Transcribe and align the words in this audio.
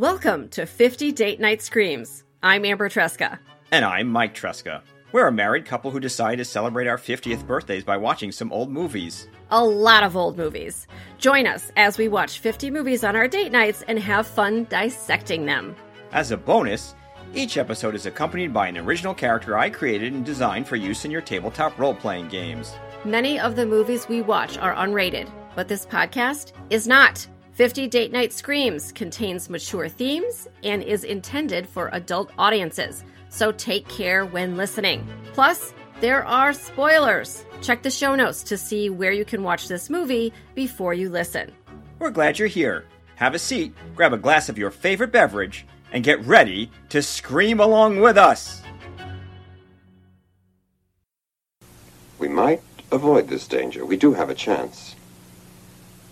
Welcome 0.00 0.48
to 0.52 0.64
50 0.64 1.12
Date 1.12 1.40
Night 1.40 1.60
Screams. 1.60 2.24
I'm 2.42 2.64
Amber 2.64 2.88
Tresca. 2.88 3.38
And 3.70 3.84
I'm 3.84 4.08
Mike 4.08 4.34
Tresca. 4.34 4.80
We're 5.12 5.26
a 5.26 5.30
married 5.30 5.66
couple 5.66 5.90
who 5.90 6.00
decide 6.00 6.36
to 6.36 6.44
celebrate 6.46 6.86
our 6.86 6.96
50th 6.96 7.46
birthdays 7.46 7.84
by 7.84 7.98
watching 7.98 8.32
some 8.32 8.50
old 8.50 8.70
movies. 8.70 9.28
A 9.50 9.62
lot 9.62 10.02
of 10.02 10.16
old 10.16 10.38
movies. 10.38 10.86
Join 11.18 11.46
us 11.46 11.70
as 11.76 11.98
we 11.98 12.08
watch 12.08 12.38
50 12.38 12.70
movies 12.70 13.04
on 13.04 13.14
our 13.14 13.28
date 13.28 13.52
nights 13.52 13.84
and 13.88 13.98
have 13.98 14.26
fun 14.26 14.64
dissecting 14.70 15.44
them. 15.44 15.76
As 16.12 16.30
a 16.30 16.36
bonus, 16.38 16.94
each 17.34 17.58
episode 17.58 17.94
is 17.94 18.06
accompanied 18.06 18.54
by 18.54 18.68
an 18.68 18.78
original 18.78 19.12
character 19.12 19.58
I 19.58 19.68
created 19.68 20.14
and 20.14 20.24
designed 20.24 20.66
for 20.66 20.76
use 20.76 21.04
in 21.04 21.10
your 21.10 21.20
tabletop 21.20 21.78
role 21.78 21.94
playing 21.94 22.28
games. 22.28 22.72
Many 23.04 23.38
of 23.38 23.54
the 23.54 23.66
movies 23.66 24.08
we 24.08 24.22
watch 24.22 24.56
are 24.56 24.74
unrated, 24.76 25.30
but 25.54 25.68
this 25.68 25.84
podcast 25.84 26.52
is 26.70 26.88
not. 26.88 27.26
50 27.60 27.88
Date 27.88 28.10
Night 28.10 28.32
Screams 28.32 28.90
contains 28.90 29.50
mature 29.50 29.86
themes 29.86 30.48
and 30.64 30.82
is 30.82 31.04
intended 31.04 31.68
for 31.68 31.90
adult 31.92 32.32
audiences, 32.38 33.04
so 33.28 33.52
take 33.52 33.86
care 33.86 34.24
when 34.24 34.56
listening. 34.56 35.06
Plus, 35.34 35.74
there 36.00 36.24
are 36.24 36.54
spoilers. 36.54 37.44
Check 37.60 37.82
the 37.82 37.90
show 37.90 38.14
notes 38.14 38.42
to 38.44 38.56
see 38.56 38.88
where 38.88 39.12
you 39.12 39.26
can 39.26 39.42
watch 39.42 39.68
this 39.68 39.90
movie 39.90 40.32
before 40.54 40.94
you 40.94 41.10
listen. 41.10 41.52
We're 41.98 42.12
glad 42.12 42.38
you're 42.38 42.48
here. 42.48 42.86
Have 43.16 43.34
a 43.34 43.38
seat, 43.38 43.74
grab 43.94 44.14
a 44.14 44.16
glass 44.16 44.48
of 44.48 44.56
your 44.56 44.70
favorite 44.70 45.12
beverage, 45.12 45.66
and 45.92 46.02
get 46.02 46.24
ready 46.24 46.70
to 46.88 47.02
scream 47.02 47.60
along 47.60 48.00
with 48.00 48.16
us. 48.16 48.62
We 52.18 52.28
might 52.28 52.62
avoid 52.90 53.28
this 53.28 53.46
danger. 53.46 53.84
We 53.84 53.98
do 53.98 54.14
have 54.14 54.30
a 54.30 54.34
chance. 54.34 54.96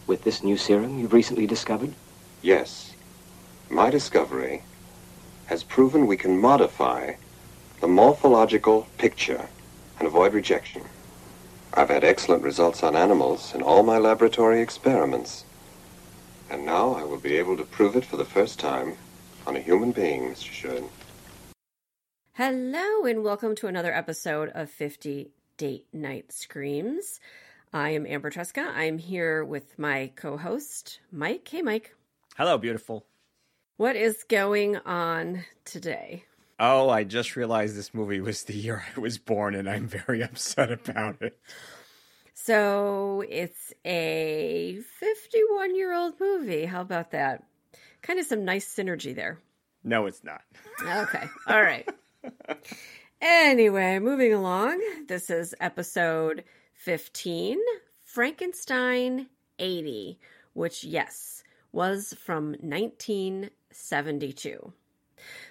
With 0.09 0.25
this 0.25 0.43
new 0.43 0.57
serum 0.57 0.99
you've 0.99 1.13
recently 1.13 1.47
discovered? 1.47 1.93
Yes. 2.41 2.95
My 3.69 3.91
discovery 3.91 4.63
has 5.49 5.63
proven 5.63 6.07
we 6.07 6.17
can 6.17 6.41
modify 6.41 7.13
the 7.83 7.89
morphological 7.89 8.89
picture 8.97 9.51
and 9.99 10.09
avoid 10.09 10.33
rejection. 10.33 10.81
I've 11.75 11.91
had 11.91 12.05
excellent 12.05 12.43
results 12.43 12.83
on 12.83 12.97
animals 12.97 13.55
in 13.55 13.61
all 13.61 13.83
my 13.83 13.99
laboratory 13.99 14.63
experiments. 14.63 15.45
And 16.49 16.65
now 16.65 16.95
I 16.95 17.05
will 17.05 17.21
be 17.21 17.37
able 17.37 17.59
to 17.59 17.65
prove 17.65 17.95
it 17.95 18.07
for 18.07 18.17
the 18.17 18.25
first 18.25 18.59
time 18.59 18.97
on 19.47 19.57
a 19.57 19.61
human 19.61 19.93
being, 19.93 20.31
Mr. 20.31 20.51
Shern. 20.51 20.89
Hello, 22.33 23.05
and 23.05 23.23
welcome 23.23 23.55
to 23.57 23.67
another 23.67 23.93
episode 23.93 24.49
of 24.55 24.71
50 24.71 25.33
Date 25.59 25.87
Night 25.93 26.33
Screams. 26.33 27.21
I 27.73 27.91
am 27.91 28.07
Amber 28.07 28.31
Tresca. 28.31 28.67
I'm 28.75 28.99
here 28.99 29.45
with 29.45 29.79
my 29.79 30.11
co 30.17 30.37
host, 30.39 31.01
Mike. 31.13 31.47
Hey, 31.49 31.61
Mike. 31.61 31.95
Hello, 32.37 32.57
beautiful. 32.57 33.05
What 33.77 33.95
is 33.95 34.25
going 34.25 34.77
on 34.77 35.45
today? 35.65 36.25
Oh, 36.59 36.89
I 36.89 37.05
just 37.05 37.37
realized 37.37 37.77
this 37.77 37.93
movie 37.93 38.21
was 38.21 38.43
the 38.45 38.55
year 38.55 38.85
I 38.97 39.01
was 39.01 39.19
born, 39.19 39.55
and 39.55 39.69
I'm 39.69 39.87
very 39.87 40.23
upset 40.25 40.73
about 40.73 41.21
it. 41.21 41.39
So 42.33 43.23
it's 43.29 43.75
a 43.85 44.79
51 44.99 45.77
year 45.77 45.93
old 45.93 46.15
movie. 46.19 46.65
How 46.65 46.81
about 46.81 47.11
that? 47.11 47.45
Kind 48.01 48.19
of 48.19 48.27
some 48.27 48.45
nice 48.45 48.67
synergy 48.75 49.15
there. 49.15 49.39
No, 49.85 50.07
it's 50.07 50.25
not. 50.25 50.41
Okay. 50.83 51.25
All 51.47 51.63
right. 51.63 51.87
anyway, 53.21 53.99
moving 53.99 54.33
along. 54.33 54.81
This 55.07 55.29
is 55.29 55.55
episode 55.61 56.45
15 56.79 57.59
Frankenstein 58.05 59.27
80, 59.59 60.19
which, 60.55 60.85
yes, 60.85 61.43
was 61.73 62.15
from 62.25 62.55
1972. 62.61 64.73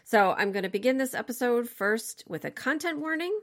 So 0.06 0.34
I'm 0.38 0.54
going 0.54 0.64
to 0.64 0.70
begin 0.70 0.98
this 0.98 1.14
episode 1.14 1.68
first 1.70 2.24
with 2.28 2.46
a 2.46 2.52
content 2.52 3.00
warning. 3.00 3.38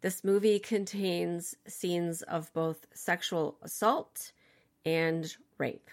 This 0.00 0.24
movie 0.24 0.58
contains 0.58 1.54
scenes 1.66 2.22
of 2.22 2.50
both 2.54 2.86
sexual 2.94 3.58
assault 3.62 4.32
and 4.86 5.30
rape. 5.58 5.90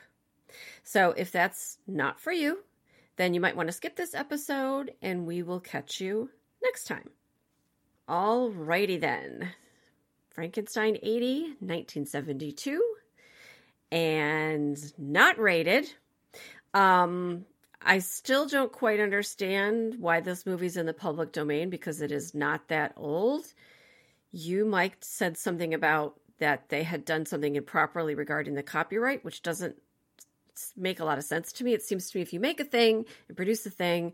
So 0.83 1.13
if 1.17 1.33
that's 1.33 1.79
not 1.85 2.21
for 2.21 2.31
you, 2.31 2.59
then 3.17 3.33
you 3.33 3.41
might 3.41 3.57
want 3.57 3.67
to 3.67 3.73
skip 3.73 3.97
this 3.97 4.15
episode 4.15 4.93
and 5.01 5.27
we 5.27 5.43
will 5.43 5.59
catch 5.59 5.99
you 5.99 6.29
next 6.63 6.85
time. 6.85 7.09
Alrighty 8.07 9.01
then. 9.01 9.51
Frankenstein 10.35 10.97
80, 11.01 11.43
1972, 11.59 12.83
and 13.89 14.77
not 14.97 15.39
rated. 15.39 15.89
Um, 16.73 17.45
I 17.81 17.99
still 17.99 18.45
don't 18.45 18.71
quite 18.71 18.99
understand 18.99 19.95
why 19.97 20.19
this 20.19 20.45
movie's 20.45 20.75
in 20.75 20.87
the 20.87 20.93
public 20.93 21.31
domain 21.31 21.69
because 21.69 22.01
it 22.01 22.11
is 22.11 22.35
not 22.35 22.67
that 22.67 22.91
old. 22.97 23.45
You, 24.31 24.65
Mike, 24.65 24.97
said 24.99 25.37
something 25.37 25.73
about 25.73 26.19
that 26.39 26.67
they 26.67 26.83
had 26.83 27.05
done 27.05 27.25
something 27.25 27.55
improperly 27.55 28.13
regarding 28.13 28.55
the 28.55 28.63
copyright, 28.63 29.23
which 29.23 29.41
doesn't 29.41 29.77
make 30.75 30.99
a 30.99 31.05
lot 31.05 31.17
of 31.17 31.23
sense 31.23 31.53
to 31.53 31.63
me. 31.63 31.73
It 31.73 31.81
seems 31.81 32.09
to 32.09 32.17
me 32.17 32.21
if 32.21 32.33
you 32.33 32.41
make 32.41 32.59
a 32.59 32.65
thing 32.65 33.05
and 33.29 33.37
produce 33.37 33.65
a 33.65 33.69
thing, 33.69 34.11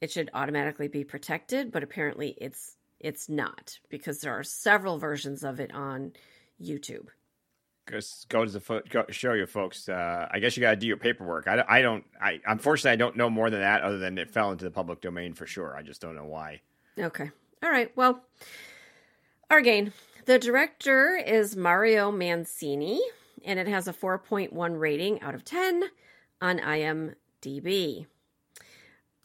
it 0.00 0.10
should 0.10 0.30
automatically 0.32 0.88
be 0.88 1.04
protected, 1.04 1.70
but 1.70 1.82
apparently 1.82 2.34
it's 2.40 2.76
it's 3.02 3.28
not 3.28 3.78
because 3.88 4.20
there 4.20 4.32
are 4.32 4.44
several 4.44 4.98
versions 4.98 5.44
of 5.44 5.60
it 5.60 5.72
on 5.74 6.12
YouTube. 6.60 7.08
Just 7.90 8.28
go 8.28 8.44
to 8.44 8.50
the 8.50 8.60
fo- 8.60 8.82
go, 8.88 9.04
show 9.10 9.32
you 9.32 9.44
folks. 9.44 9.88
Uh, 9.88 10.28
I 10.30 10.38
guess 10.38 10.56
you 10.56 10.60
got 10.60 10.70
to 10.70 10.76
do 10.76 10.86
your 10.86 10.96
paperwork. 10.96 11.48
I, 11.48 11.64
I 11.68 11.82
don't. 11.82 12.04
I 12.20 12.40
unfortunately 12.46 12.92
I 12.92 12.96
don't 12.96 13.16
know 13.16 13.28
more 13.28 13.50
than 13.50 13.60
that, 13.60 13.82
other 13.82 13.98
than 13.98 14.18
it 14.18 14.30
fell 14.30 14.52
into 14.52 14.64
the 14.64 14.70
public 14.70 15.00
domain 15.00 15.34
for 15.34 15.46
sure. 15.46 15.76
I 15.76 15.82
just 15.82 16.00
don't 16.00 16.14
know 16.14 16.24
why. 16.24 16.60
Okay. 16.96 17.30
All 17.62 17.70
right. 17.70 17.90
Well, 17.96 18.22
again, 19.50 19.92
the 20.26 20.38
director 20.38 21.16
is 21.16 21.56
Mario 21.56 22.12
Mancini, 22.12 23.00
and 23.44 23.58
it 23.58 23.66
has 23.66 23.88
a 23.88 23.92
4.1 23.92 24.78
rating 24.78 25.20
out 25.20 25.34
of 25.34 25.44
10 25.44 25.84
on 26.40 26.58
IMDb. 26.60 28.06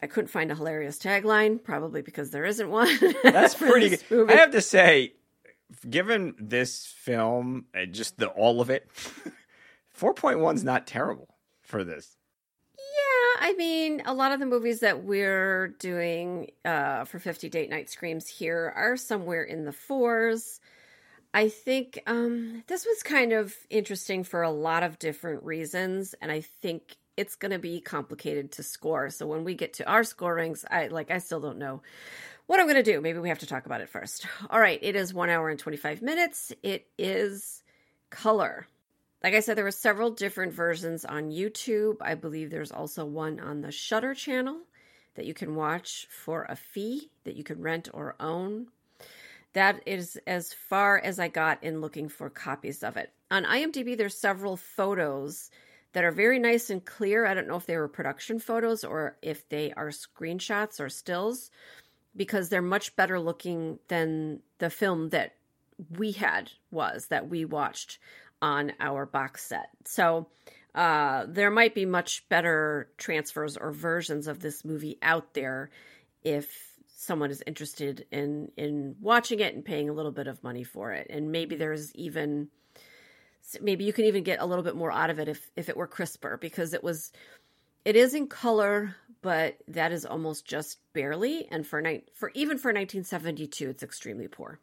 I 0.00 0.06
couldn't 0.06 0.28
find 0.28 0.50
a 0.52 0.54
hilarious 0.54 0.98
tagline, 0.98 1.62
probably 1.62 2.02
because 2.02 2.30
there 2.30 2.44
isn't 2.44 2.70
one. 2.70 2.88
That's 3.22 3.54
pretty 3.56 3.90
good. 3.90 4.04
Movie. 4.10 4.32
I 4.32 4.36
have 4.36 4.52
to 4.52 4.60
say, 4.60 5.14
given 5.88 6.34
this 6.38 6.86
film, 6.86 7.66
and 7.74 7.92
just 7.92 8.16
the 8.16 8.28
all 8.28 8.60
of 8.60 8.70
it, 8.70 8.88
4.1 9.98 10.54
is 10.54 10.64
not 10.64 10.86
terrible 10.86 11.34
for 11.62 11.82
this. 11.82 12.16
Yeah, 12.76 13.48
I 13.48 13.54
mean, 13.54 14.02
a 14.06 14.14
lot 14.14 14.32
of 14.32 14.38
the 14.38 14.46
movies 14.46 14.80
that 14.80 15.02
we're 15.02 15.68
doing 15.80 16.50
uh, 16.64 17.04
for 17.04 17.18
50 17.18 17.48
Date 17.48 17.70
Night 17.70 17.90
Screams 17.90 18.28
here 18.28 18.72
are 18.76 18.96
somewhere 18.96 19.42
in 19.42 19.64
the 19.64 19.72
fours. 19.72 20.60
I 21.34 21.48
think 21.48 22.00
um, 22.06 22.62
this 22.68 22.86
was 22.86 23.02
kind 23.02 23.32
of 23.32 23.54
interesting 23.68 24.24
for 24.24 24.42
a 24.42 24.50
lot 24.50 24.82
of 24.82 24.98
different 24.98 25.42
reasons, 25.42 26.14
and 26.22 26.32
I 26.32 26.40
think 26.40 26.96
it's 27.18 27.34
going 27.34 27.50
to 27.50 27.58
be 27.58 27.80
complicated 27.80 28.52
to 28.52 28.62
score. 28.62 29.10
So 29.10 29.26
when 29.26 29.42
we 29.42 29.54
get 29.54 29.74
to 29.74 29.90
our 29.90 30.04
scorings, 30.04 30.64
I 30.70 30.86
like 30.86 31.10
I 31.10 31.18
still 31.18 31.40
don't 31.40 31.58
know 31.58 31.82
what 32.46 32.60
I'm 32.60 32.66
going 32.66 32.82
to 32.82 32.92
do. 32.92 33.00
Maybe 33.00 33.18
we 33.18 33.28
have 33.28 33.40
to 33.40 33.46
talk 33.46 33.66
about 33.66 33.80
it 33.80 33.88
first. 33.88 34.24
All 34.48 34.60
right, 34.60 34.78
it 34.80 34.94
is 34.94 35.12
1 35.12 35.28
hour 35.28 35.50
and 35.50 35.58
25 35.58 36.00
minutes. 36.00 36.52
It 36.62 36.86
is 36.96 37.64
color. 38.08 38.68
Like 39.22 39.34
I 39.34 39.40
said 39.40 39.56
there 39.56 39.64
were 39.64 39.72
several 39.72 40.12
different 40.12 40.52
versions 40.52 41.04
on 41.04 41.32
YouTube. 41.32 41.96
I 42.00 42.14
believe 42.14 42.50
there's 42.50 42.70
also 42.70 43.04
one 43.04 43.40
on 43.40 43.62
the 43.62 43.72
Shudder 43.72 44.14
channel 44.14 44.60
that 45.16 45.26
you 45.26 45.34
can 45.34 45.56
watch 45.56 46.06
for 46.08 46.46
a 46.48 46.54
fee 46.54 47.10
that 47.24 47.34
you 47.34 47.42
can 47.42 47.60
rent 47.60 47.88
or 47.92 48.14
own. 48.20 48.68
That 49.54 49.82
is 49.86 50.20
as 50.24 50.52
far 50.52 50.98
as 50.98 51.18
I 51.18 51.26
got 51.26 51.64
in 51.64 51.80
looking 51.80 52.08
for 52.08 52.30
copies 52.30 52.84
of 52.84 52.96
it. 52.96 53.12
On 53.28 53.44
IMDb 53.44 53.96
there's 53.96 54.16
several 54.16 54.56
photos 54.56 55.50
that 55.92 56.04
are 56.04 56.12
very 56.12 56.38
nice 56.38 56.70
and 56.70 56.84
clear. 56.84 57.26
I 57.26 57.34
don't 57.34 57.48
know 57.48 57.56
if 57.56 57.66
they 57.66 57.76
were 57.76 57.88
production 57.88 58.38
photos 58.38 58.84
or 58.84 59.16
if 59.22 59.48
they 59.48 59.72
are 59.72 59.88
screenshots 59.88 60.80
or 60.80 60.88
stills 60.88 61.50
because 62.14 62.48
they're 62.48 62.62
much 62.62 62.96
better 62.96 63.18
looking 63.20 63.78
than 63.88 64.40
the 64.58 64.70
film 64.70 65.10
that 65.10 65.34
we 65.96 66.12
had 66.12 66.50
was 66.70 67.06
that 67.06 67.28
we 67.28 67.44
watched 67.44 67.98
on 68.42 68.72
our 68.80 69.06
box 69.06 69.44
set. 69.44 69.70
So 69.86 70.28
uh, 70.74 71.26
there 71.28 71.50
might 71.50 71.74
be 71.74 71.86
much 71.86 72.28
better 72.28 72.90
transfers 72.98 73.56
or 73.56 73.72
versions 73.72 74.26
of 74.28 74.40
this 74.40 74.64
movie 74.64 74.98
out 75.02 75.34
there 75.34 75.70
if 76.22 76.48
someone 76.96 77.30
is 77.30 77.42
interested 77.46 78.04
in 78.10 78.50
in 78.56 78.96
watching 79.00 79.38
it 79.38 79.54
and 79.54 79.64
paying 79.64 79.88
a 79.88 79.92
little 79.92 80.10
bit 80.12 80.26
of 80.26 80.42
money 80.42 80.64
for 80.64 80.92
it. 80.92 81.06
And 81.10 81.32
maybe 81.32 81.56
there's 81.56 81.94
even 81.94 82.48
maybe 83.60 83.84
you 83.84 83.92
can 83.92 84.04
even 84.04 84.22
get 84.22 84.40
a 84.40 84.46
little 84.46 84.64
bit 84.64 84.76
more 84.76 84.92
out 84.92 85.10
of 85.10 85.18
it 85.18 85.28
if 85.28 85.50
if 85.56 85.68
it 85.68 85.76
were 85.76 85.86
crisper 85.86 86.36
because 86.36 86.74
it 86.74 86.82
was 86.82 87.12
it 87.84 87.96
is 87.96 88.14
in 88.14 88.26
color 88.26 88.94
but 89.22 89.56
that 89.68 89.92
is 89.92 90.04
almost 90.04 90.44
just 90.46 90.78
barely 90.92 91.48
and 91.50 91.66
for 91.66 91.80
night 91.80 92.08
for 92.14 92.30
even 92.34 92.58
for 92.58 92.68
1972 92.68 93.68
it's 93.68 93.82
extremely 93.82 94.28
poor 94.28 94.58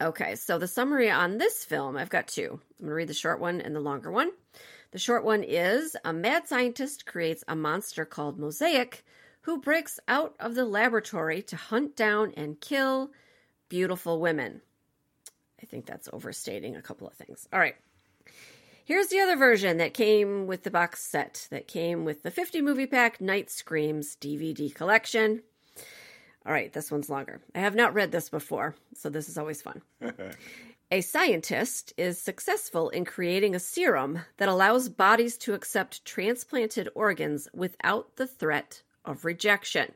okay 0.00 0.34
so 0.34 0.58
the 0.58 0.68
summary 0.68 1.10
on 1.10 1.38
this 1.38 1.64
film 1.64 1.96
i've 1.96 2.10
got 2.10 2.28
two 2.28 2.50
i'm 2.52 2.86
going 2.86 2.88
to 2.88 2.94
read 2.94 3.08
the 3.08 3.14
short 3.14 3.40
one 3.40 3.60
and 3.60 3.74
the 3.74 3.80
longer 3.80 4.10
one 4.10 4.30
The 4.92 4.98
short 4.98 5.24
one 5.24 5.42
is 5.42 5.96
a 6.04 6.12
mad 6.12 6.46
scientist 6.46 7.06
creates 7.06 7.42
a 7.48 7.56
monster 7.56 8.04
called 8.04 8.38
Mosaic 8.38 9.04
who 9.42 9.58
breaks 9.58 9.98
out 10.06 10.34
of 10.38 10.54
the 10.54 10.66
laboratory 10.66 11.40
to 11.44 11.56
hunt 11.56 11.96
down 11.96 12.34
and 12.36 12.60
kill 12.60 13.10
beautiful 13.70 14.20
women. 14.20 14.60
I 15.62 15.66
think 15.66 15.86
that's 15.86 16.10
overstating 16.12 16.76
a 16.76 16.82
couple 16.82 17.08
of 17.08 17.14
things. 17.14 17.48
All 17.52 17.58
right. 17.58 17.74
Here's 18.84 19.08
the 19.08 19.20
other 19.20 19.36
version 19.36 19.76
that 19.76 19.94
came 19.94 20.48
with 20.48 20.64
the 20.64 20.70
box 20.70 21.04
set 21.04 21.46
that 21.50 21.68
came 21.68 22.04
with 22.04 22.24
the 22.24 22.32
50 22.32 22.60
movie 22.62 22.86
pack 22.86 23.20
Night 23.20 23.48
Screams 23.48 24.16
DVD 24.20 24.74
collection. 24.74 25.42
All 26.44 26.52
right, 26.52 26.72
this 26.72 26.90
one's 26.90 27.08
longer. 27.08 27.40
I 27.54 27.60
have 27.60 27.76
not 27.76 27.94
read 27.94 28.10
this 28.10 28.28
before, 28.28 28.74
so 28.92 29.08
this 29.08 29.28
is 29.28 29.38
always 29.38 29.62
fun. 29.62 29.82
a 30.90 31.00
scientist 31.00 31.92
is 31.96 32.18
successful 32.18 32.90
in 32.90 33.04
creating 33.04 33.54
a 33.54 33.60
serum 33.60 34.18
that 34.38 34.48
allows 34.48 34.88
bodies 34.88 35.38
to 35.38 35.54
accept 35.54 36.04
transplanted 36.04 36.88
organs 36.96 37.48
without 37.54 38.16
the 38.16 38.26
threat 38.26 38.82
of 39.04 39.24
rejection. 39.24 39.92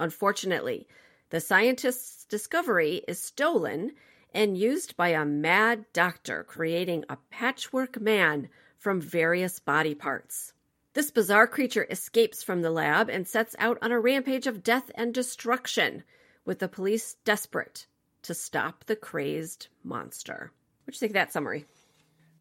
Unfortunately, 0.00 0.88
the 1.28 1.40
scientist's 1.40 2.24
discovery 2.24 3.02
is 3.06 3.22
stolen 3.22 3.92
and 4.32 4.56
used 4.56 4.96
by 4.96 5.08
a 5.08 5.24
mad 5.24 5.84
doctor 5.92 6.44
creating 6.44 7.04
a 7.08 7.18
patchwork 7.30 8.00
man 8.00 8.48
from 8.78 9.00
various 9.00 9.58
body 9.58 9.94
parts. 9.94 10.52
This 10.94 11.10
bizarre 11.10 11.46
creature 11.46 11.86
escapes 11.90 12.42
from 12.42 12.62
the 12.62 12.70
lab 12.70 13.08
and 13.08 13.26
sets 13.28 13.54
out 13.58 13.78
on 13.82 13.92
a 13.92 14.00
rampage 14.00 14.46
of 14.46 14.62
death 14.62 14.90
and 14.94 15.14
destruction, 15.14 16.02
with 16.44 16.58
the 16.58 16.68
police 16.68 17.16
desperate 17.24 17.86
to 18.22 18.34
stop 18.34 18.84
the 18.84 18.96
crazed 18.96 19.68
monster. 19.84 20.50
What 20.84 20.92
do 20.92 20.96
you 20.96 20.98
think 21.00 21.10
of 21.10 21.14
that 21.14 21.32
summary? 21.32 21.66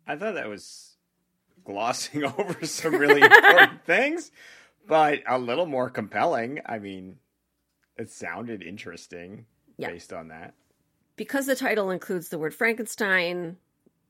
I 0.08 0.16
thought 0.16 0.34
that 0.36 0.50
was 0.50 0.96
glossing 1.64 2.24
over 2.40 2.66
some 2.66 2.96
really 2.96 3.22
important 3.22 3.84
things, 3.86 4.32
but 4.88 5.20
a 5.28 5.38
little 5.38 5.68
more 5.68 5.90
compelling. 5.90 6.62
I 6.66 6.80
mean, 6.80 7.18
it 7.98 8.10
sounded 8.10 8.64
interesting 8.64 9.46
Yeah. 9.78 9.90
based 9.92 10.12
on 10.14 10.30
that. 10.30 10.54
Because 11.20 11.48
the 11.48 11.56
title 11.56 11.90
includes 11.90 12.30
the 12.30 12.40
word 12.40 12.56
Frankenstein, 12.56 13.58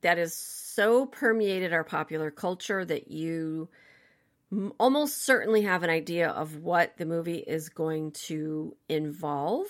that 0.01 0.19
is 0.19 0.35
so 0.35 1.07
permeated 1.07 1.73
our 1.73 1.83
popular 1.83 2.29
culture 2.29 2.85
that 2.85 3.09
you 3.09 3.67
almost 4.77 5.25
certainly 5.25 5.63
have 5.63 5.81
an 5.81 5.89
idea 5.89 6.29
of 6.29 6.57
what 6.57 6.95
the 6.97 7.07
movie 7.07 7.39
is 7.39 7.69
going 7.69 8.11
to 8.11 8.75
involve. 8.88 9.65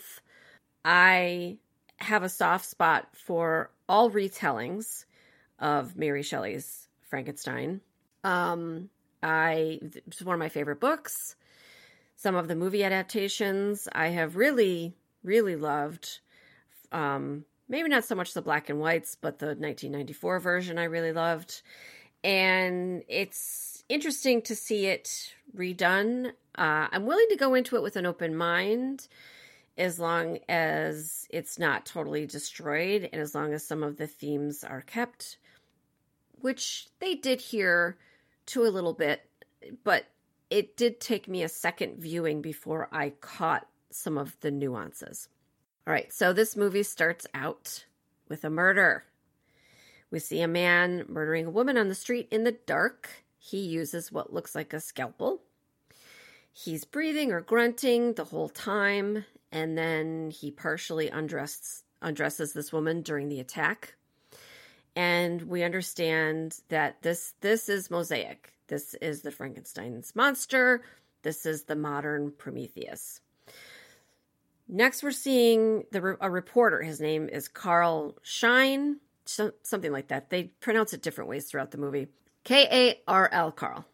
I 0.84 1.60
have 1.96 2.24
a 2.24 2.30
soft 2.30 2.66
spot 2.66 3.08
for 3.14 3.72
all 3.88 4.12
retellings 4.12 5.06
of 5.60 5.96
Mary 5.96 6.24
Shelley's 6.24 6.90
Frankenstein. 7.10 7.80
Um, 8.26 8.90
I 9.24 9.80
it's 9.82 10.22
one 10.22 10.34
of 10.34 10.40
my 10.40 10.50
favorite 10.50 10.82
books. 10.82 11.38
Some 12.18 12.36
of 12.36 12.50
the 12.50 12.56
movie 12.58 12.84
adaptations 12.84 13.88
I 13.94 14.10
have 14.10 14.36
really, 14.36 14.98
really 15.24 15.56
loved 15.56 16.20
um, 16.92 17.46
maybe 17.68 17.90
not 17.90 18.06
so 18.06 18.16
much 18.16 18.34
the 18.34 18.42
black 18.42 18.70
and 18.70 18.80
whites, 18.80 19.16
but 19.20 19.40
the 19.40 19.48
1994 19.48 20.40
version 20.40 20.78
I 20.78 20.86
really 20.86 21.14
loved. 21.14 21.62
And 22.24 23.04
it's 23.08 23.84
interesting 23.88 24.42
to 24.44 24.56
see 24.56 24.88
it 24.88 25.34
redone. 25.56 26.28
Uh, 26.56 26.88
I'm 26.92 27.06
willing 27.06 27.28
to 27.30 27.38
go 27.38 27.54
into 27.54 27.76
it 27.76 27.84
with 27.84 27.96
an 27.96 28.06
open 28.06 28.36
mind 28.36 29.08
as 29.78 29.98
long 29.98 30.40
as 30.50 31.26
it's 31.30 31.58
not 31.58 31.86
totally 31.86 32.26
destroyed 32.26 33.10
and 33.14 33.22
as 33.22 33.34
long 33.34 33.54
as 33.54 33.66
some 33.66 33.82
of 33.82 33.96
the 33.96 34.08
themes 34.08 34.64
are 34.66 34.82
kept, 34.82 35.38
which 36.42 36.88
they 37.00 37.16
did 37.16 37.40
here 37.40 37.98
to 38.48 38.64
a 38.64 38.70
little 38.70 38.94
bit, 38.94 39.22
but 39.86 40.06
it 40.50 40.76
did 40.76 41.00
take 41.00 41.30
me 41.30 41.44
a 41.44 41.50
second 41.50 41.98
viewing 41.98 42.42
before 42.42 42.90
I 42.92 43.12
caught 43.22 43.68
some 43.90 44.18
of 44.18 44.38
the 44.42 44.52
nuances. 44.52 45.30
All 45.90 45.94
right, 45.94 46.14
so 46.14 46.34
this 46.34 46.56
movie 46.56 46.84
starts 46.84 47.26
out 47.34 47.86
with 48.28 48.44
a 48.44 48.50
murder. 48.52 49.06
We 50.12 50.20
see 50.20 50.40
a 50.40 50.48
man 50.48 51.04
murdering 51.08 51.48
a 51.48 51.50
woman 51.50 51.80
on 51.80 51.88
the 51.88 51.96
street 51.96 52.28
in 52.30 52.44
the 52.44 52.52
dark. 52.52 53.10
He 53.40 53.58
uses 53.58 54.12
what 54.12 54.32
looks 54.32 54.54
like 54.54 54.72
a 54.72 54.82
scalpel. 54.82 55.42
He's 56.52 56.86
breathing 56.86 57.32
or 57.32 57.42
grunting 57.42 58.14
the 58.14 58.26
whole 58.26 58.50
time, 58.50 59.26
and 59.52 59.76
then 59.76 60.30
he 60.30 60.52
partially 60.52 61.10
undresses 61.10 61.82
undresses 62.04 62.54
this 62.54 62.72
woman 62.72 63.02
during 63.02 63.28
the 63.28 63.40
attack. 63.40 63.96
And 64.96 65.42
we 65.42 65.64
understand 65.64 66.60
that 66.70 67.02
this 67.02 67.34
this 67.42 67.68
is 67.68 67.90
Mosaic. 67.90 68.54
This 68.68 68.94
is 68.94 69.24
the 69.24 69.32
Frankenstein's 69.32 70.16
monster. 70.16 70.84
This 71.24 71.48
is 71.48 71.64
the 71.64 71.76
modern 71.76 72.32
Prometheus. 72.38 73.22
Next, 74.72 75.02
we're 75.02 75.12
seeing 75.12 75.86
the 75.92 76.16
a 76.22 76.30
reporter. 76.30 76.84
His 76.84 77.02
name 77.02 77.28
is 77.28 77.48
Karl 77.48 78.16
Schein, 78.22 78.98
something 79.26 79.92
like 79.92 80.10
that. 80.10 80.30
They 80.30 80.44
pronounce 80.62 80.94
it 80.94 81.02
different 81.02 81.28
ways 81.30 81.46
throughout 81.46 81.72
the 81.72 81.80
movie. 81.80 82.08
K 82.44 82.68
A 82.72 83.02
R 83.08 83.30
L 83.32 83.52
Karl. 83.52 83.86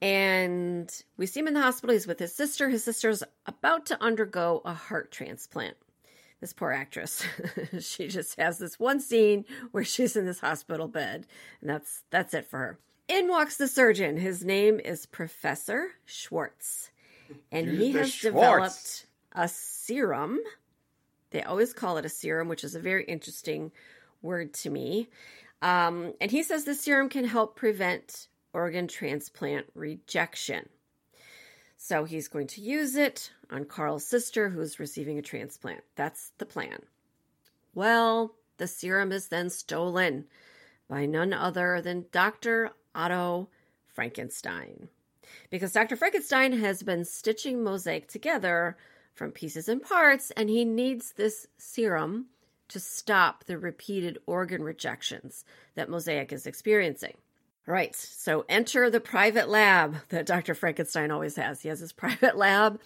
And 0.00 0.92
we 1.16 1.26
see 1.26 1.40
him 1.40 1.48
in 1.48 1.54
the 1.54 1.60
hospital. 1.60 1.94
He's 1.94 2.06
with 2.06 2.18
his 2.18 2.34
sister. 2.34 2.68
His 2.68 2.84
sister's 2.84 3.24
about 3.46 3.86
to 3.86 4.02
undergo 4.02 4.62
a 4.64 4.72
heart 4.72 5.10
transplant. 5.10 5.76
This 6.40 6.52
poor 6.52 6.72
actress. 6.72 7.24
she 7.80 8.08
just 8.08 8.38
has 8.38 8.58
this 8.58 8.78
one 8.78 9.00
scene 9.00 9.44
where 9.72 9.84
she's 9.84 10.16
in 10.16 10.26
this 10.26 10.40
hospital 10.40 10.88
bed, 10.88 11.26
and 11.60 11.70
that's 11.70 12.02
that's 12.10 12.34
it 12.34 12.46
for 12.46 12.58
her. 12.58 12.78
In 13.08 13.28
walks 13.28 13.56
the 13.56 13.68
surgeon. 13.68 14.16
His 14.16 14.44
name 14.44 14.80
is 14.80 15.06
Professor 15.06 15.88
Schwartz. 16.04 16.90
And 17.50 17.68
he 17.68 17.92
Here's 17.92 17.92
the 17.92 17.98
has 17.98 18.12
Schwartz. 18.12 18.22
developed 18.22 19.06
a 19.34 19.48
serum. 19.48 20.38
They 21.30 21.42
always 21.42 21.72
call 21.72 21.96
it 21.96 22.04
a 22.04 22.10
serum, 22.10 22.48
which 22.48 22.64
is 22.64 22.74
a 22.74 22.80
very 22.80 23.04
interesting 23.04 23.72
word 24.20 24.54
to 24.54 24.70
me. 24.70 25.08
Um, 25.62 26.14
and 26.20 26.30
he 26.30 26.42
says 26.42 26.64
the 26.64 26.74
serum 26.74 27.08
can 27.08 27.24
help 27.24 27.56
prevent 27.56 28.28
organ 28.52 28.88
transplant 28.88 29.66
rejection. 29.74 30.68
So 31.76 32.04
he's 32.04 32.28
going 32.28 32.46
to 32.48 32.60
use 32.60 32.94
it 32.94 33.32
on 33.50 33.64
Karl's 33.64 34.06
sister 34.06 34.50
who's 34.50 34.78
receiving 34.78 35.18
a 35.18 35.22
transplant. 35.22 35.82
That's 35.96 36.32
the 36.38 36.46
plan. 36.46 36.78
Well, 37.74 38.34
the 38.58 38.66
serum 38.66 39.10
is 39.10 39.28
then 39.28 39.50
stolen 39.50 40.26
by 40.88 41.06
none 41.06 41.32
other 41.32 41.80
than 41.80 42.06
Dr. 42.12 42.70
Otto 42.94 43.48
Frankenstein. 43.86 44.88
Because 45.50 45.72
Dr. 45.72 45.96
Frankenstein 45.96 46.52
has 46.52 46.82
been 46.82 47.04
stitching 47.04 47.64
Mosaic 47.64 48.08
together 48.08 48.76
from 49.14 49.30
pieces 49.30 49.68
and 49.68 49.82
parts, 49.82 50.30
and 50.32 50.48
he 50.48 50.64
needs 50.64 51.12
this 51.12 51.46
serum 51.58 52.26
to 52.68 52.80
stop 52.80 53.44
the 53.44 53.58
repeated 53.58 54.18
organ 54.26 54.62
rejections 54.62 55.44
that 55.74 55.90
Mosaic 55.90 56.32
is 56.32 56.46
experiencing. 56.46 57.14
All 57.68 57.74
right, 57.74 57.94
so 57.94 58.44
enter 58.48 58.90
the 58.90 59.00
private 59.00 59.48
lab 59.48 59.96
that 60.08 60.26
Dr. 60.26 60.54
Frankenstein 60.54 61.10
always 61.10 61.36
has. 61.36 61.60
He 61.60 61.68
has 61.68 61.80
his 61.80 61.92
private 61.92 62.36
lab 62.36 62.80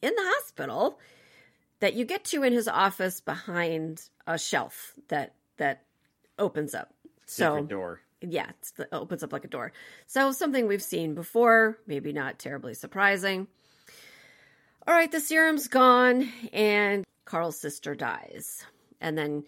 in 0.00 0.14
the 0.14 0.22
hospital 0.22 0.98
that 1.80 1.94
you 1.94 2.04
get 2.04 2.24
to 2.24 2.42
in 2.42 2.52
his 2.52 2.68
office 2.68 3.20
behind 3.20 4.08
a 4.26 4.38
shelf 4.38 4.94
that 5.08 5.34
that 5.56 5.82
opens 6.38 6.74
up. 6.74 6.94
So 7.26 7.62
door. 7.64 8.00
yeah, 8.20 8.46
it's 8.50 8.70
the, 8.72 8.92
opens 8.94 9.22
up 9.22 9.32
like 9.32 9.44
a 9.44 9.48
door. 9.48 9.72
So 10.06 10.32
something 10.32 10.66
we've 10.66 10.82
seen 10.82 11.14
before, 11.14 11.78
maybe 11.86 12.12
not 12.12 12.38
terribly 12.38 12.74
surprising. 12.74 13.48
All 14.88 14.94
right, 14.94 15.12
the 15.12 15.20
serum's 15.20 15.68
gone, 15.68 16.32
and 16.50 17.04
Karl's 17.26 17.60
sister 17.60 17.94
dies. 17.94 18.64
And 19.02 19.18
then 19.18 19.44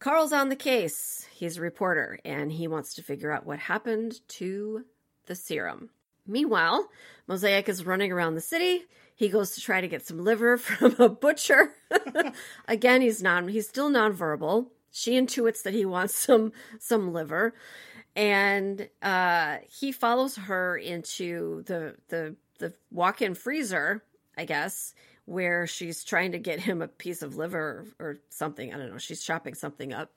Karl's 0.00 0.34
on 0.34 0.50
the 0.50 0.54
case. 0.54 1.26
He's 1.32 1.56
a 1.56 1.62
reporter, 1.62 2.18
and 2.26 2.52
he 2.52 2.68
wants 2.68 2.92
to 2.96 3.02
figure 3.02 3.32
out 3.32 3.46
what 3.46 3.58
happened 3.58 4.20
to 4.28 4.84
the 5.24 5.34
serum. 5.34 5.88
Meanwhile, 6.26 6.90
Mosaic 7.26 7.70
is 7.70 7.86
running 7.86 8.12
around 8.12 8.34
the 8.34 8.42
city. 8.42 8.82
He 9.14 9.30
goes 9.30 9.52
to 9.52 9.62
try 9.62 9.80
to 9.80 9.88
get 9.88 10.06
some 10.06 10.22
liver 10.22 10.58
from 10.58 10.94
a 10.98 11.08
butcher. 11.08 11.72
Again, 12.68 13.00
he's 13.00 13.22
non 13.22 13.48
he's 13.48 13.66
still 13.66 13.90
nonverbal. 13.90 14.66
She 14.90 15.12
intuits 15.12 15.62
that 15.62 15.72
he 15.72 15.86
wants 15.86 16.14
some 16.14 16.52
some 16.78 17.14
liver. 17.14 17.54
And 18.14 18.90
uh, 19.00 19.56
he 19.70 19.90
follows 19.90 20.36
her 20.36 20.76
into 20.76 21.62
the 21.64 21.96
the 22.08 22.36
the 22.58 22.74
walk-in 22.90 23.34
freezer, 23.34 24.02
I 24.36 24.44
guess, 24.44 24.94
where 25.24 25.66
she's 25.66 26.04
trying 26.04 26.32
to 26.32 26.38
get 26.38 26.60
him 26.60 26.82
a 26.82 26.88
piece 26.88 27.22
of 27.22 27.36
liver 27.36 27.86
or 27.98 28.18
something. 28.30 28.72
I 28.72 28.78
don't 28.78 28.90
know. 28.90 28.98
She's 28.98 29.22
chopping 29.22 29.54
something 29.54 29.92
up. 29.92 30.12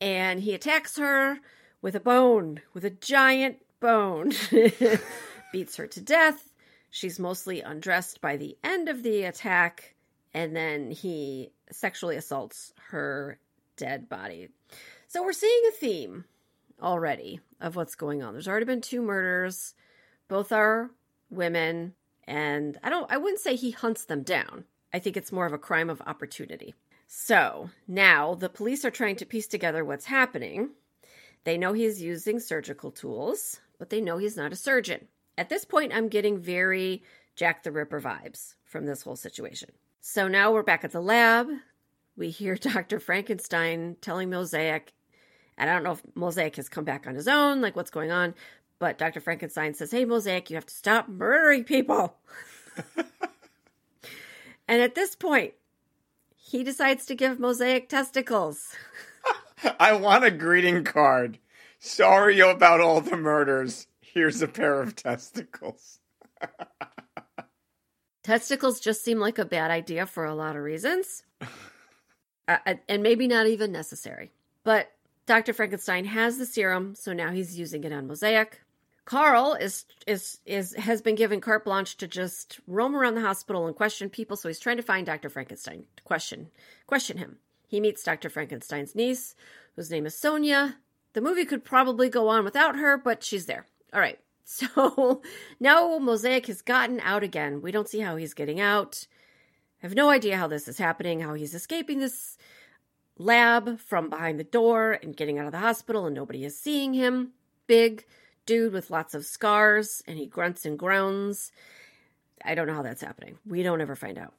And 0.00 0.40
he 0.40 0.54
attacks 0.54 0.96
her 0.96 1.38
with 1.82 1.94
a 1.94 2.00
bone, 2.00 2.60
with 2.72 2.84
a 2.84 2.90
giant 2.90 3.58
bone. 3.80 4.32
Beats 5.52 5.76
her 5.76 5.86
to 5.86 6.00
death. 6.00 6.52
She's 6.90 7.18
mostly 7.18 7.60
undressed 7.60 8.20
by 8.20 8.36
the 8.36 8.56
end 8.62 8.88
of 8.88 9.02
the 9.02 9.24
attack. 9.24 9.94
And 10.34 10.54
then 10.54 10.90
he 10.90 11.50
sexually 11.70 12.16
assaults 12.16 12.72
her 12.90 13.38
dead 13.76 14.08
body. 14.08 14.48
So 15.08 15.22
we're 15.22 15.32
seeing 15.32 15.62
a 15.68 15.72
theme 15.72 16.24
already 16.82 17.40
of 17.60 17.76
what's 17.76 17.94
going 17.94 18.22
on. 18.22 18.34
There's 18.34 18.48
already 18.48 18.66
been 18.66 18.80
two 18.80 19.02
murders. 19.02 19.74
Both 20.28 20.52
are 20.52 20.90
women, 21.30 21.94
and 22.28 22.78
I 22.84 22.90
don't 22.90 23.10
I 23.10 23.16
wouldn't 23.16 23.40
say 23.40 23.56
he 23.56 23.72
hunts 23.72 24.04
them 24.04 24.22
down. 24.22 24.64
I 24.92 24.98
think 25.00 25.16
it's 25.16 25.32
more 25.32 25.46
of 25.46 25.52
a 25.52 25.58
crime 25.58 25.90
of 25.90 26.02
opportunity. 26.06 26.74
So, 27.06 27.70
now 27.88 28.34
the 28.34 28.50
police 28.50 28.84
are 28.84 28.90
trying 28.90 29.16
to 29.16 29.26
piece 29.26 29.46
together 29.46 29.84
what's 29.84 30.04
happening. 30.04 30.70
They 31.44 31.56
know 31.56 31.72
he's 31.72 32.02
using 32.02 32.38
surgical 32.38 32.90
tools, 32.90 33.60
but 33.78 33.88
they 33.88 34.02
know 34.02 34.18
he's 34.18 34.36
not 34.36 34.52
a 34.52 34.56
surgeon. 34.56 35.08
At 35.38 35.48
this 35.48 35.64
point, 35.64 35.94
I'm 35.94 36.08
getting 36.08 36.38
very 36.38 37.02
Jack 37.34 37.62
the 37.62 37.72
Ripper 37.72 38.00
vibes 38.00 38.54
from 38.64 38.84
this 38.84 39.02
whole 39.02 39.16
situation. 39.16 39.70
So 40.00 40.28
now 40.28 40.52
we're 40.52 40.62
back 40.62 40.84
at 40.84 40.92
the 40.92 41.00
lab. 41.00 41.48
We 42.16 42.28
hear 42.30 42.56
Dr. 42.60 43.00
Frankenstein 43.00 43.96
telling 44.02 44.28
Mosaic, 44.28 44.92
and 45.56 45.70
I 45.70 45.72
don't 45.72 45.84
know 45.84 45.92
if 45.92 46.02
Mosaic 46.14 46.56
has 46.56 46.68
come 46.68 46.84
back 46.84 47.06
on 47.06 47.14
his 47.14 47.28
own, 47.28 47.62
like 47.62 47.74
what's 47.74 47.90
going 47.90 48.10
on, 48.10 48.34
but 48.78 48.98
Dr. 48.98 49.20
Frankenstein 49.20 49.74
says, 49.74 49.90
Hey, 49.90 50.04
Mosaic, 50.04 50.50
you 50.50 50.56
have 50.56 50.66
to 50.66 50.74
stop 50.74 51.08
murdering 51.08 51.64
people. 51.64 52.16
and 54.68 54.82
at 54.82 54.94
this 54.94 55.14
point, 55.16 55.54
he 56.36 56.64
decides 56.64 57.06
to 57.06 57.14
give 57.14 57.40
Mosaic 57.40 57.88
testicles. 57.88 58.74
I 59.80 59.92
want 59.94 60.24
a 60.24 60.30
greeting 60.30 60.84
card. 60.84 61.38
Sorry 61.78 62.40
about 62.40 62.80
all 62.80 63.00
the 63.00 63.16
murders. 63.16 63.86
Here's 64.00 64.42
a 64.42 64.48
pair 64.48 64.80
of 64.80 64.96
testicles. 64.96 65.98
Testicles 68.22 68.78
just 68.80 69.02
seem 69.02 69.18
like 69.18 69.38
a 69.38 69.44
bad 69.46 69.70
idea 69.70 70.04
for 70.04 70.26
a 70.26 70.34
lot 70.34 70.54
of 70.54 70.62
reasons. 70.62 71.22
uh, 72.46 72.58
and 72.86 73.02
maybe 73.02 73.26
not 73.26 73.46
even 73.46 73.72
necessary. 73.72 74.32
But 74.64 74.92
Dr. 75.24 75.54
Frankenstein 75.54 76.04
has 76.04 76.36
the 76.36 76.44
serum, 76.44 76.94
so 76.94 77.14
now 77.14 77.30
he's 77.30 77.58
using 77.58 77.84
it 77.84 77.92
on 77.92 78.06
Mosaic. 78.06 78.60
Karl 79.08 79.54
is 79.54 79.86
is 80.06 80.38
is 80.44 80.74
has 80.74 81.00
been 81.00 81.14
given 81.14 81.40
carte 81.40 81.64
blanche 81.64 81.96
to 81.96 82.06
just 82.06 82.60
roam 82.66 82.94
around 82.94 83.14
the 83.14 83.22
hospital 83.22 83.66
and 83.66 83.74
question 83.74 84.10
people, 84.10 84.36
so 84.36 84.50
he's 84.50 84.60
trying 84.60 84.76
to 84.76 84.82
find 84.82 85.06
Dr. 85.06 85.30
Frankenstein 85.30 85.84
to 85.96 86.02
question 86.02 86.50
question 86.86 87.16
him. 87.16 87.38
He 87.66 87.80
meets 87.80 88.02
Dr. 88.04 88.28
Frankenstein's 88.28 88.94
niece, 88.94 89.34
whose 89.76 89.90
name 89.90 90.04
is 90.04 90.14
Sonia. 90.14 90.76
The 91.14 91.22
movie 91.22 91.46
could 91.46 91.64
probably 91.64 92.10
go 92.10 92.28
on 92.28 92.44
without 92.44 92.76
her, 92.76 92.98
but 92.98 93.24
she's 93.24 93.46
there. 93.46 93.64
All 93.94 94.00
right. 94.00 94.18
So 94.50 95.22
now 95.60 95.98
Mosaic 95.98 96.46
has 96.46 96.62
gotten 96.62 97.00
out 97.00 97.22
again. 97.22 97.60
We 97.60 97.70
don't 97.70 97.88
see 97.88 98.00
how 98.00 98.16
he's 98.16 98.32
getting 98.32 98.60
out. 98.60 99.06
I 99.82 99.86
have 99.86 99.94
no 99.94 100.08
idea 100.08 100.38
how 100.38 100.48
this 100.48 100.68
is 100.68 100.78
happening, 100.78 101.20
how 101.20 101.34
he's 101.34 101.54
escaping 101.54 101.98
this 101.98 102.38
lab 103.18 103.78
from 103.78 104.08
behind 104.08 104.38
the 104.38 104.44
door 104.44 104.98
and 105.02 105.16
getting 105.16 105.38
out 105.38 105.44
of 105.44 105.52
the 105.52 105.58
hospital, 105.58 106.06
and 106.06 106.14
nobody 106.14 106.46
is 106.46 106.58
seeing 106.58 106.94
him. 106.94 107.32
Big 107.66 108.06
dude 108.48 108.72
with 108.72 108.90
lots 108.90 109.14
of 109.14 109.24
scars, 109.24 110.02
and 110.08 110.18
he 110.18 110.26
grunts 110.26 110.64
and 110.64 110.76
groans. 110.76 111.52
I 112.44 112.56
don't 112.56 112.66
know 112.66 112.74
how 112.74 112.82
that's 112.82 113.02
happening. 113.02 113.38
We 113.46 113.62
don't 113.62 113.80
ever 113.80 113.94
find 113.94 114.18
out. 114.18 114.34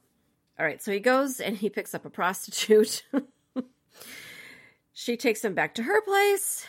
All 0.58 0.66
right, 0.66 0.82
so 0.82 0.92
he 0.92 1.00
goes 1.00 1.40
and 1.40 1.56
he 1.56 1.70
picks 1.70 1.94
up 1.94 2.04
a 2.04 2.10
prostitute. 2.10 3.04
she 4.92 5.16
takes 5.16 5.42
him 5.42 5.54
back 5.54 5.74
to 5.76 5.82
her 5.84 6.02
place 6.02 6.66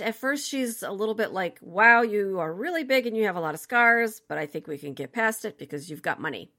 at 0.00 0.14
first 0.14 0.48
she's 0.48 0.82
a 0.82 0.90
little 0.90 1.14
bit 1.14 1.32
like, 1.32 1.58
wow, 1.60 2.02
you 2.02 2.38
are 2.38 2.52
really 2.52 2.84
big 2.84 3.06
and 3.06 3.16
you 3.16 3.24
have 3.24 3.36
a 3.36 3.40
lot 3.40 3.54
of 3.54 3.60
scars, 3.60 4.20
but 4.28 4.38
I 4.38 4.46
think 4.46 4.66
we 4.66 4.78
can 4.78 4.94
get 4.94 5.12
past 5.12 5.44
it 5.44 5.58
because 5.58 5.88
you've 5.88 6.02
got 6.02 6.20
money. 6.20 6.50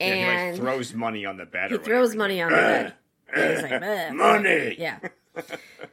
And 0.00 0.18
yeah, 0.18 0.44
he 0.44 0.50
like 0.52 0.60
throws 0.60 0.94
money 0.94 1.24
on 1.24 1.36
the 1.36 1.46
bed. 1.46 1.70
He 1.70 1.78
throws 1.78 2.14
money 2.14 2.42
on 2.42 2.50
the 2.50 2.56
bed. 2.56 2.94
like, 3.70 4.14
money. 4.14 4.76
Yeah. 4.78 4.98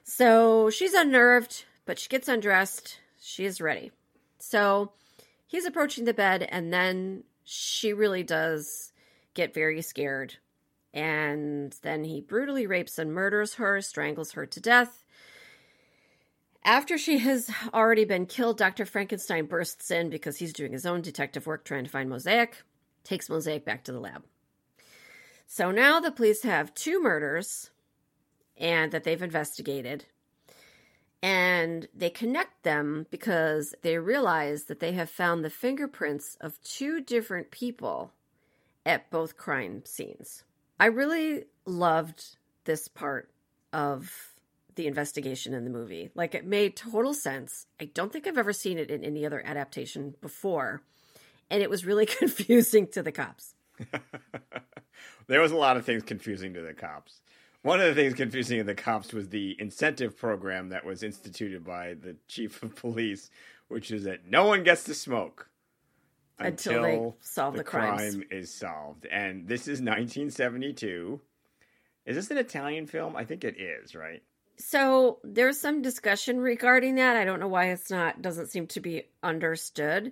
so 0.03 0.69
she's 0.69 0.93
unnerved, 0.93 1.65
but 1.85 1.99
she 1.99 2.09
gets 2.09 2.27
undressed. 2.27 2.99
She 3.23 3.45
is 3.45 3.61
ready. 3.61 3.91
So 4.39 4.93
he's 5.45 5.65
approaching 5.65 6.05
the 6.05 6.13
bed, 6.13 6.41
and 6.41 6.73
then 6.73 7.23
she 7.43 7.93
really 7.93 8.23
does 8.23 8.91
get 9.35 9.53
very 9.53 9.81
scared. 9.81 10.35
And 10.93 11.73
then 11.83 12.03
he 12.03 12.19
brutally 12.19 12.65
rapes 12.65 12.97
and 12.97 13.13
murders 13.13 13.53
her, 13.53 13.79
strangles 13.79 14.31
her 14.33 14.45
to 14.47 14.59
death. 14.59 15.03
After 16.63 16.97
she 16.97 17.19
has 17.19 17.49
already 17.73 18.05
been 18.05 18.25
killed, 18.25 18.57
Dr. 18.57 18.85
Frankenstein 18.85 19.45
bursts 19.45 19.91
in 19.91 20.09
because 20.09 20.37
he's 20.37 20.51
doing 20.51 20.73
his 20.73 20.85
own 20.85 21.01
detective 21.01 21.47
work 21.47 21.63
trying 21.63 21.85
to 21.85 21.89
find 21.89 22.09
Mosaic, 22.09 22.63
takes 23.03 23.29
Mosaic 23.29 23.63
back 23.63 23.83
to 23.83 23.91
the 23.91 23.99
lab. 23.99 24.23
So 25.47 25.71
now 25.71 25.99
the 25.99 26.11
police 26.11 26.43
have 26.43 26.73
two 26.73 27.01
murders 27.01 27.69
and 28.57 28.91
that 28.91 29.03
they've 29.03 29.21
investigated. 29.21 30.05
And 31.23 31.87
they 31.93 32.09
connect 32.09 32.63
them 32.63 33.05
because 33.11 33.75
they 33.83 33.97
realize 33.99 34.63
that 34.65 34.79
they 34.79 34.93
have 34.93 35.09
found 35.09 35.45
the 35.45 35.51
fingerprints 35.51 36.35
of 36.41 36.61
two 36.63 36.99
different 36.99 37.51
people 37.51 38.11
at 38.85 39.11
both 39.11 39.37
crime 39.37 39.83
scenes. 39.85 40.43
I 40.79 40.87
really 40.87 41.45
loved 41.65 42.37
this 42.65 42.87
part 42.87 43.29
of 43.71 44.31
the 44.75 44.87
investigation 44.87 45.53
in 45.53 45.63
the 45.63 45.69
movie. 45.69 46.09
Like 46.15 46.33
it 46.33 46.45
made 46.45 46.75
total 46.75 47.13
sense. 47.13 47.67
I 47.79 47.85
don't 47.85 48.11
think 48.11 48.25
I've 48.25 48.37
ever 48.37 48.53
seen 48.53 48.77
it 48.77 48.89
in 48.89 49.03
any 49.03 49.25
other 49.25 49.43
adaptation 49.45 50.15
before. 50.21 50.81
And 51.49 51.61
it 51.61 51.69
was 51.69 51.85
really 51.85 52.05
confusing 52.19 52.87
to 52.87 53.03
the 53.03 53.11
cops. 53.11 53.53
there 55.27 55.41
was 55.41 55.51
a 55.51 55.57
lot 55.57 55.77
of 55.77 55.85
things 55.85 56.03
confusing 56.03 56.53
to 56.53 56.61
the 56.61 56.73
cops. 56.73 57.21
One 57.63 57.79
of 57.79 57.87
the 57.87 58.01
things 58.01 58.15
confusing 58.15 58.59
in 58.59 58.65
the 58.65 58.73
cops 58.73 59.13
was 59.13 59.29
the 59.29 59.55
incentive 59.59 60.17
program 60.17 60.69
that 60.69 60.83
was 60.83 61.03
instituted 61.03 61.63
by 61.63 61.93
the 61.93 62.15
chief 62.27 62.61
of 62.63 62.75
police, 62.75 63.29
which 63.67 63.91
is 63.91 64.05
that 64.05 64.27
no 64.27 64.45
one 64.45 64.63
gets 64.63 64.83
to 64.85 64.95
smoke 64.95 65.47
until, 66.39 66.83
until 66.83 67.09
they 67.11 67.15
solve 67.21 67.53
the, 67.53 67.59
the 67.59 67.63
crime 67.63 68.23
is 68.31 68.51
solved. 68.51 69.05
And 69.05 69.47
this 69.47 69.61
is 69.61 69.79
1972. 69.79 71.21
Is 72.05 72.15
this 72.15 72.31
an 72.31 72.37
Italian 72.37 72.87
film? 72.87 73.15
I 73.15 73.25
think 73.25 73.43
it 73.43 73.59
is, 73.59 73.93
right? 73.93 74.23
So 74.57 75.19
there's 75.23 75.59
some 75.59 75.81
discussion 75.81 76.39
regarding 76.39 76.95
that. 76.95 77.15
I 77.15 77.25
don't 77.25 77.39
know 77.39 77.47
why 77.47 77.67
it's 77.67 77.89
not 77.89 78.21
doesn't 78.21 78.47
seem 78.47 78.67
to 78.67 78.79
be 78.79 79.03
understood. 79.21 80.11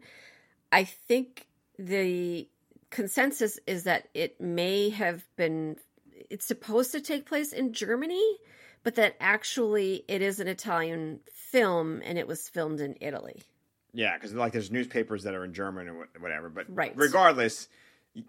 I 0.71 0.83
think 0.83 1.47
the 1.77 2.47
consensus 2.89 3.59
is 3.67 3.83
that 3.83 4.07
it 4.13 4.39
may 4.41 4.89
have 4.89 5.25
been 5.35 5.77
it's 6.29 6.45
supposed 6.45 6.91
to 6.91 7.01
take 7.01 7.25
place 7.25 7.53
in 7.53 7.74
Germany, 7.74 8.38
but 8.83 8.95
that 8.95 9.15
actually 9.19 10.03
it 10.07 10.21
is 10.21 10.39
an 10.39 10.48
Italian 10.48 11.19
film 11.33 12.01
and 12.03 12.17
it 12.17 12.27
was 12.27 12.48
filmed 12.50 12.79
in 12.79 12.95
Italy. 13.01 13.43
Yeah, 13.93 14.15
because 14.15 14.33
like 14.33 14.53
there's 14.53 14.71
newspapers 14.71 15.24
that 15.24 15.33
are 15.33 15.43
in 15.43 15.53
German 15.53 15.89
or 15.89 16.07
whatever. 16.19 16.50
But 16.50 16.65
right. 16.69 16.93
regardless, 16.95 17.67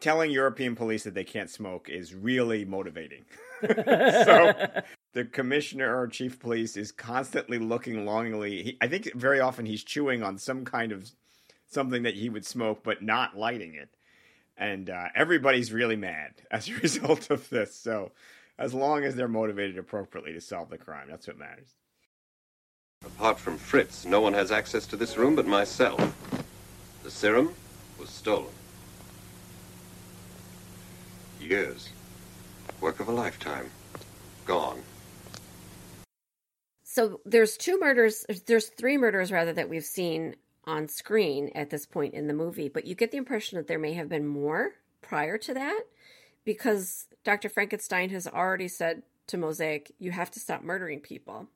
telling 0.00 0.30
European 0.30 0.75
police 0.75 1.04
that 1.04 1.14
they 1.14 1.25
can't 1.25 1.50
smoke 1.50 1.88
is 1.88 2.14
really 2.14 2.64
motivating. 2.64 3.25
so 3.62 4.52
the 5.12 5.25
commissioner 5.25 5.99
or 5.99 6.07
chief 6.07 6.38
police 6.38 6.76
is 6.76 6.92
constantly 6.92 7.59
looking 7.59 8.07
longingly. 8.07 8.62
He, 8.62 8.78
I 8.80 8.88
think 8.88 9.12
very 9.14 9.40
often 9.40 9.66
he's 9.66 9.85
chewing 9.85 10.23
on 10.23 10.38
some 10.38 10.64
kind 10.64 10.92
of 10.92 11.11
something 11.66 12.02
that 12.02 12.14
he 12.14 12.28
would 12.28 12.47
smoke, 12.47 12.83
but 12.83 13.02
not 13.02 13.37
lighting 13.37 13.75
it. 13.75 13.90
And 14.61 14.90
uh, 14.90 15.07
everybody's 15.17 15.73
really 15.73 15.97
mad 15.97 16.35
as 16.50 16.69
a 16.69 16.75
result 16.75 17.31
of 17.31 17.49
this. 17.49 17.75
So, 17.75 18.12
as 18.59 18.75
long 18.75 19.05
as 19.05 19.17
they're 19.17 19.26
motivated 19.26 19.79
appropriately 19.79 20.35
to 20.35 20.40
solve 20.40 20.69
the 20.69 20.76
crime, 20.76 21.07
that's 21.09 21.26
what 21.26 21.38
matters. 21.38 21.75
Apart 23.07 23.38
from 23.38 23.57
Fritz, 23.57 24.05
no 24.05 24.21
one 24.21 24.35
has 24.35 24.52
access 24.52 24.87
to 24.88 24.97
this 24.97 25.17
room 25.17 25.35
but 25.35 25.47
myself. 25.47 25.99
The 27.02 27.11
serum 27.11 27.55
was 27.99 28.11
stolen. 28.11 28.52
Years. 31.40 31.88
Work 32.83 33.00
of 33.00 33.09
a 33.09 33.12
lifetime. 33.12 33.71
Gone. 34.45 34.83
So 36.83 37.21
there's 37.25 37.57
two 37.57 37.79
murders, 37.81 38.26
there's 38.47 38.69
three 38.69 38.99
murders 38.99 39.33
rather 39.33 39.55
that 39.55 39.71
we've 39.71 39.85
seen 39.85 40.35
on 40.70 40.86
screen 40.86 41.50
at 41.54 41.70
this 41.70 41.84
point 41.84 42.14
in 42.14 42.28
the 42.28 42.32
movie, 42.32 42.68
but 42.68 42.84
you 42.84 42.94
get 42.94 43.10
the 43.10 43.18
impression 43.18 43.58
that 43.58 43.66
there 43.66 43.78
may 43.78 43.92
have 43.94 44.08
been 44.08 44.26
more 44.26 44.74
prior 45.02 45.36
to 45.36 45.52
that 45.52 45.80
because 46.44 47.08
Dr. 47.24 47.48
Frankenstein 47.48 48.10
has 48.10 48.28
already 48.28 48.68
said 48.68 49.02
to 49.26 49.36
Mosaic, 49.36 49.92
you 49.98 50.12
have 50.12 50.30
to 50.30 50.40
stop 50.40 50.62
murdering 50.62 51.00
people. 51.00 51.48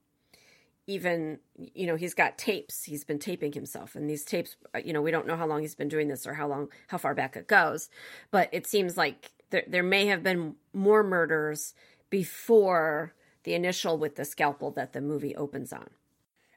Even, 0.87 1.39
you 1.57 1.87
know, 1.87 1.95
he's 1.97 2.13
got 2.13 2.37
tapes. 2.37 2.85
He's 2.85 3.05
been 3.05 3.21
taping 3.21 3.53
himself. 3.53 3.95
And 3.95 4.11
these 4.11 4.25
tapes, 4.25 4.57
uh, 4.75 4.81
you 4.85 4.93
know, 4.93 5.01
we 5.01 5.13
don't 5.13 5.27
know 5.27 5.37
how 5.37 5.47
long 5.47 5.63
he's 5.63 5.77
been 5.77 5.89
doing 5.89 6.09
this 6.09 6.27
or 6.27 6.35
how 6.35 6.49
long, 6.49 6.69
how 6.89 6.99
far 6.99 7.15
back 7.15 7.37
it 7.37 7.47
goes. 7.47 7.89
But 8.33 8.49
it 8.53 8.67
seems 8.67 8.97
like 8.97 9.31
there, 9.51 9.65
there 9.67 9.83
may 9.85 10.07
have 10.07 10.25
been 10.25 10.57
more 10.73 11.05
murders 11.05 11.73
before 12.11 13.15
the 13.45 13.55
initial 13.55 13.97
with 13.97 14.17
the 14.17 14.25
scalpel 14.25 14.73
that 14.73 14.93
the 14.93 15.01
movie 15.01 15.37
opens 15.37 15.73
on. 15.73 15.89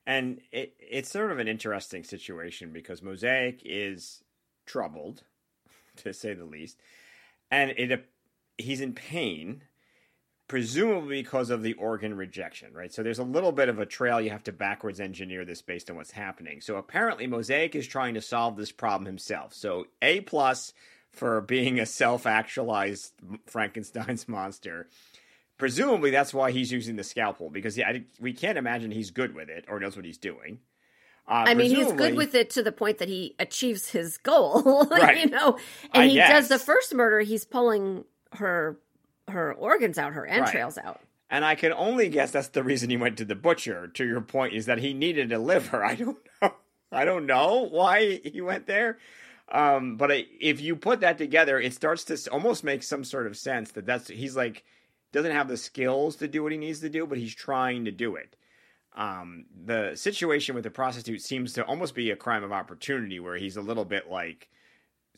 And 0.08 0.40
it 0.54 0.74
it's 0.80 1.12
sort 1.12 1.34
of 1.34 1.38
an 1.38 1.50
interesting 1.50 2.06
situation 2.06 2.72
because 2.72 3.04
Mosaic 3.04 3.62
is 3.66 4.24
troubled, 4.66 5.24
to 5.98 6.14
say 6.14 6.34
the 6.34 6.46
least, 6.46 6.80
and 7.52 7.72
it 7.72 8.08
he's 8.58 8.80
in 8.80 8.94
pain, 8.94 9.64
presumably 10.48 11.22
because 11.22 11.50
of 11.50 11.62
the 11.62 11.74
organ 11.74 12.16
rejection, 12.16 12.74
right? 12.74 12.94
So 12.94 13.04
there's 13.04 13.20
a 13.20 13.24
little 13.24 13.52
bit 13.52 13.68
of 13.68 13.80
a 13.80 13.86
trail 13.86 14.22
you 14.22 14.30
have 14.30 14.46
to 14.46 14.54
backwards 14.54 15.02
engineer 15.02 15.44
this 15.44 15.62
based 15.62 15.90
on 15.90 15.98
what's 15.98 16.12
happening. 16.12 16.62
So 16.62 16.78
apparently 16.78 17.28
Mosaic 17.28 17.76
is 17.76 17.86
trying 17.86 18.14
to 18.14 18.22
solve 18.22 18.56
this 18.56 18.72
problem 18.72 19.06
himself. 19.06 19.54
So 19.54 19.88
A 20.02 20.22
plus 20.22 20.74
for 21.12 21.42
being 21.42 21.80
a 21.82 21.86
self-actualized 21.86 23.12
Frankenstein's 23.46 24.28
monster. 24.30 24.88
Presumably 25.58 26.12
that's 26.12 26.34
why 26.34 26.52
he's 26.52 26.72
using 26.72 26.96
the 26.96 27.04
scalpel 27.04 27.50
because 27.50 27.78
yeah, 27.78 27.98
we 28.20 28.34
can't 28.34 28.58
imagine 28.58 28.92
he's 28.92 29.12
good 29.12 29.34
with 29.34 29.50
it 29.50 29.66
or 29.68 29.80
knows 29.80 29.96
what 29.96 30.06
he's 30.06 30.18
doing. 30.18 30.60
Uh, 31.28 31.44
I 31.48 31.54
mean, 31.56 31.76
he's 31.76 31.92
good 31.92 32.16
with 32.16 32.36
it 32.36 32.52
to 32.52 32.64
the 32.64 32.72
point 32.72 33.00
that 33.00 33.10
he 33.10 33.36
achieves 33.38 33.90
his 33.90 34.18
goal, 34.18 34.88
right. 34.92 35.20
you 35.20 35.30
know. 35.30 35.58
And 35.94 36.04
I 36.04 36.08
he 36.08 36.14
guess. 36.14 36.30
does 36.30 36.48
the 36.48 36.60
first 36.60 36.94
murder. 36.94 37.20
He's 37.20 37.44
pulling 37.44 38.06
her 38.34 38.78
her 39.28 39.54
organs 39.54 39.98
out, 39.98 40.14
her 40.14 40.26
entrails 40.26 40.78
right. 40.78 40.86
out. 40.86 41.02
And 41.30 41.44
I 41.44 41.56
can 41.56 41.74
only 41.74 42.08
guess 42.08 42.32
that's 42.32 42.48
the 42.50 42.64
reason 42.64 42.90
he 42.90 42.96
went 42.96 43.18
to 43.18 43.26
the 43.26 43.36
butcher. 43.36 43.88
To 43.88 44.06
your 44.06 44.22
point, 44.22 44.54
is 44.54 44.68
that 44.68 44.78
he 44.78 44.94
needed 44.94 45.34
a 45.34 45.40
liver. 45.40 45.84
I 45.86 45.96
don't 45.96 46.18
know. 46.42 46.54
I 46.92 47.04
don't 47.04 47.26
know 47.26 47.68
why 47.70 48.22
he 48.24 48.40
went 48.40 48.66
there. 48.66 48.98
Um, 49.52 49.98
but 49.98 50.12
I, 50.12 50.26
if 50.40 50.62
you 50.62 50.76
put 50.76 51.02
that 51.02 51.18
together, 51.18 51.60
it 51.60 51.74
starts 51.74 52.06
to 52.06 52.32
almost 52.32 52.64
make 52.64 52.84
some 52.84 53.04
sort 53.04 53.28
of 53.28 53.36
sense 53.38 53.72
that 53.72 53.86
that's 53.86 54.08
he's 54.08 54.36
like 54.36 54.64
doesn't 55.18 55.32
have 55.32 55.48
the 55.48 55.58
skills 55.58 56.16
to 56.18 56.28
do 56.28 56.44
what 56.44 56.52
he 56.52 56.58
needs 56.58 56.80
to 56.82 56.90
do, 56.90 57.08
but 57.08 57.18
he's 57.18 57.34
trying 57.34 57.86
to 57.86 57.92
do 57.92 58.16
it. 58.16 58.36
Um, 58.96 59.46
the 59.66 59.96
situation 59.96 60.56
with 60.56 60.64
the 60.64 60.72
prostitute 60.72 61.22
seems 61.22 61.54
to 61.54 61.66
almost 61.66 61.96
be 61.96 62.12
a 62.12 62.16
crime 62.16 62.44
of 62.44 62.52
opportunity, 62.52 63.20
where 63.20 63.38
he's 63.38 63.58
a 63.58 63.62
little 63.62 63.86
bit 63.86 64.10
like 64.10 64.50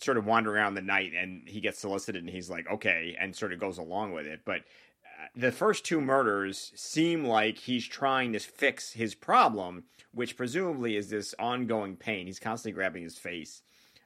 sort 0.01 0.17
of 0.17 0.25
wandering 0.25 0.55
around 0.55 0.75
the 0.75 0.81
night 0.81 1.11
and 1.13 1.47
he 1.47 1.59
gets 1.59 1.79
solicited 1.79 2.23
and 2.23 2.31
he's 2.31 2.49
like, 2.49 2.69
okay, 2.69 3.15
and 3.19 3.35
sort 3.35 3.51
of 3.53 3.59
goes 3.59 3.77
along 3.77 4.13
with 4.13 4.25
it. 4.25 4.41
But 4.45 4.59
uh, 4.59 5.27
the 5.35 5.51
first 5.51 5.85
two 5.85 5.99
murders 5.99 6.71
seem 6.75 7.25
like 7.25 7.57
he's 7.57 7.85
trying 7.85 8.33
to 8.33 8.39
fix 8.39 8.93
his 8.93 9.15
problem, 9.15 9.83
which 10.13 10.37
presumably 10.37 10.95
is 10.95 11.09
this 11.09 11.35
ongoing 11.37 11.97
pain. 11.97 12.25
He's 12.25 12.39
constantly 12.39 12.75
grabbing 12.75 13.03
his 13.03 13.17
face 13.17 13.61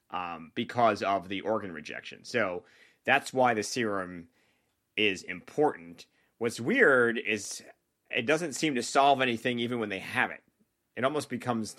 um, 0.10 0.52
because 0.56 1.04
of 1.04 1.30
the 1.30 1.42
organ 1.42 1.72
rejection. 1.72 2.24
So 2.24 2.64
that's 3.06 3.34
why 3.34 3.54
the 3.54 3.64
serum 3.64 4.28
is 4.98 5.24
important. 5.24 6.06
What's 6.38 6.60
weird 6.60 7.18
is 7.18 7.64
it 8.10 8.26
doesn't 8.26 8.54
seem 8.54 8.76
to 8.76 8.84
solve 8.84 9.22
anything 9.22 9.60
even 9.60 9.80
when 9.80 9.90
they 9.90 10.00
have 10.00 10.32
it. 10.32 10.42
It 10.96 11.04
almost 11.04 11.30
becomes 11.30 11.76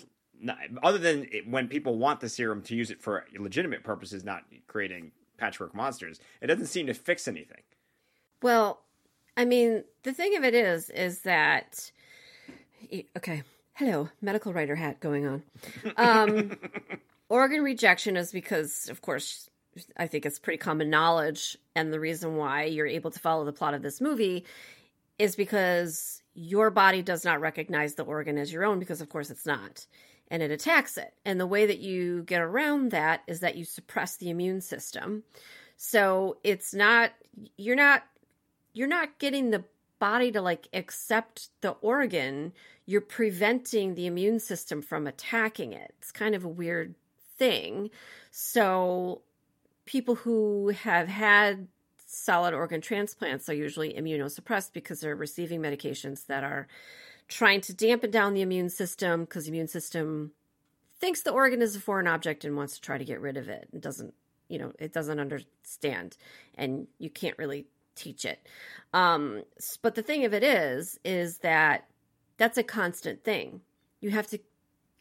other 0.83 0.97
than 0.97 1.27
when 1.47 1.67
people 1.67 1.97
want 1.97 2.19
the 2.19 2.29
serum 2.29 2.61
to 2.63 2.75
use 2.75 2.91
it 2.91 3.01
for 3.01 3.25
legitimate 3.37 3.83
purposes, 3.83 4.23
not 4.23 4.43
creating 4.67 5.11
patchwork 5.37 5.73
monsters, 5.73 6.19
it 6.41 6.47
doesn't 6.47 6.67
seem 6.67 6.87
to 6.87 6.93
fix 6.93 7.27
anything. 7.27 7.61
Well, 8.41 8.81
I 9.37 9.45
mean, 9.45 9.83
the 10.03 10.13
thing 10.13 10.35
of 10.37 10.43
it 10.43 10.53
is, 10.53 10.89
is 10.89 11.21
that 11.21 11.91
okay. 13.17 13.43
Hello, 13.73 14.09
medical 14.21 14.53
writer 14.53 14.75
hat 14.75 15.01
going 15.01 15.27
on. 15.27 15.43
Um, 15.97 16.57
organ 17.29 17.61
rejection 17.61 18.15
is 18.15 18.31
because, 18.31 18.87
of 18.89 19.01
course, 19.01 19.49
I 19.97 20.07
think 20.07 20.25
it's 20.25 20.39
pretty 20.39 20.57
common 20.57 20.89
knowledge, 20.89 21.57
and 21.75 21.91
the 21.91 21.99
reason 21.99 22.37
why 22.37 22.63
you're 22.65 22.87
able 22.87 23.11
to 23.11 23.19
follow 23.19 23.45
the 23.45 23.53
plot 23.53 23.73
of 23.73 23.81
this 23.81 23.99
movie 23.99 24.45
is 25.19 25.35
because 25.35 26.21
your 26.33 26.69
body 26.69 27.01
does 27.01 27.23
not 27.23 27.41
recognize 27.41 27.95
the 27.95 28.03
organ 28.03 28.37
as 28.37 28.51
your 28.51 28.65
own 28.65 28.79
because, 28.79 29.01
of 29.01 29.09
course, 29.09 29.29
it's 29.29 29.45
not 29.45 29.85
and 30.29 30.41
it 30.41 30.51
attacks 30.51 30.97
it. 30.97 31.13
And 31.23 31.39
the 31.39 31.47
way 31.47 31.65
that 31.65 31.79
you 31.79 32.23
get 32.23 32.41
around 32.41 32.91
that 32.91 33.21
is 33.27 33.41
that 33.41 33.55
you 33.55 33.65
suppress 33.65 34.17
the 34.17 34.29
immune 34.29 34.61
system. 34.61 35.23
So 35.77 36.37
it's 36.43 36.73
not 36.73 37.11
you're 37.57 37.75
not 37.75 38.03
you're 38.73 38.87
not 38.87 39.19
getting 39.19 39.51
the 39.51 39.63
body 39.99 40.31
to 40.31 40.41
like 40.41 40.67
accept 40.73 41.49
the 41.61 41.71
organ, 41.71 42.53
you're 42.85 43.01
preventing 43.01 43.95
the 43.95 44.07
immune 44.07 44.39
system 44.39 44.81
from 44.81 45.07
attacking 45.07 45.73
it. 45.73 45.93
It's 45.99 46.11
kind 46.11 46.35
of 46.35 46.43
a 46.43 46.49
weird 46.49 46.95
thing. 47.37 47.89
So 48.31 49.21
people 49.85 50.15
who 50.15 50.69
have 50.69 51.07
had 51.07 51.67
solid 52.05 52.53
organ 52.53 52.81
transplants 52.81 53.49
are 53.49 53.53
usually 53.53 53.93
immunosuppressed 53.93 54.73
because 54.73 54.99
they're 54.99 55.15
receiving 55.15 55.61
medications 55.61 56.25
that 56.27 56.43
are 56.43 56.67
trying 57.27 57.61
to 57.61 57.73
dampen 57.73 58.11
down 58.11 58.33
the 58.33 58.41
immune 58.41 58.69
system 58.69 59.21
because 59.21 59.45
the 59.45 59.49
immune 59.49 59.67
system 59.67 60.31
thinks 60.99 61.21
the 61.21 61.31
organ 61.31 61.61
is 61.61 61.75
a 61.75 61.79
foreign 61.79 62.07
object 62.07 62.45
and 62.45 62.55
wants 62.55 62.75
to 62.75 62.81
try 62.81 62.97
to 62.97 63.05
get 63.05 63.19
rid 63.19 63.37
of 63.37 63.49
it. 63.49 63.67
It 63.73 63.81
doesn't, 63.81 64.13
you 64.47 64.59
know, 64.59 64.71
it 64.79 64.93
doesn't 64.93 65.19
understand, 65.19 66.17
and 66.55 66.87
you 66.99 67.09
can't 67.09 67.37
really 67.37 67.67
teach 67.95 68.25
it. 68.25 68.47
Um, 68.93 69.43
but 69.81 69.95
the 69.95 70.03
thing 70.03 70.25
of 70.25 70.33
it 70.33 70.43
is, 70.43 70.99
is 71.03 71.39
that 71.39 71.87
that's 72.37 72.57
a 72.57 72.63
constant 72.63 73.23
thing. 73.23 73.61
You 73.99 74.11
have 74.11 74.27
to 74.27 74.39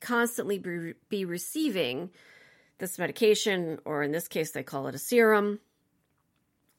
constantly 0.01 0.59
be, 0.59 0.95
be 1.09 1.25
receiving 1.25 2.11
this 2.79 2.99
medication, 2.99 3.79
or 3.85 4.03
in 4.03 4.13
this 4.13 4.29
case, 4.29 4.53
they 4.53 4.63
call 4.63 4.87
it 4.87 4.95
a 4.95 4.99
serum. 4.99 5.61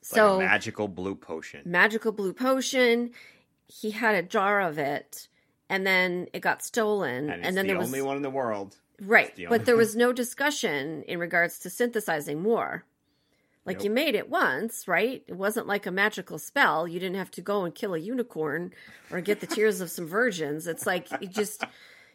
So 0.01 0.37
like 0.37 0.47
magical 0.47 0.87
blue 0.87 1.15
potion. 1.15 1.61
Magical 1.65 2.11
blue 2.11 2.33
potion. 2.33 3.11
He 3.67 3.91
had 3.91 4.15
a 4.15 4.21
jar 4.21 4.61
of 4.61 4.77
it 4.77 5.27
and 5.69 5.85
then 5.85 6.27
it 6.33 6.41
got 6.41 6.63
stolen, 6.63 7.29
and, 7.29 7.45
and 7.45 7.57
then 7.57 7.65
the 7.65 7.73
there 7.73 7.79
was 7.79 7.87
only 7.87 8.01
one 8.01 8.17
in 8.17 8.21
the 8.21 8.29
world, 8.29 8.77
right? 9.01 9.35
The 9.35 9.47
but 9.47 9.65
there 9.65 9.75
was 9.75 9.95
no 9.95 10.13
discussion 10.13 11.03
in 11.03 11.19
regards 11.19 11.59
to 11.59 11.69
synthesizing 11.69 12.41
more. 12.41 12.85
Like 13.65 13.77
nope. 13.77 13.85
you 13.85 13.89
made 13.91 14.13
it 14.13 14.29
once, 14.29 14.87
right? 14.87 15.23
It 15.25 15.35
wasn't 15.35 15.65
like 15.65 15.87
a 15.87 15.91
magical 15.91 16.37
spell. 16.37 16.87
You 16.87 16.99
didn't 16.99 17.17
have 17.17 17.31
to 17.31 17.41
go 17.41 17.65
and 17.65 17.73
kill 17.73 17.95
a 17.95 17.99
unicorn 17.99 18.73
or 19.09 19.21
get 19.21 19.39
the 19.39 19.47
tears 19.47 19.81
of 19.81 19.89
some 19.89 20.05
virgins. 20.05 20.67
It's 20.67 20.85
like 20.85 21.07
you 21.19 21.27
just 21.27 21.63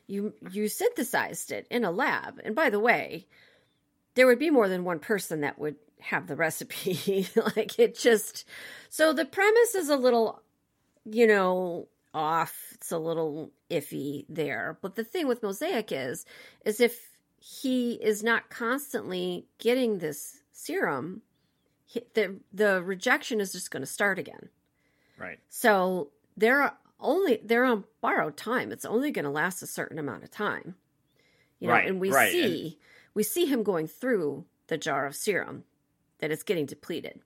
you 0.07 0.33
you 0.53 0.69
synthesized 0.69 1.51
it 1.51 1.67
in 1.69 1.85
a 1.85 1.91
lab. 1.91 2.41
And 2.45 2.55
by 2.55 2.71
the 2.71 2.79
way, 2.79 3.27
there 4.21 4.27
would 4.27 4.39
be 4.39 4.51
more 4.51 4.69
than 4.69 4.85
one 4.85 4.99
person 4.99 5.41
that 5.41 5.59
would 5.59 5.77
have 5.99 6.27
the 6.27 6.37
recipe. 6.37 7.27
like 7.57 7.79
it 7.79 7.99
just 7.99 8.45
so 8.91 9.15
the 9.15 9.25
premise 9.25 9.75
is 9.75 9.89
a 9.89 9.97
little 9.97 10.43
you 11.07 11.27
know 11.27 11.89
off. 12.13 12.55
It's 12.75 12.93
a 12.93 12.99
little 12.99 13.51
iffy 13.71 14.27
there. 14.29 14.77
But 14.83 14.95
the 14.95 15.05
thing 15.05 15.27
with 15.27 15.43
Mosaic 15.43 15.91
is, 15.91 16.27
is 16.67 16.83
if 16.83 17.09
he 17.39 17.93
is 17.95 18.23
not 18.23 18.51
constantly 18.51 19.47
getting 19.57 20.01
this 20.01 20.41
serum, 20.53 21.23
he, 21.87 22.03
the 22.13 22.41
the 22.53 22.83
rejection 22.83 23.41
is 23.41 23.53
just 23.53 23.71
going 23.71 23.81
to 23.81 23.87
start 23.87 24.19
again. 24.19 24.51
Right. 25.17 25.39
So 25.49 26.11
they're 26.37 26.75
only 27.01 27.41
they're 27.43 27.65
on 27.65 27.85
borrowed 28.03 28.37
time. 28.37 28.71
It's 28.71 28.85
only 28.85 29.13
going 29.13 29.25
to 29.25 29.31
last 29.31 29.63
a 29.63 29.67
certain 29.67 29.99
amount 29.99 30.25
of 30.25 30.31
time. 30.31 30.75
You 31.59 31.69
know, 31.69 31.73
right, 31.73 31.89
and 31.89 31.99
we 31.99 32.11
right. 32.11 32.31
see 32.31 32.63
and... 32.65 32.75
we 33.15 33.23
see 33.23 33.47
him 33.47 33.63
going 33.63 33.87
through 33.87 34.45
the 34.69 34.79
jar 34.79 35.07
of 35.07 35.15
serum 35.15 35.65
that 36.19 36.31
it's 36.31 36.43
getting 36.43 36.67
depleted. 36.67 37.21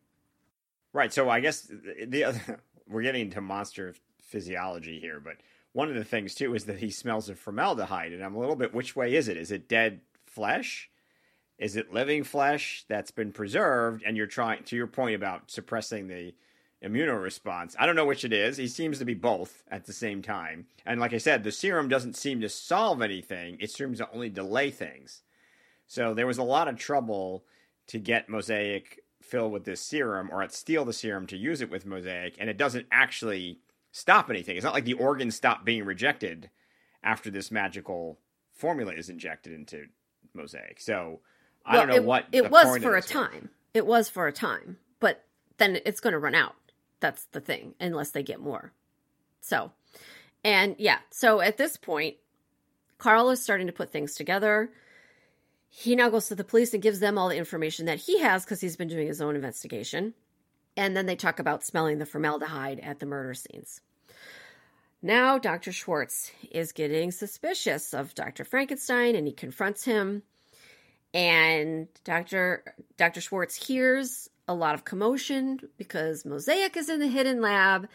Right. 0.92 1.12
So 1.12 1.29
I 1.29 1.40
guess 1.40 1.70
the 2.07 2.25
other, 2.25 2.61
we're 2.88 3.03
getting 3.03 3.27
into 3.27 3.40
monster 3.40 3.94
physiology 4.23 5.01
here, 5.01 5.20
but 5.20 5.37
one 5.73 5.88
of 5.88 5.97
the 5.97 6.05
things 6.05 6.35
too 6.35 6.55
is 6.55 6.64
that 6.66 6.79
he 6.79 6.90
smells 6.90 7.29
of 7.29 7.38
formaldehyde, 7.38 8.12
and 8.12 8.23
I'm 8.23 8.37
a 8.37 8.38
little 8.38 8.57
bit 8.57 8.73
which 8.73 8.94
way 8.94 9.14
is 9.14 9.29
it? 9.29 9.37
Is 9.37 9.51
it 9.51 9.68
dead 9.68 10.01
flesh? 10.25 10.88
Is 11.59 11.77
it 11.77 11.92
living 11.92 12.25
flesh 12.25 12.85
that's 12.88 13.11
been 13.11 13.33
preserved? 13.33 14.03
And 14.07 14.16
you're 14.16 14.27
trying 14.27 14.64
to 14.64 14.77
your 14.77 14.87
point 14.87 15.14
about 15.14 15.51
suppressing 15.51 16.09
the 16.09 16.35
immunoresponse. 16.85 17.75
I 17.79 17.87
don't 17.87 17.97
know 17.97 18.07
which 18.07 18.25
it 18.25 18.33
is. 18.33 18.57
He 18.57 18.68
seems 18.68 18.99
to 18.99 19.05
be 19.05 19.14
both 19.14 19.62
at 19.70 19.87
the 19.87 19.92
same 19.92 20.23
time. 20.23 20.66
And 20.85 21.01
like 21.01 21.12
I 21.12 21.18
said, 21.18 21.42
the 21.42 21.53
serum 21.53 21.88
doesn't 21.88 22.16
seem 22.16 22.40
to 22.40 22.49
solve 22.49 23.03
anything. 23.03 23.57
It 23.61 23.70
seems 23.70 23.99
to 23.99 24.11
only 24.12 24.29
delay 24.29 24.70
things. 24.70 25.23
So 25.87 26.14
there 26.14 26.27
was 26.27 26.38
a 26.38 26.42
lot 26.42 26.68
of 26.68 26.79
trouble 26.79 27.44
to 27.88 27.99
get 27.99 28.29
Mosaic 28.29 29.01
filled 29.20 29.53
with 29.53 29.64
this 29.64 29.81
serum 29.81 30.31
or 30.33 30.47
steal 30.49 30.85
the 30.85 30.92
serum 30.92 31.27
to 31.27 31.37
use 31.37 31.61
it 31.61 31.70
with 31.70 31.87
Mosaic, 31.87 32.37
and 32.38 32.51
it 32.51 32.57
doesn't 32.57 32.87
actually 32.90 33.59
stop 33.92 34.29
anything. 34.29 34.57
It's 34.57 34.64
not 34.64 34.75
like 34.75 34.85
the 34.85 34.94
organs 34.94 35.35
stop 35.35 35.64
being 35.64 35.85
rejected 35.85 36.51
after 37.03 37.31
this 37.31 37.51
magical 37.51 38.18
formula 38.53 38.92
is 38.92 39.09
injected 39.09 39.53
into 39.53 39.87
Mosaic. 40.35 40.81
So 40.81 41.20
I 41.64 41.75
well, 41.75 41.83
don't 41.83 41.88
know 41.90 41.97
it, 41.97 42.05
what 42.05 42.27
it 42.33 42.51
was 42.51 42.79
for 42.79 42.97
a 42.97 43.03
time. 43.03 43.51
It 43.73 43.87
was 43.87 44.09
for 44.09 44.27
a 44.27 44.33
time, 44.33 44.79
but 45.01 45.25
then 45.59 45.79
it's 45.85 46.01
going 46.01 46.12
to 46.12 46.18
run 46.18 46.35
out. 46.35 46.55
That's 47.01 47.25
the 47.27 47.40
thing, 47.40 47.75
unless 47.81 48.11
they 48.11 48.23
get 48.23 48.40
more. 48.40 48.73
So, 49.40 49.73
and 50.42 50.77
yeah, 50.79 50.99
so 51.11 51.40
at 51.40 51.57
this 51.57 51.77
point, 51.77 52.16
Karl 52.99 53.31
is 53.31 53.42
starting 53.42 53.66
to 53.66 53.73
put 53.73 53.90
things 53.90 54.14
together. 54.14 54.70
He 55.77 55.97
now 55.97 56.09
goes 56.09 56.29
to 56.29 56.37
the 56.37 56.45
police 56.45 56.73
and 56.73 56.81
gives 56.81 57.01
them 57.01 57.19
all 57.19 57.29
the 57.29 57.37
information 57.37 57.87
that 57.87 57.99
he 57.99 58.21
has 58.21 58.45
because 58.45 58.61
he's 58.61 58.77
been 58.77 58.87
doing 58.87 59.09
his 59.09 59.21
own 59.21 59.35
investigation. 59.35 60.15
And 60.77 60.97
then 60.97 61.07
they 61.07 61.17
talk 61.17 61.41
about 61.41 61.65
smelling 61.65 61.99
the 61.99 62.07
formaldehyde 62.07 62.79
at 62.79 63.01
the 63.01 63.07
murder 63.07 63.35
scenes. 63.35 63.81
Now, 65.03 65.37
Dr. 65.37 65.73
Schwartz 65.73 66.31
is 66.53 66.71
getting 66.71 67.11
suspicious 67.11 67.93
of 67.93 68.15
Dr. 68.15 68.45
Frankenstein 68.45 69.17
and 69.17 69.27
he 69.27 69.33
confronts 69.33 69.85
him. 69.85 70.23
And 71.13 71.89
Dr. 72.05 72.77
Dr. 72.97 73.21
Schwartz 73.21 73.57
hears 73.57 74.31
a 74.47 74.55
lot 74.55 74.77
of 74.77 74.85
commotion 74.85 75.59
because 75.77 76.25
Mosaic 76.25 76.77
is 76.77 76.89
in 76.89 77.01
the 77.01 77.09
hidden 77.09 77.41
lab 77.41 77.89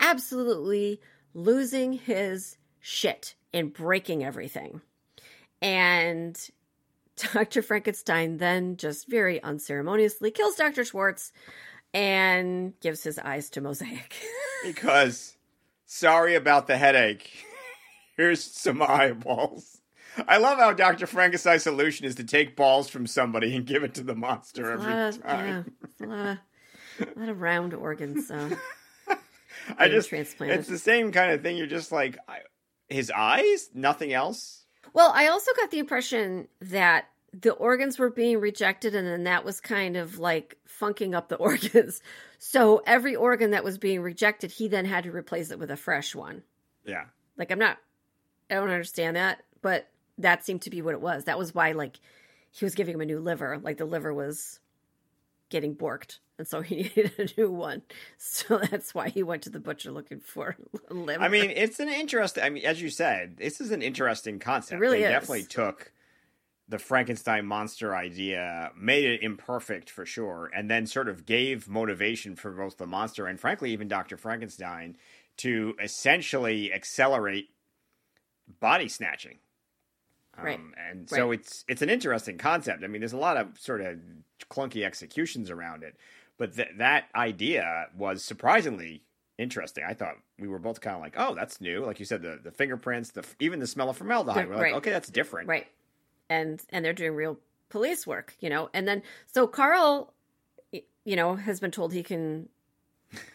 absolutely 0.00 1.00
losing 1.34 1.92
his 1.92 2.56
shit 2.80 3.36
and 3.54 3.72
breaking 3.72 4.24
everything. 4.24 4.80
And 5.60 6.36
Dr. 7.16 7.62
Frankenstein 7.62 8.38
then 8.38 8.76
just 8.76 9.08
very 9.08 9.42
unceremoniously 9.42 10.30
kills 10.30 10.54
Dr. 10.54 10.84
Schwartz 10.84 11.32
and 11.94 12.78
gives 12.80 13.02
his 13.02 13.18
eyes 13.18 13.50
to 13.50 13.60
Mosaic. 13.60 14.14
because 14.64 15.36
sorry 15.86 16.34
about 16.34 16.66
the 16.66 16.76
headache. 16.76 17.30
Here's 18.16 18.42
some 18.42 18.82
eyeballs. 18.82 19.80
I 20.28 20.36
love 20.36 20.58
how 20.58 20.72
Dr. 20.72 21.06
Frankenstein's 21.06 21.62
solution 21.62 22.04
is 22.04 22.14
to 22.16 22.24
take 22.24 22.54
balls 22.54 22.88
from 22.88 23.06
somebody 23.06 23.56
and 23.56 23.64
give 23.64 23.82
it 23.82 23.94
to 23.94 24.02
the 24.02 24.14
monster 24.14 24.72
every 24.72 24.92
lot 24.92 25.08
of, 25.08 25.22
time. 25.22 25.72
yeah, 26.00 26.06
a 26.06 26.06
lot 26.06 26.38
of, 27.00 27.16
a 27.16 27.20
lot 27.20 27.28
of 27.30 27.40
round 27.40 27.72
organs. 27.72 28.30
Uh, 28.30 28.54
I 29.78 29.88
just 29.88 30.10
transplanted. 30.10 30.60
it's 30.60 30.68
the 30.68 30.78
same 30.78 31.12
kind 31.12 31.32
of 31.32 31.42
thing. 31.42 31.56
You're 31.56 31.66
just 31.66 31.92
like 31.92 32.18
I, 32.28 32.40
his 32.88 33.10
eyes, 33.10 33.70
nothing 33.72 34.12
else. 34.12 34.61
Well, 34.92 35.12
I 35.14 35.28
also 35.28 35.52
got 35.56 35.70
the 35.70 35.78
impression 35.78 36.48
that 36.60 37.06
the 37.32 37.52
organs 37.52 37.98
were 37.98 38.10
being 38.10 38.40
rejected, 38.40 38.94
and 38.94 39.06
then 39.06 39.24
that 39.24 39.44
was 39.44 39.60
kind 39.60 39.96
of 39.96 40.18
like 40.18 40.58
funking 40.66 41.14
up 41.14 41.28
the 41.28 41.36
organs. 41.50 42.00
So 42.38 42.82
every 42.86 43.16
organ 43.16 43.52
that 43.52 43.64
was 43.64 43.78
being 43.78 44.02
rejected, 44.02 44.50
he 44.50 44.68
then 44.68 44.84
had 44.84 45.04
to 45.04 45.12
replace 45.12 45.50
it 45.50 45.58
with 45.58 45.70
a 45.70 45.76
fresh 45.76 46.14
one. 46.14 46.42
Yeah. 46.84 47.04
Like, 47.36 47.50
I'm 47.50 47.58
not, 47.58 47.78
I 48.50 48.54
don't 48.54 48.64
understand 48.64 49.16
that, 49.16 49.42
but 49.62 49.88
that 50.18 50.44
seemed 50.44 50.62
to 50.62 50.70
be 50.70 50.82
what 50.82 50.94
it 50.94 51.00
was. 51.00 51.24
That 51.24 51.38
was 51.38 51.54
why, 51.54 51.72
like, 51.72 51.98
he 52.50 52.64
was 52.64 52.74
giving 52.74 52.94
him 52.94 53.00
a 53.00 53.06
new 53.06 53.20
liver. 53.20 53.58
Like, 53.62 53.78
the 53.78 53.86
liver 53.86 54.12
was 54.12 54.60
getting 55.48 55.74
borked, 55.74 56.18
and 56.42 56.48
so 56.48 56.60
he 56.60 56.74
needed 56.96 57.12
a 57.36 57.40
new 57.40 57.48
one. 57.52 57.82
So 58.18 58.58
that's 58.58 58.92
why 58.96 59.10
he 59.10 59.22
went 59.22 59.42
to 59.42 59.50
the 59.50 59.60
butcher 59.60 59.92
looking 59.92 60.18
for 60.18 60.56
a 60.90 60.92
liver. 60.92 61.22
I 61.22 61.28
mean, 61.28 61.50
it's 61.50 61.78
an 61.78 61.88
interesting. 61.88 62.42
I 62.42 62.50
mean, 62.50 62.64
as 62.64 62.82
you 62.82 62.90
said, 62.90 63.36
this 63.36 63.60
is 63.60 63.70
an 63.70 63.80
interesting 63.80 64.40
concept. 64.40 64.72
It 64.72 64.80
really 64.80 64.98
they 64.98 65.04
is. 65.04 65.10
definitely 65.12 65.44
took 65.44 65.92
the 66.68 66.80
Frankenstein 66.80 67.46
monster 67.46 67.94
idea, 67.94 68.72
made 68.76 69.04
it 69.04 69.22
imperfect 69.22 69.88
for 69.88 70.04
sure, 70.04 70.50
and 70.52 70.68
then 70.68 70.84
sort 70.88 71.08
of 71.08 71.26
gave 71.26 71.68
motivation 71.68 72.34
for 72.34 72.50
both 72.50 72.76
the 72.76 72.86
monster 72.88 73.28
and, 73.28 73.38
frankly, 73.38 73.70
even 73.70 73.86
Doctor 73.86 74.16
Frankenstein 74.16 74.96
to 75.36 75.74
essentially 75.80 76.72
accelerate 76.72 77.50
body 78.58 78.88
snatching. 78.88 79.38
Right. 80.36 80.58
Um, 80.58 80.74
and 80.90 81.08
so 81.08 81.28
Right. 81.28 81.38
it's 81.38 81.64
it's 81.68 81.82
an 81.82 81.90
interesting 81.90 82.36
concept. 82.36 82.82
I 82.82 82.88
mean, 82.88 83.00
there's 83.00 83.12
a 83.12 83.18
lot 83.18 83.36
of 83.36 83.58
sort 83.60 83.80
of 83.80 84.00
clunky 84.50 84.82
executions 84.84 85.50
around 85.50 85.82
it, 85.84 85.96
but 86.38 86.54
th- 86.56 86.68
that 86.78 87.04
idea 87.14 87.86
was 87.96 88.24
surprisingly 88.24 89.02
interesting. 89.38 89.84
I 89.88 89.94
thought 89.94 90.16
we 90.38 90.48
were 90.48 90.58
both 90.58 90.80
kind 90.80 90.96
of 90.96 91.02
like, 91.02 91.14
"Oh, 91.16 91.34
that's 91.34 91.60
new." 91.60 91.84
Like 91.84 91.98
you 92.00 92.06
said, 92.06 92.22
the 92.22 92.38
the 92.42 92.50
fingerprints, 92.50 93.10
the 93.10 93.24
even 93.40 93.60
the 93.60 93.66
smell 93.66 93.90
of 93.90 93.96
formaldehyde. 93.96 94.48
We're 94.48 94.54
like, 94.54 94.62
Right. 94.62 94.74
"Okay, 94.74 94.90
that's 94.90 95.08
different." 95.08 95.48
right 95.48 95.66
and 96.30 96.62
and 96.70 96.84
they're 96.84 96.92
doing 96.92 97.14
real 97.14 97.38
police 97.68 98.06
work 98.06 98.34
you 98.40 98.48
know 98.48 98.70
and 98.72 98.86
then 98.86 99.02
so 99.26 99.46
karl 99.46 100.12
you 101.04 101.16
know 101.16 101.34
has 101.34 101.58
been 101.60 101.70
told 101.70 101.92
he 101.92 102.02
can 102.02 102.48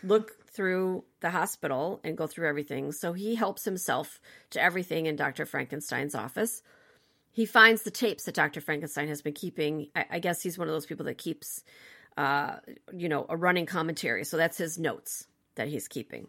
look 0.04 0.32
through 0.52 1.04
the 1.20 1.30
hospital 1.30 2.00
and 2.04 2.18
go 2.18 2.26
through 2.28 2.48
everything 2.48 2.92
so 2.92 3.14
he 3.14 3.36
helps 3.36 3.66
himself 3.66 4.20
to 4.50 4.62
everything 4.62 5.06
in 5.06 5.16
dr 5.16 5.46
frankenstein's 5.46 6.16
office 6.16 6.64
he 7.32 7.46
finds 7.46 7.84
the 7.84 7.92
tapes 7.92 8.24
that 8.24 8.36
dr 8.36 8.60
frankenstein 8.62 9.08
has 9.08 9.22
been 9.22 9.34
keeping 9.34 9.90
i, 9.96 10.06
I 10.12 10.20
guess 10.20 10.42
he's 10.42 10.58
one 10.58 10.68
of 10.68 10.74
those 10.74 10.86
people 10.86 11.06
that 11.06 11.18
keeps 11.18 11.64
uh 12.18 12.58
you 12.94 13.08
know 13.08 13.26
a 13.30 13.38
running 13.38 13.66
commentary 13.66 14.26
so 14.26 14.36
that's 14.38 14.58
his 14.58 14.78
notes 14.78 15.28
that 15.56 15.68
he's 15.68 15.88
keeping 15.88 16.28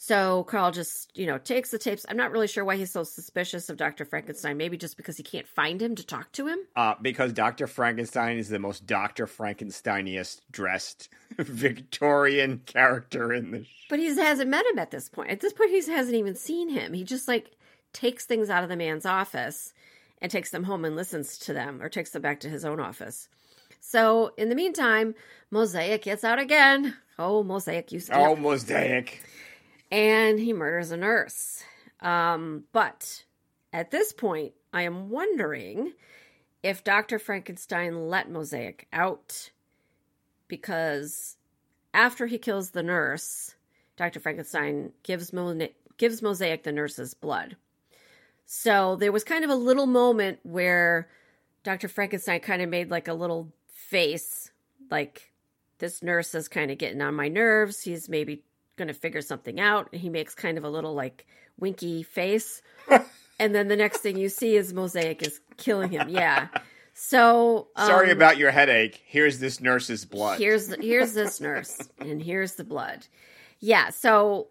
so 0.00 0.44
Karl 0.44 0.70
just, 0.70 1.10
you 1.16 1.26
know, 1.26 1.38
takes 1.38 1.70
the 1.72 1.78
tapes. 1.78 2.06
I'm 2.08 2.16
not 2.16 2.30
really 2.30 2.46
sure 2.46 2.64
why 2.64 2.76
he's 2.76 2.92
so 2.92 3.02
suspicious 3.02 3.68
of 3.68 3.76
Dr. 3.76 4.04
Frankenstein. 4.04 4.56
Maybe 4.56 4.76
just 4.76 4.96
because 4.96 5.16
he 5.16 5.24
can't 5.24 5.48
find 5.48 5.82
him 5.82 5.96
to 5.96 6.06
talk 6.06 6.30
to 6.32 6.46
him. 6.46 6.60
Uh, 6.76 6.94
because 7.02 7.32
Doctor 7.32 7.66
Frankenstein 7.66 8.38
is 8.38 8.48
the 8.48 8.60
most 8.60 8.86
Doctor 8.86 9.26
Frankensteiniest 9.26 10.40
dressed 10.52 11.08
Victorian 11.36 12.62
character 12.64 13.32
in 13.32 13.50
the. 13.50 13.64
Sh- 13.64 13.86
But 13.90 13.98
he 13.98 14.06
hasn't 14.06 14.48
met 14.48 14.66
him 14.66 14.78
at 14.78 14.92
this 14.92 15.08
point. 15.08 15.30
At 15.30 15.40
this 15.40 15.52
point, 15.52 15.70
he 15.70 15.78
hasn't 15.90 16.16
even 16.16 16.36
seen 16.36 16.68
him. 16.68 16.92
He 16.92 17.02
just 17.02 17.26
like 17.26 17.50
takes 17.92 18.24
things 18.24 18.50
out 18.50 18.62
of 18.62 18.68
the 18.68 18.76
man's 18.76 19.04
office 19.04 19.72
and 20.22 20.30
takes 20.30 20.50
them 20.50 20.62
home 20.62 20.84
and 20.84 20.94
listens 20.94 21.38
to 21.38 21.52
them 21.52 21.82
or 21.82 21.88
takes 21.88 22.10
them 22.10 22.22
back 22.22 22.38
to 22.40 22.48
his 22.48 22.64
own 22.64 22.78
office. 22.78 23.28
So 23.80 24.32
in 24.36 24.48
the 24.48 24.54
meantime, 24.54 25.14
Mosaic 25.50 26.02
gets 26.02 26.24
out 26.24 26.38
again. 26.38 26.94
Oh, 27.18 27.42
Mosaic, 27.42 27.90
you 27.92 27.98
oh, 27.98 28.02
scamp. 28.02 28.38
mosaic! 28.40 29.22
and 29.90 30.38
he 30.38 30.52
murders 30.52 30.90
a 30.90 30.96
nurse. 30.96 31.62
Um, 32.00 32.64
but 32.72 33.24
at 33.72 33.90
this 33.90 34.12
point, 34.12 34.52
I 34.72 34.82
am 34.82 35.10
wondering 35.10 35.92
if 36.62 36.84
Dr. 36.84 37.18
Frankenstein 37.18 38.08
let 38.08 38.30
Mosaic 38.30 38.86
out 38.92 39.50
because 40.46 41.36
after 41.94 42.26
he 42.26 42.38
kills 42.38 42.70
the 42.70 42.82
nurse, 42.82 43.54
Dr. 43.96 44.20
Frankenstein 44.20 44.92
gives 45.02 45.32
Mo- 45.32 45.68
gives 45.96 46.22
Mosaic 46.22 46.62
the 46.62 46.72
nurse's 46.72 47.14
blood. 47.14 47.56
So 48.46 48.96
there 48.96 49.12
was 49.12 49.24
kind 49.24 49.44
of 49.44 49.50
a 49.50 49.54
little 49.54 49.86
moment 49.86 50.38
where 50.42 51.08
Dr. 51.64 51.88
Frankenstein 51.88 52.40
kind 52.40 52.62
of 52.62 52.68
made 52.70 52.90
like 52.90 53.08
a 53.08 53.14
little 53.14 53.52
face, 53.88 54.50
like 54.90 55.32
this 55.78 56.02
nurse 56.02 56.34
is 56.34 56.48
kind 56.48 56.70
of 56.70 56.78
getting 56.78 57.00
on 57.00 57.14
my 57.14 57.28
nerves. 57.28 57.82
He's 57.82 58.08
maybe 58.08 58.42
going 58.76 58.88
to 58.88 58.94
figure 58.94 59.22
something 59.22 59.58
out. 59.58 59.88
And 59.92 60.00
he 60.00 60.08
makes 60.08 60.34
kind 60.34 60.58
of 60.58 60.64
a 60.64 60.70
little 60.70 60.94
like 60.94 61.26
winky 61.58 62.02
face. 62.02 62.62
and 63.38 63.54
then 63.54 63.68
the 63.68 63.76
next 63.76 63.98
thing 63.98 64.16
you 64.16 64.28
see 64.28 64.56
is 64.56 64.72
Mosaic 64.72 65.22
is 65.22 65.40
killing 65.56 65.90
him. 65.90 66.08
Yeah. 66.08 66.48
So 66.94 67.68
Sorry 67.76 68.10
um, 68.10 68.16
about 68.16 68.38
your 68.38 68.50
headache. 68.50 69.02
Here's 69.06 69.38
this 69.38 69.60
nurse's 69.60 70.04
blood. 70.04 70.38
Here's 70.38 70.74
here's 70.74 71.14
this 71.14 71.40
nurse, 71.40 71.88
and 72.00 72.20
here's 72.20 72.54
the 72.54 72.64
blood. 72.64 73.06
Yeah, 73.60 73.90
so 73.90 74.48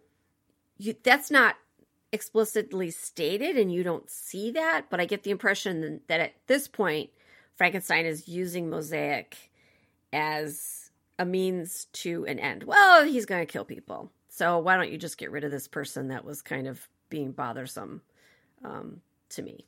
you, 0.78 0.95
that's 1.04 1.30
not 1.30 1.58
explicitly 2.13 2.89
stated, 2.89 3.58
and 3.58 3.69
you 3.69 3.84
don't 3.84 4.10
see 4.10 4.52
that. 4.52 4.86
But 4.89 5.02
I 5.02 5.06
get 5.06 5.23
the 5.23 5.32
impression 5.32 6.00
that 6.08 6.21
at 6.21 6.36
this 6.47 6.69
point, 6.69 7.10
Frankenstein 7.58 8.06
is 8.06 8.28
using 8.28 8.70
Mosaic 8.70 9.36
as 10.13 10.91
a 11.20 11.26
means 11.26 11.86
to 11.93 12.26
an 12.26 12.39
end. 12.39 12.63
Well, 12.63 13.04
he's 13.04 13.26
going 13.26 13.46
to 13.46 13.52
kill 13.52 13.65
people, 13.65 14.12
so 14.30 14.60
why 14.60 14.78
don't 14.78 14.91
you 14.91 14.98
just 14.98 15.17
get 15.17 15.32
rid 15.32 15.43
of 15.43 15.52
this 15.52 15.67
person 15.67 16.10
that 16.10 16.24
was 16.24 16.41
kind 16.41 16.67
of 16.67 16.88
being 17.10 17.32
bothersome 17.32 18.02
um, 18.63 19.02
to 19.30 19.41
me? 19.41 19.65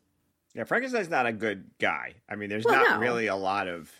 Yeah, 0.53 0.63
Frankenstein's 0.63 1.09
not 1.09 1.25
a 1.25 1.33
good 1.33 1.65
guy. 1.79 2.13
I 2.29 2.35
mean, 2.35 2.49
there's 2.49 2.65
Well, 2.65 2.75
not 2.75 2.95
no. 2.95 2.99
really 2.99 3.27
a 3.27 3.35
lot 3.35 3.67
of 3.67 3.91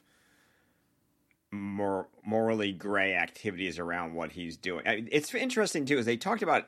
more 1.51 2.07
morally 2.23 2.71
gray 2.71 3.15
activities 3.15 3.79
around 3.79 4.13
what 4.13 4.31
he's 4.31 4.55
doing. 4.57 4.87
I 4.87 4.95
mean, 4.97 5.09
it's 5.11 5.33
interesting 5.33 5.85
too, 5.85 5.97
is 5.97 6.05
they 6.05 6.17
talked 6.17 6.43
about 6.43 6.67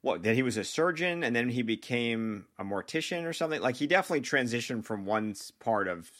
what 0.00 0.22
that 0.24 0.34
he 0.34 0.42
was 0.42 0.56
a 0.56 0.64
surgeon 0.64 1.22
and 1.22 1.34
then 1.34 1.48
he 1.48 1.62
became 1.62 2.46
a 2.58 2.64
mortician 2.64 3.24
or 3.24 3.32
something. 3.32 3.60
Like 3.60 3.76
he 3.76 3.86
definitely 3.86 4.22
transitioned 4.22 4.84
from 4.84 5.04
one 5.04 5.34
part 5.60 5.86
of 5.88 6.10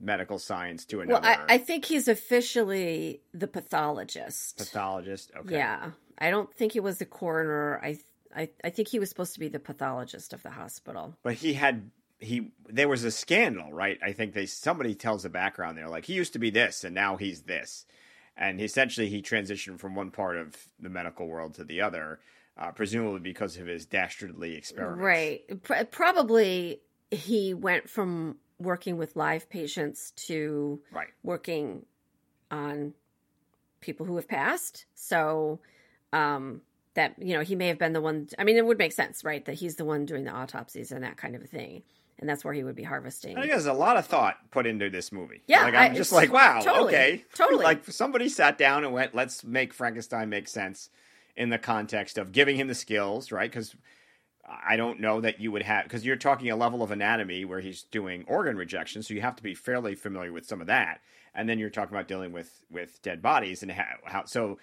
medical 0.00 0.38
science 0.38 0.84
to 0.86 1.00
another. 1.00 1.20
Well, 1.22 1.44
I, 1.48 1.54
I 1.54 1.58
think 1.58 1.84
he's 1.84 2.08
officially 2.08 3.20
the 3.32 3.46
pathologist. 3.46 4.58
pathologist. 4.58 5.30
Okay. 5.36 5.54
Yeah, 5.56 5.90
I 6.18 6.30
don't 6.30 6.52
think 6.54 6.72
he 6.72 6.80
was 6.80 6.98
the 6.98 7.04
coroner. 7.06 7.80
I, 7.82 7.98
I, 8.34 8.48
I 8.64 8.70
think 8.70 8.88
he 8.88 8.98
was 8.98 9.08
supposed 9.08 9.34
to 9.34 9.40
be 9.40 9.48
the 9.48 9.60
pathologist 9.60 10.32
of 10.32 10.42
the 10.42 10.50
hospital. 10.50 11.16
but 11.22 11.34
he 11.34 11.54
had 11.54 11.90
he 12.20 12.52
there 12.68 12.88
was 12.88 13.02
a 13.04 13.10
scandal 13.10 13.72
right 13.72 13.98
i 14.02 14.12
think 14.12 14.32
they 14.32 14.46
somebody 14.46 14.94
tells 14.94 15.24
the 15.24 15.28
background 15.28 15.76
there 15.76 15.88
like 15.88 16.04
he 16.06 16.14
used 16.14 16.32
to 16.32 16.38
be 16.38 16.48
this 16.48 16.84
and 16.84 16.94
now 16.94 17.16
he's 17.16 17.42
this 17.42 17.84
and 18.36 18.60
essentially 18.60 19.08
he 19.08 19.20
transitioned 19.20 19.78
from 19.80 19.94
one 19.96 20.10
part 20.12 20.36
of 20.36 20.54
the 20.78 20.88
medical 20.88 21.26
world 21.26 21.52
to 21.54 21.64
the 21.64 21.80
other 21.80 22.20
uh, 22.56 22.70
presumably 22.70 23.18
because 23.18 23.56
of 23.58 23.66
his 23.66 23.84
dastardly 23.84 24.54
experiments 24.56 25.02
Right. 25.02 25.62
Pr- 25.64 25.84
probably 25.90 26.80
he 27.10 27.52
went 27.52 27.90
from 27.90 28.36
working 28.58 28.96
with 28.96 29.16
live 29.16 29.48
patients 29.50 30.12
to 30.12 30.80
right 30.92 31.08
working 31.22 31.84
on 32.50 32.94
people 33.80 34.06
who 34.06 34.16
have 34.16 34.28
passed. 34.28 34.86
So, 34.94 35.60
um, 36.12 36.62
that 36.94 37.14
you 37.18 37.34
know, 37.34 37.40
he 37.40 37.54
may 37.54 37.68
have 37.68 37.78
been 37.78 37.92
the 37.92 38.00
one. 38.00 38.28
I 38.38 38.44
mean, 38.44 38.56
it 38.56 38.64
would 38.64 38.78
make 38.78 38.92
sense, 38.92 39.24
right? 39.24 39.44
That 39.44 39.54
he's 39.54 39.76
the 39.76 39.84
one 39.84 40.06
doing 40.06 40.24
the 40.24 40.30
autopsies 40.30 40.92
and 40.92 41.04
that 41.04 41.16
kind 41.16 41.34
of 41.34 41.42
a 41.42 41.46
thing, 41.46 41.82
and 42.18 42.28
that's 42.28 42.44
where 42.44 42.54
he 42.54 42.62
would 42.62 42.76
be 42.76 42.84
harvesting. 42.84 43.36
I 43.36 43.40
think 43.40 43.52
there's 43.52 43.66
a 43.66 43.72
lot 43.72 43.96
of 43.96 44.06
thought 44.06 44.36
put 44.50 44.66
into 44.66 44.90
this 44.90 45.10
movie. 45.10 45.42
Yeah, 45.46 45.62
like 45.62 45.74
I'm 45.74 45.92
I- 45.92 45.94
just 45.94 46.12
like, 46.12 46.32
wow, 46.32 46.60
totally, 46.60 46.94
okay, 46.94 47.24
totally. 47.34 47.64
like 47.64 47.84
somebody 47.86 48.28
sat 48.28 48.58
down 48.58 48.84
and 48.84 48.92
went, 48.92 49.14
let's 49.14 49.44
make 49.44 49.74
Frankenstein 49.74 50.28
make 50.28 50.48
sense 50.48 50.88
in 51.36 51.48
the 51.48 51.58
context 51.58 52.16
of 52.16 52.30
giving 52.30 52.56
him 52.56 52.68
the 52.68 52.74
skills, 52.76 53.32
right? 53.32 53.50
Because 53.50 53.74
I 54.46 54.76
don't 54.76 55.00
know 55.00 55.20
that 55.20 55.40
you 55.40 55.50
would 55.52 55.62
have 55.62 55.84
because 55.84 56.04
you're 56.04 56.16
talking 56.16 56.50
a 56.50 56.56
level 56.56 56.82
of 56.82 56.90
anatomy 56.90 57.44
where 57.44 57.60
he's 57.60 57.82
doing 57.84 58.24
organ 58.26 58.56
rejection, 58.56 59.02
so 59.02 59.14
you 59.14 59.20
have 59.20 59.36
to 59.36 59.42
be 59.42 59.54
fairly 59.54 59.94
familiar 59.94 60.32
with 60.32 60.46
some 60.46 60.60
of 60.60 60.66
that, 60.66 61.00
and 61.34 61.48
then 61.48 61.58
you're 61.58 61.70
talking 61.70 61.94
about 61.94 62.08
dealing 62.08 62.32
with 62.32 62.64
with 62.70 63.00
dead 63.02 63.22
bodies 63.22 63.62
and 63.62 63.72
how, 63.72 63.84
how 64.04 64.24
so 64.24 64.58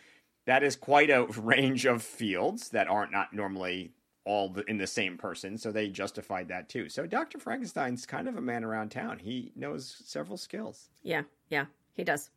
That 0.45 0.63
is 0.63 0.75
quite 0.75 1.09
a 1.09 1.25
range 1.37 1.85
of 1.85 2.03
fields 2.03 2.69
that 2.69 2.87
aren't 2.87 3.11
not 3.11 3.33
normally 3.33 3.91
all 4.23 4.55
in 4.67 4.77
the 4.77 4.87
same 4.87 5.17
person, 5.17 5.57
so 5.57 5.71
they 5.71 5.87
justified 5.89 6.49
that 6.49 6.69
too. 6.69 6.89
So 6.89 7.07
Dr. 7.07 7.39
Frankenstein's 7.39 8.05
kind 8.05 8.27
of 8.27 8.37
a 8.37 8.41
man 8.41 8.63
around 8.63 8.89
town. 8.91 9.17
He 9.17 9.51
knows 9.55 10.01
several 10.05 10.37
skills. 10.37 10.89
Yeah, 11.01 11.23
yeah, 11.49 11.65
he 11.93 12.03
does. 12.03 12.29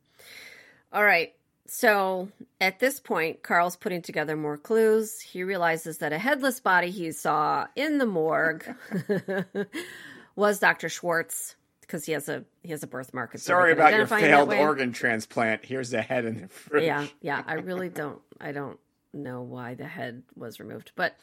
All 0.93 1.05
right. 1.05 1.35
So 1.67 2.29
at 2.61 2.79
this 2.79 3.01
point, 3.01 3.43
Karl's 3.43 3.77
putting 3.77 4.03
together 4.03 4.37
more 4.37 4.59
clues. 4.59 5.21
He 5.21 5.43
realizes 5.43 5.99
that 5.99 6.13
a 6.13 6.19
headless 6.19 6.61
body 6.61 6.91
he 6.91 7.11
saw 7.13 7.67
in 7.75 7.99
the 7.99 8.07
morgue 8.07 8.75
was 10.37 10.59
Dr. 10.59 10.89
Schwartz 10.89 11.57
because 11.81 12.05
he 12.05 12.13
has 12.13 12.29
a 12.29 12.45
he 12.63 12.71
has 12.71 12.83
a 12.83 12.87
birthmark. 12.87 13.37
Sorry 13.39 13.73
about 13.73 13.95
your 13.95 14.07
failed 14.07 14.53
organ 14.53 14.93
transplant. 14.93 15.65
Here's 15.65 15.91
the 15.91 16.03
head 16.03 16.25
in 16.25 16.43
the 16.43 16.49
fridge. 16.49 16.85
Yeah, 16.85 17.07
yeah. 17.21 17.43
I 17.47 17.55
really 17.55 17.89
don't. 17.89 18.21
I 18.41 18.53
don't 18.53 18.79
know 19.13 19.43
why 19.43 19.75
the 19.75 19.87
head 19.87 20.23
was 20.37 20.61
removed, 20.61 20.93
but 20.97 21.17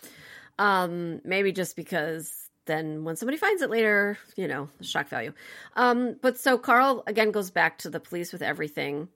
um, 0.58 1.22
maybe 1.24 1.52
just 1.52 1.76
because 1.76 2.50
then 2.66 3.04
when 3.04 3.16
somebody 3.16 3.38
finds 3.38 3.62
it 3.62 3.70
later, 3.70 4.18
you 4.36 4.48
know, 4.48 4.70
shock 4.82 5.08
value. 5.08 5.34
Um, 5.76 6.16
but 6.22 6.40
so 6.40 6.58
Carl 6.58 7.04
again 7.08 7.32
goes 7.32 7.52
back 7.52 7.80
to 7.80 7.90
the 7.90 8.00
police 8.00 8.32
with 8.32 8.42
everything. 8.42 9.08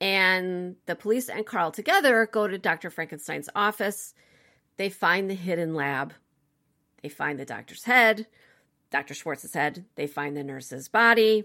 And 0.00 0.76
the 0.86 0.94
police 0.94 1.28
and 1.28 1.44
Karl 1.44 1.70
together 1.70 2.28
go 2.30 2.46
to 2.46 2.58
Dr. 2.58 2.90
Frankenstein's 2.90 3.48
office. 3.54 4.14
They 4.76 4.90
find 4.90 5.28
the 5.28 5.34
hidden 5.34 5.74
lab. 5.74 6.14
They 7.02 7.08
find 7.08 7.38
the 7.38 7.44
doctor's 7.44 7.84
head, 7.84 8.26
Dr. 8.90 9.14
Schwartz's 9.14 9.54
head. 9.54 9.84
They 9.94 10.06
find 10.06 10.36
the 10.36 10.44
nurse's 10.44 10.88
body. 10.88 11.44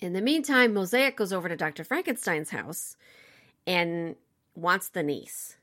In 0.00 0.12
the 0.12 0.22
meantime, 0.22 0.74
Mosaic 0.74 1.16
goes 1.16 1.32
over 1.32 1.48
to 1.48 1.56
Dr. 1.56 1.84
Frankenstein's 1.84 2.50
house 2.50 2.96
and 3.66 4.14
wants 4.54 4.88
the 4.90 5.02
niece. 5.02 5.56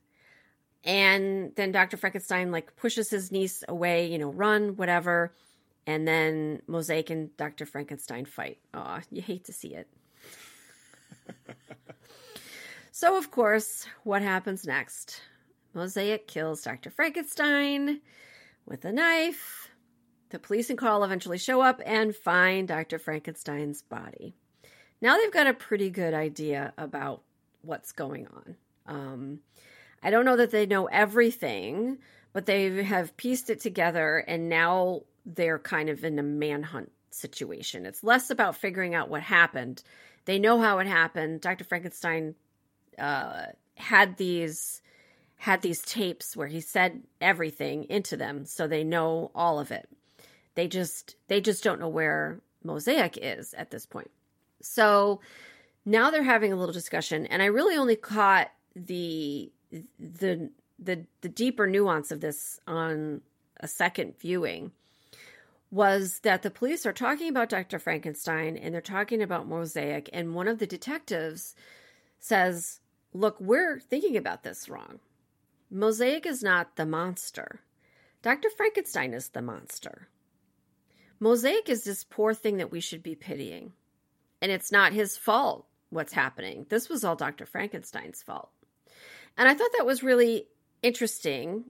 And 0.84 1.52
then 1.56 1.72
Dr. 1.72 1.98
Frankenstein 1.98 2.52
like 2.52 2.76
pushes 2.76 3.10
his 3.10 3.32
niece 3.32 3.64
away, 3.68 4.12
you 4.12 4.20
know, 4.20 4.32
run, 4.32 4.76
whatever. 4.76 5.34
And 5.88 6.08
then 6.08 6.62
Mosaic 6.68 7.10
and 7.10 7.36
Dr. 7.38 7.66
Frankenstein 7.66 8.26
fight. 8.26 8.60
Aw, 8.74 9.02
you 9.10 9.22
hate 9.22 9.46
to 9.46 9.54
see 9.54 9.74
it. 9.74 9.88
so, 12.92 13.18
of 13.18 13.32
course, 13.32 13.86
what 14.04 14.22
happens 14.22 14.66
next? 14.66 15.22
Mosaic 15.74 16.28
kills 16.28 16.62
Dr. 16.62 16.90
Frankenstein 16.90 18.02
with 18.66 18.86
a 18.86 18.92
knife. 18.92 19.70
The 20.30 20.40
police 20.40 20.70
and 20.70 20.80
Karl 20.80 21.04
eventually 21.04 21.38
show 21.38 21.62
up 21.62 21.82
and 21.86 22.16
find 22.16 22.68
Dr. 22.68 22.98
Frankenstein's 22.98 23.82
body. 23.82 24.36
Now 25.02 25.18
they've 25.18 25.32
got 25.32 25.48
a 25.48 25.54
pretty 25.54 25.90
good 25.90 26.14
idea 26.14 26.74
about 26.78 27.22
what's 27.62 27.92
going 27.92 28.28
on. 28.28 28.56
Um, 28.88 29.40
I 30.02 30.10
don't 30.10 30.26
know 30.26 30.38
that 30.38 30.52
they 30.52 30.66
know 30.66 30.86
everything, 30.86 31.98
but 32.34 32.46
they 32.46 32.84
have 32.84 33.18
pieced 33.18 33.50
it 33.50 33.60
together 33.60 34.18
and 34.28 34.50
now 34.50 35.02
they're 35.26 35.60
kind 35.60 35.90
of 35.90 36.04
in 36.04 36.20
a 36.20 36.24
manhunt 36.24 36.92
situation. 37.12 37.86
It's 37.86 38.04
less 38.04 38.30
about 38.30 38.56
figuring 38.56 38.94
out 38.94 39.10
what 39.10 39.22
happened. 39.22 39.84
They 40.26 40.40
know 40.40 40.60
how 40.60 40.80
it 40.80 40.88
happened. 40.88 41.42
Dr. 41.42 41.64
Frankenstein 41.64 42.36
uh, 42.98 43.48
had 43.76 44.18
these 44.18 44.82
had 45.38 45.62
these 45.62 45.82
tapes 45.82 46.36
where 46.36 46.48
he 46.48 46.62
said 46.62 47.04
everything 47.20 47.84
into 47.90 48.18
them, 48.18 48.46
so 48.46 48.68
they 48.68 48.84
know 48.84 49.32
all 49.36 49.60
of 49.60 49.72
it. 49.72 49.88
They 50.56 50.68
just 50.68 51.16
they 51.28 51.42
just 51.42 51.64
don't 51.64 51.80
know 51.80 51.90
where 51.90 52.40
Mosaic 52.64 53.18
is 53.22 53.54
at 53.54 53.72
this 53.72 53.86
point. 53.86 54.12
So 54.62 55.20
now 55.86 56.10
they're 56.10 56.24
having 56.24 56.52
a 56.52 56.56
little 56.56 56.74
discussion, 56.74 57.26
and 57.28 57.42
I 57.42 57.46
really 57.46 57.76
only 57.76 57.96
caught 57.96 58.52
the 58.76 59.52
the 60.00 60.50
the 60.80 61.06
the 61.22 61.30
deeper 61.30 61.68
nuance 61.68 62.12
of 62.12 62.22
this 62.22 62.60
on 62.68 63.22
a 63.60 63.68
second 63.68 64.18
viewing 64.20 64.72
was 65.72 66.20
that 66.20 66.42
the 66.42 66.52
police 66.52 66.86
are 66.86 66.94
talking 66.94 67.30
about 67.30 67.50
Dr. 67.50 67.80
Frankenstein 67.80 68.56
and 68.56 68.74
they're 68.74 68.82
talking 68.82 69.22
about 69.22 69.48
Mosaic 69.48 70.10
and 70.14 70.36
one 70.36 70.48
of 70.48 70.60
the 70.60 70.68
detectives 70.68 71.56
says, 72.20 72.80
"Look, 73.14 73.40
we're 73.40 73.80
thinking 73.80 74.16
about 74.16 74.44
this 74.44 74.70
wrong. 74.70 75.00
Mosaic 75.70 76.26
is 76.26 76.44
not 76.44 76.76
the 76.76 76.86
monster. 76.86 77.62
Dr. 78.22 78.50
Frankenstein 78.50 79.14
is 79.14 79.30
the 79.30 79.42
monster. 79.42 80.08
Mosaic 81.20 81.70
is 81.70 81.84
this 81.84 82.04
poor 82.04 82.34
thing 82.34 82.58
that 82.58 82.72
we 82.72 82.80
should 82.80 83.04
be 83.04 83.16
pitying. 83.16 83.74
And 84.42 84.52
it's 84.52 84.72
not 84.72 84.94
his 84.94 85.18
fault 85.18 85.68
what's 85.90 86.14
happening. 86.14 86.66
This 86.70 86.90
was 86.90 87.04
all 87.04 87.16
Dr. 87.16 87.46
Frankenstein's 87.46 88.22
fault." 88.22 88.52
And 89.38 89.50
I 89.50 89.54
thought 89.54 89.72
that 89.78 89.86
was 89.86 90.04
really 90.04 90.48
interesting, 90.82 91.66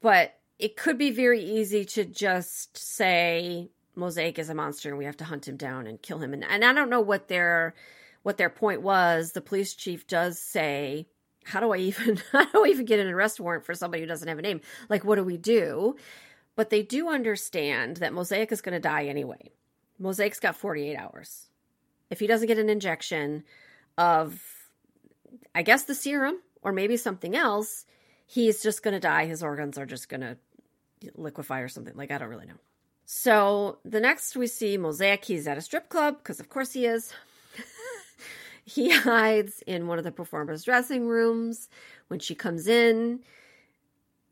but 0.00 0.38
it 0.62 0.76
could 0.76 0.96
be 0.96 1.10
very 1.10 1.42
easy 1.42 1.84
to 1.84 2.04
just 2.04 2.78
say 2.78 3.68
Mosaic 3.96 4.38
is 4.38 4.48
a 4.48 4.54
monster 4.54 4.88
and 4.88 4.96
we 4.96 5.04
have 5.04 5.16
to 5.16 5.24
hunt 5.24 5.48
him 5.48 5.56
down 5.56 5.88
and 5.88 6.00
kill 6.00 6.18
him. 6.18 6.32
And, 6.32 6.44
and 6.44 6.64
I 6.64 6.72
don't 6.72 6.88
know 6.88 7.00
what 7.00 7.26
their 7.26 7.74
what 8.22 8.38
their 8.38 8.48
point 8.48 8.80
was. 8.80 9.32
The 9.32 9.40
police 9.40 9.74
chief 9.74 10.06
does 10.06 10.38
say, 10.38 11.08
"How 11.44 11.58
do 11.58 11.72
I 11.72 11.78
even 11.78 12.22
how 12.32 12.44
do 12.44 12.64
I 12.64 12.68
even 12.68 12.86
get 12.86 13.00
an 13.00 13.08
arrest 13.08 13.40
warrant 13.40 13.66
for 13.66 13.74
somebody 13.74 14.02
who 14.02 14.06
doesn't 14.06 14.28
have 14.28 14.38
a 14.38 14.42
name? 14.42 14.60
Like, 14.88 15.04
what 15.04 15.16
do 15.16 15.24
we 15.24 15.36
do?" 15.36 15.96
But 16.54 16.70
they 16.70 16.82
do 16.82 17.08
understand 17.08 17.96
that 17.96 18.12
Mosaic 18.12 18.52
is 18.52 18.60
going 18.60 18.74
to 18.74 18.80
die 18.80 19.06
anyway. 19.06 19.50
Mosaic's 19.98 20.38
got 20.38 20.54
48 20.54 20.94
hours. 20.96 21.48
If 22.08 22.20
he 22.20 22.28
doesn't 22.28 22.46
get 22.46 22.58
an 22.58 22.68
injection 22.68 23.42
of, 23.96 24.40
I 25.54 25.62
guess, 25.62 25.84
the 25.84 25.94
serum, 25.94 26.40
or 26.62 26.70
maybe 26.72 26.98
something 26.98 27.34
else, 27.34 27.86
he's 28.26 28.62
just 28.62 28.82
going 28.82 28.92
to 28.92 29.00
die. 29.00 29.24
His 29.24 29.42
organs 29.42 29.78
are 29.78 29.86
just 29.86 30.10
going 30.10 30.20
to 30.20 30.36
liquefy 31.14 31.60
or 31.60 31.68
something. 31.68 31.94
Like, 31.96 32.10
I 32.10 32.18
don't 32.18 32.28
really 32.28 32.46
know. 32.46 32.58
So 33.04 33.78
the 33.84 34.00
next 34.00 34.36
we 34.36 34.46
see 34.46 34.76
Mosaic, 34.76 35.24
he's 35.24 35.46
at 35.46 35.58
a 35.58 35.60
strip 35.60 35.88
club, 35.88 36.18
because 36.18 36.40
of 36.40 36.48
course 36.48 36.72
he 36.72 36.86
is. 36.86 37.12
he 38.64 38.90
hides 38.90 39.62
in 39.66 39.86
one 39.86 39.98
of 39.98 40.04
the 40.04 40.12
performers' 40.12 40.64
dressing 40.64 41.06
rooms. 41.06 41.68
When 42.08 42.20
she 42.20 42.34
comes 42.34 42.66
in, 42.66 43.20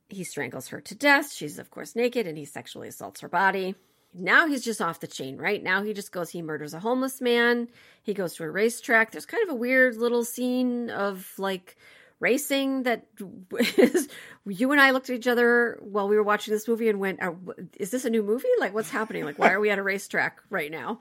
he 0.09 0.25
strangles 0.25 0.69
her 0.69 0.81
to 0.81 0.95
death. 0.95 1.33
She's, 1.33 1.59
of 1.59 1.71
course, 1.71 1.97
naked 1.97 2.27
and 2.27 2.39
he 2.39 2.45
sexually 2.45 2.89
assaults 2.89 3.21
her 3.21 3.29
body. 3.29 3.75
Now 4.13 4.49
he's 4.49 4.65
just 4.65 4.83
off 4.83 5.01
the 5.01 5.07
chain, 5.07 5.37
right? 5.37 5.63
Now 5.63 5.83
he 5.83 5.93
just 5.93 6.11
goes, 6.11 6.31
he 6.31 6.43
murders 6.43 6.75
a 6.75 6.81
homeless 6.81 7.21
man. 7.21 7.69
He 8.03 8.13
goes 8.13 8.35
to 8.35 8.45
a 8.45 8.51
racetrack. 8.51 9.13
There's 9.13 9.27
kind 9.27 9.43
of 9.45 9.51
a 9.51 9.59
weird 9.59 9.97
little 9.97 10.25
scene 10.25 10.91
of 10.91 11.33
like 11.39 11.77
racing 12.21 12.85
that 12.85 13.07
is 13.77 14.09
you 14.47 14.73
and 14.73 14.81
I 14.81 14.93
looked 14.93 15.11
at 15.11 15.17
each 15.17 15.27
other 15.27 15.79
while 15.83 16.09
we 16.09 16.17
were 16.17 16.23
watching 16.23 16.55
this 16.55 16.69
movie 16.69 16.89
and 16.89 17.01
went, 17.01 17.21
"Is 17.79 17.91
this 17.91 18.05
a 18.05 18.11
new 18.11 18.23
movie? 18.23 18.49
Like, 18.61 18.73
what's 18.75 18.91
happening? 18.91 19.25
Like, 19.25 19.39
why 19.39 19.51
are 19.51 19.61
we 19.61 19.71
at 19.71 19.79
a 19.79 19.83
racetrack 19.83 20.41
right 20.51 20.71
now?" 20.71 21.01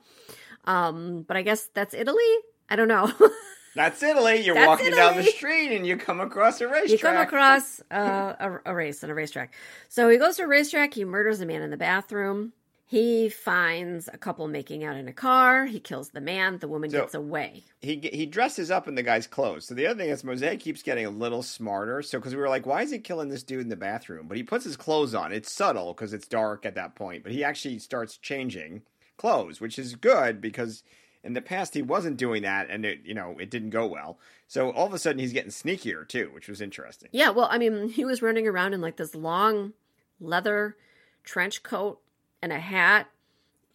Um, 0.64 1.22
but 1.22 1.36
I 1.36 1.42
guess 1.42 1.68
that's 1.74 1.94
Italy. 1.94 2.34
I 2.68 2.76
don't 2.76 2.88
know. 2.88 3.12
That's 3.76 4.02
Italy. 4.02 4.44
You're 4.44 4.56
that's 4.56 4.66
walking 4.66 4.86
Italy. 4.86 5.00
down 5.00 5.16
the 5.16 5.22
street 5.22 5.76
and 5.76 5.86
you 5.86 5.96
come 5.96 6.18
across 6.20 6.60
a 6.60 6.66
racetrack. 6.66 6.90
You 6.90 6.98
come 6.98 7.16
across 7.16 7.80
uh, 7.90 8.34
a, 8.40 8.58
a 8.66 8.74
race 8.74 9.04
and 9.04 9.12
a 9.12 9.14
racetrack. 9.14 9.54
So 9.88 10.08
he 10.08 10.18
goes 10.18 10.36
to 10.38 10.42
a 10.42 10.48
racetrack. 10.48 10.94
He 10.94 11.04
murders 11.04 11.40
a 11.40 11.46
man 11.46 11.62
in 11.62 11.70
the 11.70 11.76
bathroom. 11.76 12.52
He 12.90 13.28
finds 13.28 14.08
a 14.12 14.18
couple 14.18 14.48
making 14.48 14.82
out 14.82 14.96
in 14.96 15.06
a 15.06 15.12
car. 15.12 15.66
He 15.66 15.78
kills 15.78 16.08
the 16.08 16.20
man. 16.20 16.58
The 16.58 16.66
woman 16.66 16.90
so 16.90 17.02
gets 17.02 17.14
away. 17.14 17.62
He 17.80 18.00
he 18.12 18.26
dresses 18.26 18.68
up 18.68 18.88
in 18.88 18.96
the 18.96 19.04
guy's 19.04 19.28
clothes. 19.28 19.66
So 19.66 19.74
the 19.76 19.86
other 19.86 20.00
thing 20.00 20.10
is, 20.10 20.24
Mosaic 20.24 20.58
keeps 20.58 20.82
getting 20.82 21.06
a 21.06 21.10
little 21.10 21.44
smarter. 21.44 22.02
So 22.02 22.18
because 22.18 22.34
we 22.34 22.40
were 22.40 22.48
like, 22.48 22.66
why 22.66 22.82
is 22.82 22.90
he 22.90 22.98
killing 22.98 23.28
this 23.28 23.44
dude 23.44 23.60
in 23.60 23.68
the 23.68 23.76
bathroom? 23.76 24.26
But 24.26 24.38
he 24.38 24.42
puts 24.42 24.64
his 24.64 24.76
clothes 24.76 25.14
on. 25.14 25.32
It's 25.32 25.52
subtle 25.52 25.94
because 25.94 26.12
it's 26.12 26.26
dark 26.26 26.66
at 26.66 26.74
that 26.74 26.96
point. 26.96 27.22
But 27.22 27.30
he 27.30 27.44
actually 27.44 27.78
starts 27.78 28.16
changing 28.16 28.82
clothes, 29.16 29.60
which 29.60 29.78
is 29.78 29.94
good 29.94 30.40
because 30.40 30.82
in 31.22 31.34
the 31.34 31.40
past 31.40 31.74
he 31.74 31.82
wasn't 31.82 32.16
doing 32.16 32.42
that, 32.42 32.70
and 32.70 32.84
it 32.84 33.02
you 33.04 33.14
know 33.14 33.36
it 33.38 33.50
didn't 33.50 33.70
go 33.70 33.86
well. 33.86 34.18
So 34.48 34.72
all 34.72 34.88
of 34.88 34.94
a 34.94 34.98
sudden 34.98 35.20
he's 35.20 35.32
getting 35.32 35.52
sneakier 35.52 36.08
too, 36.08 36.32
which 36.34 36.48
was 36.48 36.60
interesting. 36.60 37.10
Yeah, 37.12 37.30
well, 37.30 37.46
I 37.52 37.58
mean, 37.58 37.88
he 37.88 38.04
was 38.04 38.20
running 38.20 38.48
around 38.48 38.74
in 38.74 38.80
like 38.80 38.96
this 38.96 39.14
long 39.14 39.74
leather 40.18 40.76
trench 41.22 41.62
coat 41.62 42.00
and 42.42 42.52
a 42.52 42.58
hat, 42.58 43.08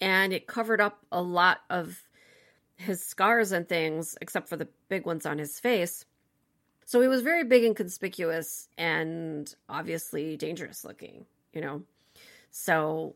and 0.02 0.34
it 0.34 0.48
covered 0.48 0.82
up 0.82 1.00
a 1.12 1.22
lot 1.22 1.60
of 1.70 2.02
his 2.76 3.04
scars 3.04 3.52
and 3.52 3.68
things, 3.68 4.18
except 4.22 4.50
for 4.50 4.58
the 4.58 4.68
big 4.90 5.06
ones 5.06 5.26
on 5.26 5.38
his 5.38 5.60
face. 5.60 6.06
So 6.86 7.02
he 7.02 7.08
was 7.08 7.22
very 7.22 7.44
big 7.44 7.64
and 7.64 7.76
conspicuous 7.76 8.68
and 8.78 9.54
obviously 9.68 10.38
dangerous 10.38 10.86
looking, 10.86 11.26
you 11.54 11.62
know. 11.62 11.84
So 12.52 13.16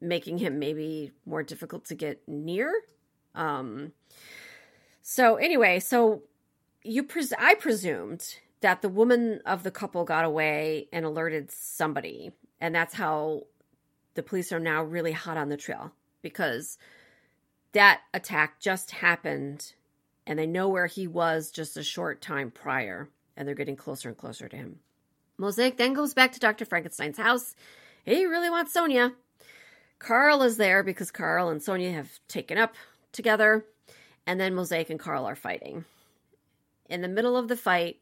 making 0.00 0.38
him 0.38 0.58
maybe 0.58 1.12
more 1.26 1.42
difficult 1.42 1.86
to 1.86 1.94
get 1.94 2.26
near. 2.28 2.72
Um 3.34 3.92
so 5.02 5.36
anyway, 5.36 5.80
so 5.80 6.22
you 6.82 7.02
pres- 7.02 7.32
I 7.38 7.54
presumed 7.54 8.38
that 8.60 8.82
the 8.82 8.88
woman 8.88 9.40
of 9.44 9.62
the 9.62 9.70
couple 9.70 10.04
got 10.04 10.24
away 10.24 10.88
and 10.92 11.04
alerted 11.04 11.50
somebody, 11.50 12.32
and 12.60 12.74
that's 12.74 12.94
how 12.94 13.44
the 14.14 14.22
police 14.22 14.52
are 14.52 14.60
now 14.60 14.82
really 14.82 15.12
hot 15.12 15.36
on 15.36 15.48
the 15.48 15.56
trail 15.56 15.92
because 16.22 16.78
that 17.72 18.00
attack 18.12 18.60
just 18.60 18.92
happened 18.92 19.72
and 20.26 20.38
they 20.38 20.46
know 20.46 20.68
where 20.68 20.86
he 20.86 21.06
was 21.06 21.50
just 21.50 21.76
a 21.76 21.82
short 21.82 22.20
time 22.20 22.50
prior 22.50 23.08
and 23.36 23.46
they're 23.46 23.54
getting 23.54 23.76
closer 23.76 24.08
and 24.08 24.16
closer 24.16 24.48
to 24.48 24.56
him. 24.56 24.78
Mosaic 25.36 25.76
then 25.76 25.92
goes 25.92 26.14
back 26.14 26.32
to 26.32 26.40
Dr. 26.40 26.64
Frankenstein's 26.64 27.18
house. 27.18 27.54
He 28.04 28.24
really 28.24 28.50
wants 28.50 28.72
Sonia. 28.72 29.12
Karl 29.98 30.42
is 30.42 30.56
there 30.56 30.82
because 30.82 31.10
Karl 31.10 31.48
and 31.48 31.62
Sonia 31.62 31.90
have 31.92 32.10
taken 32.28 32.58
up 32.58 32.74
together, 33.12 33.64
and 34.26 34.38
then 34.38 34.54
Mosaic 34.54 34.90
and 34.90 35.00
Karl 35.00 35.24
are 35.24 35.34
fighting. 35.34 35.84
In 36.88 37.00
the 37.00 37.08
middle 37.08 37.36
of 37.36 37.48
the 37.48 37.56
fight, 37.56 37.98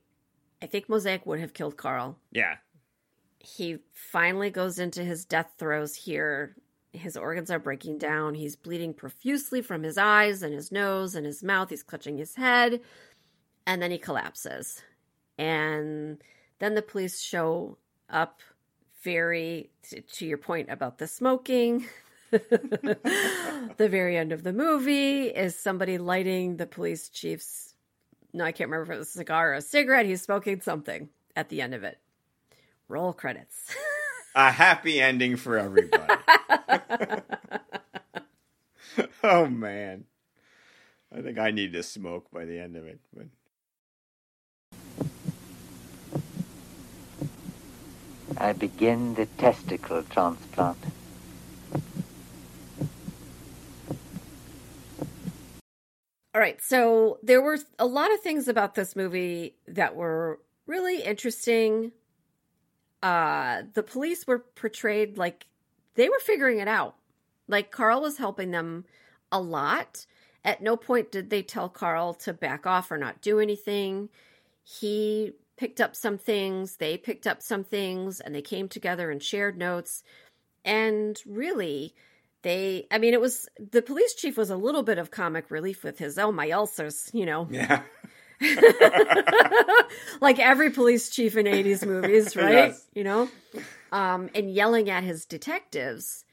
I 0.61 0.67
think 0.67 0.89
Mosaic 0.89 1.25
would 1.27 1.41
have 1.41 1.55
killed 1.55 1.77
Karl. 1.77 2.19
Yeah. 2.31 2.57
He 3.43 3.79
finally 3.93 4.51
goes 4.51 4.79
into 4.79 5.03
his 5.03 5.25
death 5.25 5.53
throes 5.59 5.95
here. 5.95 6.57
His 6.93 7.17
organs 7.17 7.51
are 7.51 7.59
breaking 7.59 7.99
down. 7.99 8.35
He's 8.35 8.55
bleeding 8.55 8.95
profusely 8.95 9.63
from 9.63 9.83
his 9.83 9.99
eyes 9.99 10.43
and 10.43 10.55
his 10.55 10.71
nose 10.71 11.15
and 11.15 11.27
his 11.27 11.43
mouth. 11.43 11.71
He's 11.71 11.83
clutching 11.83 12.19
his 12.19 12.37
head. 12.37 12.81
And 13.67 13.83
then 13.83 13.91
he 13.91 13.99
collapses. 13.99 14.83
And 15.39 16.23
then 16.61 16.75
the 16.75 16.83
police 16.83 17.21
show 17.21 17.79
up 18.09 18.41
very, 19.03 19.71
to, 19.91 20.01
to 20.01 20.27
your 20.27 20.39
point 20.39 20.71
about 20.71 20.99
the 20.99 21.09
smoking. 21.09 21.87
the 22.31 23.89
very 23.91 24.17
end 24.17 24.33
of 24.33 24.45
the 24.45 24.53
movie 24.53 25.25
is 25.25 25.59
somebody 25.59 25.99
lighting 25.99 26.57
the 26.57 26.67
police 26.67 27.09
chief's 27.09 27.73
no, 28.33 28.45
I 28.45 28.53
can't 28.53 28.71
remember 28.71 28.91
if 28.91 28.97
it 28.97 28.99
was 28.99 29.09
a 29.09 29.19
cigar 29.19 29.51
or 29.51 29.55
a 29.55 29.63
cigarette. 29.63 30.07
He's 30.07 30.23
smoking 30.23 30.61
something 30.61 31.11
at 31.37 31.49
the 31.49 31.61
end 31.61 31.75
of 31.75 31.85
it. 31.85 31.99
Roll 32.93 33.15
credits. 33.15 33.75
A 34.35 34.51
happy 34.51 35.01
ending 35.01 35.37
for 35.37 35.57
everybody. 35.57 36.13
oh 39.25 39.47
man. 39.47 40.05
I 41.11 41.23
think 41.23 41.39
I 41.39 41.53
need 41.53 41.73
to 41.73 41.83
smoke 41.83 42.31
by 42.31 42.45
the 42.45 42.61
end 42.61 42.77
of 42.77 42.85
it, 42.85 43.01
but 43.17 43.29
I 48.37 48.53
begin 48.53 49.15
the 49.15 49.25
testicle 49.25 50.03
transplant. 50.03 50.77
All 56.35 56.41
right, 56.43 56.61
so 56.63 57.19
there 57.23 57.41
were 57.41 57.57
a 57.79 57.87
lot 57.87 58.13
of 58.13 58.21
things 58.21 58.49
about 58.49 58.75
this 58.75 58.95
movie 58.95 59.55
that 59.67 59.97
were 59.97 60.41
really 60.67 61.03
interesting. 61.03 61.93
Uh 63.03 63.63
the 63.75 63.83
police 63.83 64.27
were 64.27 64.39
portrayed 64.39 65.19
like 65.19 65.47
they 65.95 66.09
were 66.09 66.21
figuring 66.21 66.59
it 66.59 66.69
out. 66.69 66.97
Like 67.49 67.71
Karl 67.71 68.01
was 68.01 68.19
helping 68.19 68.51
them 68.51 68.85
a 69.31 69.41
lot. 69.41 70.07
At 70.45 70.63
no 70.63 70.77
point 70.77 71.13
did 71.13 71.31
they 71.31 71.43
tell 71.43 71.69
Karl 71.69 72.15
to 72.15 72.33
back 72.33 72.67
off 72.67 72.91
or 72.91 72.99
not 72.99 73.21
do 73.21 73.39
anything. 73.39 74.09
He 74.65 75.33
picked 75.57 75.81
up 75.81 75.95
some 75.95 76.19
things, 76.19 76.77
they 76.77 76.97
picked 76.97 77.27
up 77.27 77.43
some 77.43 77.65
things, 77.65 78.21
and 78.21 78.35
they 78.35 78.43
came 78.43 78.69
together 78.69 79.11
and 79.11 79.23
shared 79.23 79.57
notes. 79.57 80.03
And 80.65 81.17
really, 81.27 81.95
they, 82.43 82.87
I 82.91 82.99
mean, 82.99 83.15
it 83.15 83.21
was 83.21 83.49
the 83.59 83.83
police 83.83 84.15
chief 84.15 84.37
was 84.37 84.51
a 84.51 84.57
little 84.57 84.83
bit 84.83 84.99
of 84.99 85.11
comic 85.11 85.51
relief 85.51 85.85
with 85.85 85.99
his, 85.99 86.19
oh, 86.19 86.33
my 86.33 86.51
ulcers, 86.51 87.11
you 87.13 87.27
know, 87.27 87.47
yeah. 87.51 87.83
like 90.21 90.39
every 90.39 90.71
police 90.71 91.11
chief 91.11 91.37
in 91.37 91.47
80s 91.47 91.87
movies, 91.87 92.37
right? 92.37 92.53
Yes. 92.53 92.87
You 92.95 93.05
know, 93.05 93.29
um, 93.91 94.31
and 94.35 94.53
yelling 94.53 94.91
at 94.91 95.05
his 95.05 95.27
detectives. 95.27 96.25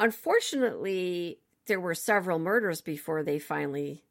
Unfortunately, 0.00 1.40
there 1.66 1.80
were 1.80 1.94
several 1.94 2.38
murders 2.38 2.80
before 2.80 3.22
they 3.22 3.38
finally 3.38 4.04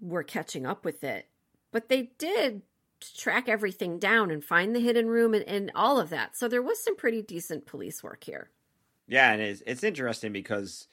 were 0.00 0.22
catching 0.22 0.66
up 0.66 0.84
with 0.84 1.04
it. 1.04 1.26
But 1.70 1.88
they 1.88 2.10
did 2.18 2.62
track 3.16 3.48
everything 3.48 3.98
down 3.98 4.30
and 4.30 4.44
find 4.44 4.74
the 4.74 4.80
hidden 4.80 5.08
room 5.08 5.34
and, 5.34 5.44
and 5.44 5.70
all 5.74 6.00
of 6.00 6.10
that. 6.10 6.36
So 6.36 6.48
there 6.48 6.62
was 6.62 6.82
some 6.82 6.96
pretty 6.96 7.22
decent 7.22 7.66
police 7.66 8.02
work 8.02 8.24
here. 8.24 8.50
Yeah, 9.06 9.32
and 9.32 9.40
it's 9.40 9.62
it's 9.66 9.84
interesting 9.84 10.32
because 10.32 10.86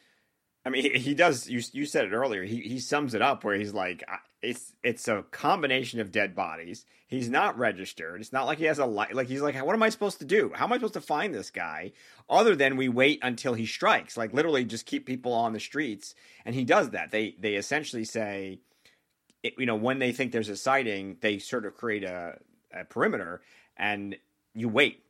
I 0.65 0.69
mean 0.69 0.95
he, 0.95 1.13
does 1.13 1.47
you 1.47 1.62
you 1.73 1.86
said 1.86 2.06
it 2.06 2.12
earlier. 2.12 2.43
He 2.43 2.62
he 2.62 2.80
sums 2.80 3.13
it 3.13 3.21
up 3.21 3.43
where 3.43 3.56
he's 3.56 3.73
like 3.73 4.04
it's 4.41 4.73
it's 4.84 5.08
a 5.08 5.23
combination 5.32 5.99
of 5.99 6.12
dead 6.12 6.36
bodies. 6.36 6.86
He's 7.08 7.30
not 7.30 7.58
registered. 7.58 8.19
It's 8.19 8.34
not 8.34 8.47
like 8.47 8.58
he 8.58 8.65
has 8.65 8.80
a 8.80 8.86
li- 8.86 9.13
like 9.13 9.28
he's 9.28 9.41
like 9.41 9.56
what 9.63 9.75
am 9.75 9.84
I 9.84 9.89
supposed 9.89 10.19
to 10.19 10.25
do? 10.25 10.51
How 10.56 10.65
am 10.65 10.73
I 10.73 10.78
supposed 10.78 10.95
to 10.95 11.01
find 11.01 11.34
this 11.34 11.51
guy 11.51 11.91
other 12.28 12.56
than 12.56 12.78
we 12.78 12.89
wait 12.89 13.19
until 13.21 13.54
he 13.54 13.67
strikes? 13.67 14.17
Like 14.17 14.34
literally 14.34 14.65
just 14.65 14.88
keep 14.88 15.06
people 15.06 15.34
on 15.34 15.54
the 15.54 15.60
streets 15.60 16.15
and 16.45 16.56
he 16.56 16.63
does 16.63 16.89
that. 16.91 17.12
They 17.12 17.36
they 17.39 17.56
essentially 17.56 18.06
say 18.06 18.60
it, 19.43 19.54
you 19.60 19.67
know 19.67 19.75
when 19.75 19.99
they 19.99 20.12
think 20.12 20.32
there's 20.32 20.49
a 20.49 20.58
sighting, 20.58 21.17
they 21.21 21.38
sort 21.38 21.67
of 21.67 21.75
create 21.75 22.04
a, 22.04 22.39
a 22.73 22.86
perimeter 22.86 23.41
and 23.78 24.15
you 24.56 24.67
wait 24.67 25.04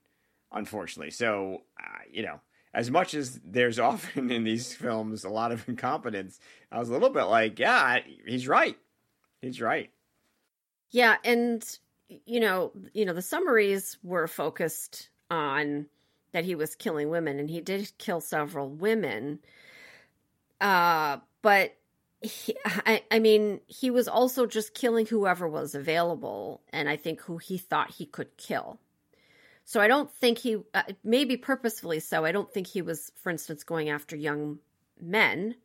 unfortunately. 0.51 1.11
So, 1.11 1.63
uh, 1.79 1.99
you 2.11 2.23
know, 2.23 2.39
as 2.75 2.91
much 2.91 3.13
as 3.13 3.39
there's 3.43 3.79
often 3.91 4.29
in 4.29 4.43
these 4.43 4.73
films 4.73 5.23
a 5.23 5.29
lot 5.29 5.51
of 5.51 5.67
incompetence, 5.67 6.39
I 6.71 6.77
was 6.77 6.89
a 6.89 6.93
little 6.93 7.09
bit 7.09 7.23
like, 7.23 7.57
yeah, 7.57 7.99
he's 8.27 8.47
right. 8.47 8.77
He's 9.41 9.61
right. 9.61 9.89
Yeah, 10.91 11.17
and 11.23 11.63
you 12.25 12.39
know, 12.39 12.71
you 12.93 13.05
know, 13.05 13.13
the 13.13 13.21
summaries 13.21 13.97
were 14.03 14.27
focused 14.27 15.09
on 15.31 15.88
that 16.31 16.45
he 16.45 16.55
was 16.55 16.75
killing 16.75 17.09
women, 17.09 17.39
and 17.39 17.49
he 17.49 17.61
did 17.61 17.91
kill 17.97 18.21
several 18.21 18.69
women. 18.69 19.39
Uh, 20.61 21.17
but 21.41 21.75
he, 22.21 22.55
I, 22.65 23.03
I 23.09 23.19
mean, 23.19 23.61
he 23.67 23.89
was 23.89 24.07
also 24.07 24.45
just 24.45 24.73
killing 24.73 25.05
whoever 25.05 25.47
was 25.47 25.75
available, 25.75 26.61
and 26.71 26.88
I 26.89 26.97
think 26.97 27.21
who 27.21 27.38
he 27.38 27.57
thought 27.57 27.91
he 27.91 28.05
could 28.05 28.38
kill. 28.38 28.79
So 29.65 29.82
I 29.82 29.88
don't 29.88 30.12
think 30.12 30.38
he, 30.38 30.58
uh, 30.75 30.84
maybe 31.04 31.38
purposefully 31.38 31.99
so. 31.99 32.23
I 32.23 32.32
don't 32.32 32.51
think 32.54 32.67
he 32.67 32.84
was, 32.84 33.12
for 33.15 33.32
instance, 33.32 33.63
going 33.63 33.89
after 33.89 34.15
young 34.15 34.60
men. 35.01 35.56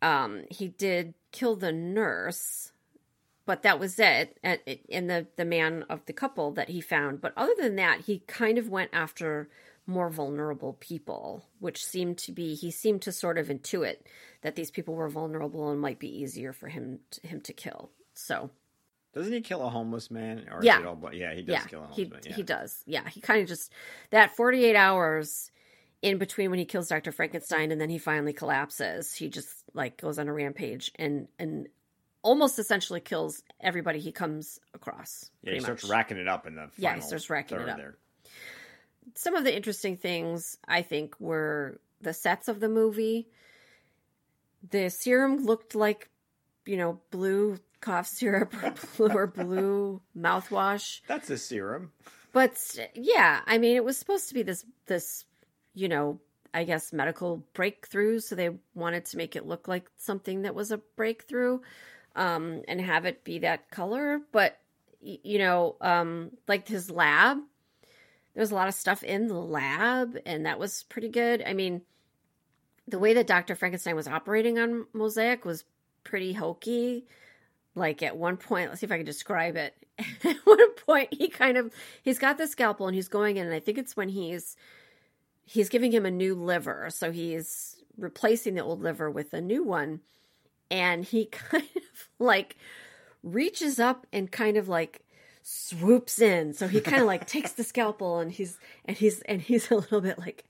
Um, 0.00 0.44
he 0.50 0.68
did 0.68 1.14
kill 1.30 1.56
the 1.56 1.72
nurse, 1.72 2.72
but 3.44 3.62
that 3.62 3.78
was 3.78 3.98
it, 3.98 4.38
and, 4.42 4.58
and 4.90 5.08
the 5.08 5.26
the 5.36 5.44
man 5.44 5.84
of 5.88 6.04
the 6.06 6.12
couple 6.12 6.50
that 6.52 6.68
he 6.68 6.80
found. 6.80 7.20
But 7.20 7.32
other 7.36 7.54
than 7.58 7.76
that, 7.76 8.02
he 8.02 8.20
kind 8.26 8.58
of 8.58 8.68
went 8.68 8.90
after 8.92 9.48
more 9.86 10.10
vulnerable 10.10 10.74
people, 10.74 11.46
which 11.60 11.84
seemed 11.84 12.18
to 12.18 12.32
be 12.32 12.54
he 12.54 12.70
seemed 12.70 13.02
to 13.02 13.12
sort 13.12 13.38
of 13.38 13.48
intuit 13.48 13.98
that 14.42 14.56
these 14.56 14.70
people 14.70 14.94
were 14.94 15.08
vulnerable 15.08 15.70
and 15.70 15.80
might 15.80 15.98
be 15.98 16.20
easier 16.22 16.52
for 16.52 16.68
him 16.68 17.00
to, 17.10 17.26
him 17.26 17.40
to 17.42 17.52
kill. 17.52 17.90
So 18.14 18.50
Doesn't 19.16 19.32
he 19.32 19.40
kill 19.40 19.62
a 19.62 19.70
homeless 19.70 20.10
man? 20.10 20.46
Or 20.52 20.62
Yeah. 20.62 20.84
All, 20.84 21.00
yeah, 21.10 21.32
he 21.32 21.40
does 21.40 21.54
yeah, 21.54 21.64
kill 21.64 21.78
a 21.78 21.86
homeless 21.86 21.96
he 21.96 22.04
man. 22.04 22.20
Yeah. 22.26 22.34
he 22.34 22.42
does. 22.42 22.82
Yeah, 22.84 23.08
he 23.08 23.22
kind 23.22 23.40
of 23.40 23.48
just 23.48 23.72
that 24.10 24.36
forty 24.36 24.66
eight 24.66 24.76
hours 24.76 25.50
in 26.02 26.18
between 26.18 26.50
when 26.50 26.58
he 26.58 26.66
kills 26.66 26.88
Doctor 26.88 27.12
Frankenstein 27.12 27.72
and 27.72 27.80
then 27.80 27.88
he 27.88 27.96
finally 27.96 28.34
collapses. 28.34 29.14
He 29.14 29.30
just 29.30 29.48
like 29.72 29.96
goes 29.96 30.18
on 30.18 30.28
a 30.28 30.34
rampage 30.34 30.92
and 30.96 31.28
and 31.38 31.66
almost 32.20 32.58
essentially 32.58 33.00
kills 33.00 33.42
everybody 33.58 34.00
he 34.00 34.12
comes 34.12 34.60
across. 34.74 35.30
Yeah, 35.42 35.52
he 35.52 35.60
pretty 35.60 35.64
starts 35.64 35.84
racking 35.84 36.18
it 36.18 36.28
up 36.28 36.46
in 36.46 36.54
the 36.54 36.68
Yeah, 36.76 36.94
he 36.94 37.00
starts 37.00 37.30
racking 37.30 37.58
it 37.58 37.68
up. 37.70 37.78
There. 37.78 37.96
some 39.14 39.34
of 39.34 39.44
the 39.44 39.56
interesting 39.56 39.96
things 39.96 40.58
I 40.68 40.82
think 40.82 41.18
were 41.18 41.80
the 42.02 42.12
sets 42.12 42.48
of 42.48 42.60
the 42.60 42.68
movie. 42.68 43.28
The 44.68 44.90
serum 44.90 45.46
looked 45.46 45.74
like, 45.74 46.10
you 46.66 46.76
know, 46.76 47.00
blue 47.10 47.58
cough 47.80 48.06
syrup 48.06 48.54
or 48.62 48.74
blue, 48.96 49.08
or 49.08 49.26
blue 49.26 50.02
mouthwash. 50.16 51.00
That's 51.06 51.30
a 51.30 51.38
serum. 51.38 51.92
But 52.32 52.58
yeah, 52.94 53.40
I 53.46 53.58
mean, 53.58 53.76
it 53.76 53.84
was 53.84 53.96
supposed 53.96 54.28
to 54.28 54.34
be 54.34 54.42
this 54.42 54.64
this, 54.86 55.24
you 55.74 55.88
know, 55.88 56.20
I 56.52 56.64
guess 56.64 56.92
medical 56.92 57.44
breakthrough. 57.54 58.20
So 58.20 58.34
they 58.34 58.50
wanted 58.74 59.06
to 59.06 59.16
make 59.16 59.36
it 59.36 59.46
look 59.46 59.68
like 59.68 59.88
something 59.96 60.42
that 60.42 60.54
was 60.54 60.70
a 60.70 60.78
breakthrough, 60.96 61.60
um, 62.14 62.62
and 62.68 62.80
have 62.80 63.06
it 63.06 63.24
be 63.24 63.38
that 63.40 63.70
color. 63.70 64.20
But 64.32 64.58
you 65.00 65.38
know, 65.38 65.76
um, 65.80 66.32
like 66.48 66.68
his 66.68 66.90
lab, 66.90 67.38
there 68.34 68.40
was 68.42 68.50
a 68.50 68.54
lot 68.54 68.68
of 68.68 68.74
stuff 68.74 69.02
in 69.02 69.28
the 69.28 69.34
lab, 69.34 70.18
and 70.26 70.44
that 70.44 70.58
was 70.58 70.82
pretty 70.84 71.08
good. 71.08 71.42
I 71.46 71.54
mean, 71.54 71.82
the 72.88 72.98
way 72.98 73.14
that 73.14 73.26
Doctor 73.26 73.54
Frankenstein 73.54 73.96
was 73.96 74.08
operating 74.08 74.58
on 74.58 74.86
Mosaic 74.92 75.44
was 75.44 75.64
pretty 76.04 76.34
hokey. 76.34 77.06
Like 77.76 78.02
at 78.02 78.16
one 78.16 78.38
point, 78.38 78.70
let's 78.70 78.80
see 78.80 78.86
if 78.86 78.90
I 78.92 78.96
can 78.96 79.06
describe 79.06 79.54
it. 79.54 79.74
at 80.24 80.36
one 80.44 80.72
point, 80.72 81.12
he 81.12 81.28
kind 81.28 81.56
of 81.58 81.72
he's 82.02 82.18
got 82.18 82.38
the 82.38 82.46
scalpel 82.46 82.88
and 82.88 82.94
he's 82.94 83.08
going 83.08 83.36
in, 83.36 83.46
and 83.46 83.54
I 83.54 83.60
think 83.60 83.78
it's 83.78 83.96
when 83.96 84.08
he's 84.08 84.56
he's 85.44 85.68
giving 85.68 85.92
him 85.92 86.06
a 86.06 86.10
new 86.10 86.34
liver, 86.34 86.88
so 86.90 87.12
he's 87.12 87.76
replacing 87.98 88.54
the 88.54 88.62
old 88.62 88.82
liver 88.82 89.10
with 89.10 89.32
a 89.34 89.40
new 89.42 89.62
one, 89.62 90.00
and 90.70 91.04
he 91.04 91.26
kind 91.30 91.68
of 91.76 92.08
like 92.18 92.56
reaches 93.22 93.78
up 93.78 94.06
and 94.10 94.32
kind 94.32 94.56
of 94.56 94.68
like 94.68 95.02
swoops 95.42 96.18
in. 96.18 96.54
So 96.54 96.68
he 96.68 96.80
kind 96.80 97.02
of 97.02 97.06
like 97.06 97.26
takes 97.26 97.52
the 97.52 97.62
scalpel 97.62 98.20
and 98.20 98.32
he's 98.32 98.58
and 98.86 98.96
he's 98.96 99.20
and 99.22 99.42
he's 99.42 99.70
a 99.70 99.76
little 99.76 100.00
bit 100.00 100.18
like 100.18 100.44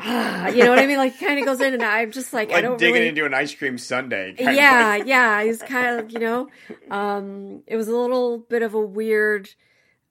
ah, 0.00 0.48
you 0.48 0.64
know 0.64 0.70
what 0.70 0.78
I 0.78 0.86
mean? 0.86 0.96
Like 0.98 1.18
kind 1.18 1.38
of 1.38 1.44
goes 1.44 1.60
in, 1.60 1.74
and 1.74 1.82
I'm 1.82 2.10
just 2.12 2.32
like, 2.32 2.50
I 2.50 2.54
Like 2.54 2.62
don't 2.64 2.78
digging 2.78 2.94
really. 2.94 3.08
into 3.08 3.24
an 3.24 3.34
ice 3.34 3.54
cream 3.54 3.78
sundae. 3.78 4.34
yeah, 4.38 4.96
like- 4.98 5.06
yeah. 5.06 5.42
He's 5.44 5.62
kind 5.62 6.00
of, 6.00 6.10
you 6.10 6.18
know, 6.20 6.48
um, 6.90 7.62
it 7.66 7.76
was 7.76 7.88
a 7.88 7.96
little 7.96 8.38
bit 8.38 8.62
of 8.62 8.74
a 8.74 8.80
weird 8.80 9.48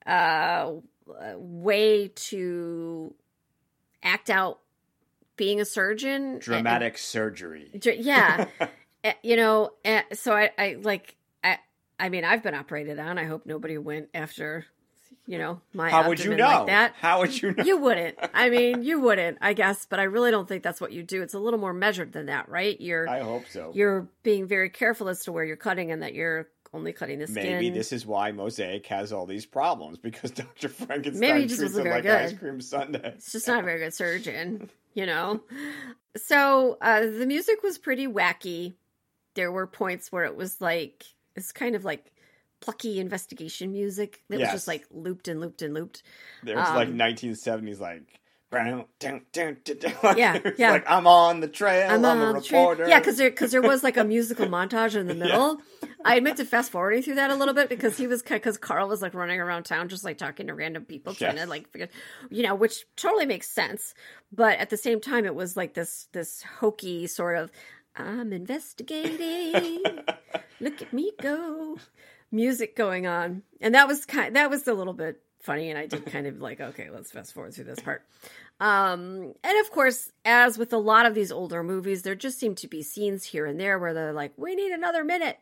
uh, 0.06 0.72
way 1.36 2.08
to 2.08 3.14
act 4.02 4.30
out 4.30 4.60
being 5.36 5.60
a 5.60 5.64
surgeon. 5.64 6.22
and- 6.32 6.40
dramatic 6.40 6.98
surgery. 6.98 7.70
Dr- 7.78 7.96
yeah 7.98 8.46
Eh, 9.04 9.12
you 9.22 9.36
know 9.36 9.70
eh, 9.84 10.02
so 10.12 10.32
I, 10.34 10.50
I 10.58 10.76
like 10.82 11.14
I, 11.44 11.58
I 12.00 12.08
mean 12.08 12.24
i've 12.24 12.42
been 12.42 12.54
operated 12.56 12.98
on 12.98 13.16
i 13.16 13.24
hope 13.26 13.46
nobody 13.46 13.78
went 13.78 14.08
after 14.12 14.66
you 15.28 15.36
know 15.38 15.60
my 15.74 15.90
How 15.90 16.08
would 16.08 16.24
you 16.24 16.34
know? 16.34 16.46
like 16.46 16.66
that 16.68 16.94
How 17.00 17.20
would 17.20 17.40
you 17.40 17.52
know? 17.52 17.62
you 17.62 17.76
wouldn't 17.76 18.16
i 18.34 18.48
mean 18.48 18.82
you 18.82 18.98
wouldn't 18.98 19.36
i 19.42 19.52
guess 19.52 19.86
but 19.86 20.00
i 20.00 20.04
really 20.04 20.30
don't 20.30 20.48
think 20.48 20.62
that's 20.62 20.80
what 20.80 20.90
you 20.90 21.02
do 21.02 21.22
it's 21.22 21.34
a 21.34 21.38
little 21.38 21.60
more 21.60 21.74
measured 21.74 22.12
than 22.12 22.26
that 22.26 22.48
right 22.48 22.80
you're 22.80 23.06
I 23.08 23.20
hope 23.20 23.44
so. 23.50 23.70
you're 23.74 24.08
being 24.22 24.46
very 24.48 24.70
careful 24.70 25.08
as 25.08 25.24
to 25.24 25.32
where 25.32 25.44
you're 25.44 25.56
cutting 25.56 25.92
and 25.92 26.02
that 26.02 26.14
you're 26.14 26.48
only 26.72 26.92
cutting 26.92 27.18
the 27.18 27.26
skin 27.26 27.44
Maybe 27.44 27.70
this 27.70 27.92
is 27.92 28.04
why 28.06 28.32
Mosaic 28.32 28.86
has 28.88 29.12
all 29.12 29.26
these 29.26 29.44
problems 29.46 29.98
because 29.98 30.30
Dr. 30.42 30.68
Frankenstein 30.68 31.20
Maybe 31.20 31.40
he 31.42 31.46
just 31.46 31.60
treats 31.60 31.72
wasn't 31.74 31.84
very 31.84 31.94
like 31.96 32.02
good. 32.04 32.12
ice 32.20 32.32
cream 32.38 32.60
sundae. 32.60 33.12
It's 33.16 33.32
just 33.32 33.46
not 33.48 33.60
a 33.60 33.62
very 33.62 33.78
good 33.80 33.94
surgeon, 33.94 34.68
you 34.94 35.06
know. 35.06 35.40
So 36.16 36.76
uh, 36.82 37.00
the 37.00 37.24
music 37.26 37.62
was 37.62 37.78
pretty 37.78 38.06
wacky. 38.06 38.74
There 39.34 39.52
were 39.52 39.66
points 39.66 40.10
where 40.12 40.24
it 40.24 40.36
was 40.36 40.60
like 40.60 41.04
it's 41.36 41.52
kind 41.52 41.74
of 41.74 41.84
like 41.84 42.12
plucky 42.60 42.98
investigation 43.00 43.72
music 43.72 44.22
that 44.28 44.40
was 44.40 44.50
just 44.50 44.68
like 44.68 44.86
looped 44.90 45.28
and 45.28 45.40
looped 45.40 45.62
and 45.62 45.74
looped. 45.74 46.02
There's 46.42 46.56
like 46.58 46.88
Um, 46.88 46.98
1970s, 46.98 47.80
like. 47.80 48.02
Down, 48.50 48.86
down, 48.98 49.20
down, 49.32 49.58
down, 49.62 49.76
down. 49.78 50.16
Yeah, 50.18 50.38
yeah. 50.56 50.70
like 50.70 50.90
I'm 50.90 51.06
on 51.06 51.40
the 51.40 51.48
trail. 51.48 51.90
I'm, 51.90 52.02
I'm 52.02 52.18
a 52.18 52.24
on 52.24 52.34
the 52.36 52.40
reporter. 52.40 52.88
Yeah, 52.88 52.98
because 52.98 53.18
there 53.18 53.28
because 53.28 53.50
there 53.50 53.60
was 53.60 53.84
like 53.84 53.98
a 53.98 54.04
musical 54.16 54.46
montage 54.46 54.96
in 54.96 55.06
the 55.06 55.14
middle. 55.14 55.58
I 56.02 56.14
admit 56.14 56.38
to 56.38 56.46
fast 56.46 56.72
forwarding 56.72 57.02
through 57.02 57.16
that 57.16 57.30
a 57.30 57.34
little 57.34 57.52
bit 57.52 57.68
because 57.68 57.98
he 57.98 58.06
was 58.06 58.22
because 58.22 58.56
Karl 58.56 58.88
was 58.88 59.02
like 59.02 59.12
running 59.12 59.38
around 59.38 59.64
town 59.64 59.90
just 59.90 60.02
like 60.02 60.16
talking 60.16 60.46
to 60.46 60.54
random 60.54 60.86
people 60.86 61.12
trying 61.12 61.36
to 61.36 61.44
like 61.44 61.68
figure, 61.68 61.90
you 62.30 62.42
know, 62.42 62.54
which 62.54 62.86
totally 62.96 63.26
makes 63.26 63.50
sense. 63.50 63.92
But 64.32 64.58
at 64.58 64.70
the 64.70 64.78
same 64.78 65.02
time, 65.02 65.26
it 65.26 65.34
was 65.34 65.54
like 65.54 65.74
this 65.74 66.08
this 66.12 66.42
hokey 66.42 67.06
sort 67.06 67.36
of 67.36 67.50
I'm 67.96 68.32
investigating. 68.32 69.82
Look 70.60 70.80
at 70.80 70.92
me 70.94 71.12
go, 71.20 71.76
music 72.30 72.76
going 72.76 73.06
on, 73.06 73.42
and 73.60 73.74
that 73.74 73.88
was 73.88 74.04
kind 74.04 74.36
that 74.36 74.50
was 74.50 74.66
a 74.66 74.74
little 74.74 74.92
bit 74.92 75.20
funny, 75.40 75.70
and 75.70 75.78
I 75.78 75.86
did 75.86 76.06
kind 76.06 76.26
of 76.26 76.40
like 76.40 76.60
okay, 76.60 76.90
let's 76.90 77.10
fast 77.10 77.34
forward 77.34 77.54
through 77.54 77.64
this 77.64 77.80
part. 77.80 78.02
Um, 78.60 79.34
and 79.44 79.58
of 79.60 79.70
course, 79.70 80.10
as 80.24 80.58
with 80.58 80.72
a 80.72 80.78
lot 80.78 81.06
of 81.06 81.14
these 81.14 81.30
older 81.30 81.62
movies, 81.62 82.02
there 82.02 82.14
just 82.14 82.38
seem 82.38 82.54
to 82.56 82.68
be 82.68 82.82
scenes 82.82 83.24
here 83.24 83.46
and 83.46 83.58
there 83.58 83.78
where 83.78 83.94
they're 83.94 84.12
like, 84.12 84.32
we 84.36 84.54
need 84.54 84.72
another 84.72 85.04
minute. 85.04 85.38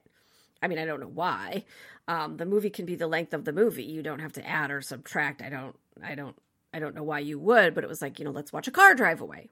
I 0.63 0.69
mean, 0.69 0.79
I 0.79 0.85
don't 0.85 1.01
know 1.01 1.11
why. 1.13 1.65
Um, 2.09 2.37
the 2.37 2.47
movie 2.47 2.71
can 2.71 2.85
be 2.85 2.95
the 2.95 3.07
length 3.07 3.33
of 3.35 3.45
the 3.45 3.53
movie. 3.53 3.85
You 3.85 4.03
don't 4.03 4.21
have 4.21 4.35
to 4.35 4.47
add 4.47 4.71
or 4.71 4.81
subtract. 4.81 5.43
I 5.43 5.49
don't, 5.49 5.75
I 6.03 6.15
don't, 6.15 6.37
I 6.73 6.79
don't 6.79 6.95
know 6.95 7.03
why 7.03 7.21
you 7.21 7.39
would, 7.39 7.75
but 7.75 7.85
it 7.85 7.89
was 7.89 8.03
like, 8.03 8.19
you 8.19 8.25
know, 8.25 8.31
let's 8.31 8.53
watch 8.53 8.69
a 8.69 8.73
car 8.73 8.95
drive 8.95 9.21
away. 9.21 9.49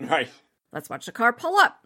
Right. 0.00 0.28
Let's 0.72 0.90
watch 0.90 1.06
the 1.06 1.12
car 1.12 1.32
pull 1.32 1.56
up. 1.56 1.85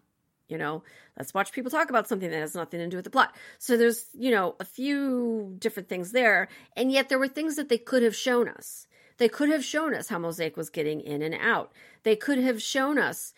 You 0.51 0.57
know, 0.57 0.83
let's 1.17 1.33
watch 1.33 1.53
people 1.53 1.71
talk 1.71 1.89
about 1.89 2.09
something 2.09 2.29
that 2.29 2.37
has 2.37 2.55
nothing 2.55 2.81
to 2.81 2.87
do 2.87 2.97
with 2.97 3.05
the 3.05 3.09
plot. 3.09 3.33
So 3.57 3.77
there's, 3.77 4.07
you 4.13 4.31
know, 4.31 4.55
a 4.59 4.65
few 4.65 5.55
different 5.59 5.87
things 5.87 6.11
there. 6.11 6.49
And 6.75 6.91
yet 6.91 7.07
there 7.07 7.17
were 7.17 7.29
things 7.29 7.55
that 7.55 7.69
they 7.69 7.77
could 7.77 8.03
have 8.03 8.15
shown 8.15 8.49
us. 8.49 8.85
They 9.17 9.29
could 9.29 9.49
have 9.49 9.63
shown 9.63 9.95
us 9.95 10.09
how 10.09 10.19
Mosaic 10.19 10.57
was 10.57 10.69
getting 10.69 10.99
in 10.99 11.21
and 11.21 11.35
out. 11.35 11.71
They 12.03 12.17
could 12.17 12.37
have 12.39 12.61
shown 12.61 12.97
us 12.97 13.33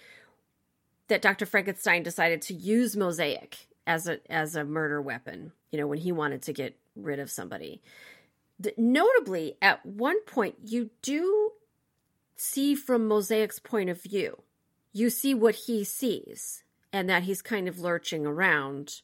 that 1.07 1.21
Dr. 1.21 1.45
Frankenstein 1.45 2.01
decided 2.01 2.41
to 2.43 2.53
use 2.55 2.97
Mosaic 2.97 3.67
as 3.85 4.07
a 4.07 4.19
as 4.31 4.55
a 4.55 4.63
murder 4.63 4.99
weapon, 4.99 5.51
you 5.71 5.77
know, 5.77 5.85
when 5.85 5.99
he 5.99 6.11
wanted 6.11 6.41
to 6.43 6.53
get 6.53 6.75
rid 6.95 7.19
of 7.19 7.29
somebody. 7.29 7.83
Notably, 8.75 9.57
at 9.61 9.85
one 9.85 10.23
point 10.23 10.55
you 10.65 10.89
do 11.03 11.51
see 12.35 12.73
from 12.73 13.07
Mosaic's 13.07 13.59
point 13.59 13.89
of 13.91 14.01
view. 14.01 14.41
You 14.93 15.09
see 15.09 15.35
what 15.35 15.55
he 15.55 15.83
sees 15.83 16.62
and 16.93 17.09
that 17.09 17.23
he's 17.23 17.41
kind 17.41 17.67
of 17.67 17.79
lurching 17.79 18.25
around 18.25 19.01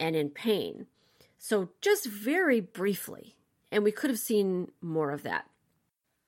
and 0.00 0.16
in 0.16 0.30
pain. 0.30 0.86
So 1.38 1.68
just 1.80 2.06
very 2.06 2.60
briefly, 2.60 3.36
and 3.70 3.84
we 3.84 3.92
could 3.92 4.10
have 4.10 4.18
seen 4.18 4.72
more 4.80 5.12
of 5.12 5.22
that. 5.22 5.44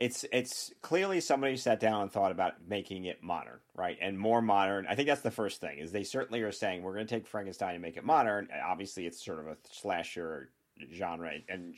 it's 0.01 0.25
it's 0.33 0.73
clearly 0.81 1.21
somebody 1.21 1.57
sat 1.57 1.79
down 1.79 2.03
and 2.03 2.11
thought 2.11 2.33
about 2.33 2.55
making 2.67 3.05
it 3.05 3.23
modern, 3.23 3.59
right? 3.75 3.99
And 4.01 4.19
more 4.19 4.41
modern. 4.41 4.87
I 4.89 4.95
think 4.95 5.09
that's 5.09 5.21
the 5.21 5.31
first 5.31 5.61
thing 5.61 5.79
is 5.79 5.93
they 5.93 6.05
certainly 6.05 6.41
are 6.41 6.53
saying 6.53 6.83
we're 6.83 6.95
going 6.95 7.07
to 7.07 7.15
take 7.15 7.27
Frankenstein 7.27 7.75
and 7.75 7.83
make 7.83 7.99
it 7.99 8.05
modern. 8.05 8.49
Uh, 8.51 8.67
obviously, 8.67 9.07
it's 9.07 9.23
sort 9.23 9.41
of 9.41 9.47
a 9.47 9.57
slasher 9.71 10.49
genre, 10.95 11.33
and 11.51 11.75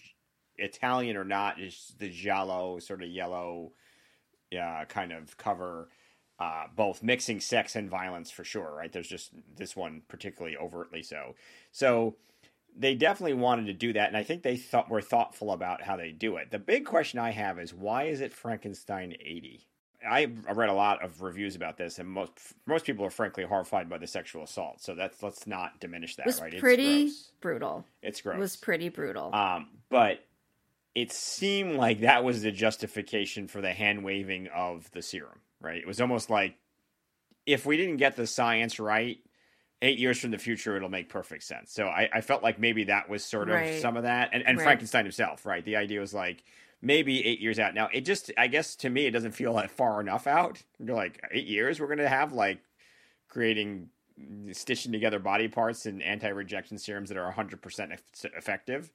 Italian 0.56 1.16
or 1.16 1.24
not, 1.24 1.60
is 1.60 1.94
the 1.98 2.08
giallo 2.08 2.78
sort 2.78 3.02
of 3.02 3.08
yellow, 3.08 3.72
yeah, 4.52 4.84
kind 4.84 5.12
of 5.12 5.36
cover. 5.36 5.88
Uh, 6.38 6.64
both 6.74 7.04
mixing 7.04 7.38
sex 7.38 7.76
and 7.76 7.88
violence 7.88 8.28
for 8.30 8.42
sure, 8.42 8.74
right? 8.74 8.90
There's 8.90 9.06
just 9.06 9.30
this 9.56 9.76
one 9.76 10.02
particularly 10.08 10.56
overtly 10.56 11.02
so. 11.02 11.36
So 11.70 12.16
they 12.76 12.94
definitely 12.96 13.34
wanted 13.34 13.66
to 13.66 13.74
do 13.74 13.92
that, 13.92 14.08
and 14.08 14.16
I 14.16 14.24
think 14.24 14.42
they 14.42 14.56
thought 14.56 14.90
were 14.90 15.02
thoughtful 15.02 15.52
about 15.52 15.82
how 15.82 15.96
they 15.96 16.10
do 16.10 16.36
it. 16.36 16.50
The 16.50 16.58
big 16.58 16.84
question 16.84 17.20
I 17.20 17.30
have 17.30 17.60
is 17.60 17.72
why 17.72 18.04
is 18.04 18.20
it 18.20 18.32
Frankenstein 18.32 19.14
eighty? 19.20 19.68
I 20.04 20.32
read 20.52 20.68
a 20.68 20.74
lot 20.74 21.04
of 21.04 21.22
reviews 21.22 21.54
about 21.54 21.76
this, 21.76 22.00
and 22.00 22.08
most 22.08 22.32
most 22.66 22.84
people 22.84 23.04
are 23.04 23.10
frankly 23.10 23.44
horrified 23.44 23.88
by 23.88 23.98
the 23.98 24.06
sexual 24.06 24.42
assault. 24.42 24.82
So 24.82 24.94
that's 24.94 25.22
let's 25.22 25.46
not 25.46 25.78
diminish 25.80 26.16
that. 26.16 26.22
It 26.22 26.26
was 26.26 26.40
right? 26.40 26.58
pretty 26.58 27.04
It's 27.04 27.30
brutal. 27.40 27.84
It's 28.02 28.20
gross. 28.20 28.36
It 28.36 28.40
was 28.40 28.56
pretty 28.56 28.88
brutal. 28.88 29.32
Um, 29.32 29.68
but 29.90 30.24
it 30.94 31.12
seemed 31.12 31.76
like 31.76 32.00
that 32.00 32.24
was 32.24 32.42
the 32.42 32.50
justification 32.50 33.46
for 33.48 33.60
the 33.60 33.72
hand 33.72 34.02
waving 34.02 34.48
of 34.48 34.90
the 34.90 35.02
serum, 35.02 35.40
right? 35.62 35.78
It 35.78 35.86
was 35.86 36.00
almost 36.00 36.28
like 36.30 36.56
if 37.46 37.64
we 37.66 37.76
didn't 37.76 37.96
get 37.96 38.16
the 38.16 38.26
science 38.26 38.78
right, 38.78 39.18
eight 39.80 39.98
years 39.98 40.18
from 40.20 40.30
the 40.30 40.38
future, 40.38 40.76
it'll 40.76 40.88
make 40.88 41.08
perfect 41.08 41.42
sense. 41.42 41.72
So 41.72 41.86
I, 41.86 42.08
I 42.12 42.20
felt 42.20 42.42
like 42.42 42.58
maybe 42.58 42.84
that 42.84 43.08
was 43.08 43.24
sort 43.24 43.48
of 43.48 43.54
Right. 43.56 43.80
some 43.80 43.96
of 43.96 44.04
that. 44.04 44.30
And, 44.32 44.44
and 44.46 44.58
Right. 44.58 44.64
Frankenstein 44.64 45.04
himself, 45.04 45.44
right? 45.44 45.64
The 45.64 45.76
idea 45.76 46.00
was 46.00 46.14
like 46.14 46.44
maybe 46.80 47.24
eight 47.24 47.40
years 47.40 47.58
out. 47.58 47.74
Now, 47.74 47.88
it 47.92 48.02
just, 48.02 48.30
I 48.38 48.46
guess 48.46 48.76
to 48.76 48.90
me, 48.90 49.06
it 49.06 49.10
doesn't 49.10 49.32
feel 49.32 49.54
that 49.54 49.70
far 49.70 50.00
enough 50.00 50.26
out. 50.26 50.62
You're 50.78 50.96
like, 50.96 51.20
eight 51.32 51.46
years, 51.46 51.80
we're 51.80 51.86
going 51.86 51.98
to 51.98 52.08
have 52.08 52.32
like 52.32 52.60
creating 53.28 53.88
stitching 54.52 54.92
together 54.92 55.18
body 55.18 55.48
parts 55.48 55.86
and 55.86 56.02
anti-rejection 56.02 56.78
serums 56.78 57.08
that 57.08 57.18
are 57.18 57.32
100% 57.32 57.98
effective. 58.36 58.92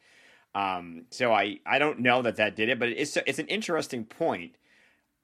Um, 0.56 1.06
so 1.12 1.34
I, 1.34 1.60
I 1.66 1.80
don't 1.80 2.00
know 2.00 2.22
that 2.22 2.38
that 2.38 2.56
did 2.56 2.70
it, 2.70 2.80
but 2.80 2.90
it's 2.90 3.18
it's 3.18 3.40
an 3.40 3.48
interesting 3.48 4.06
point 4.06 4.56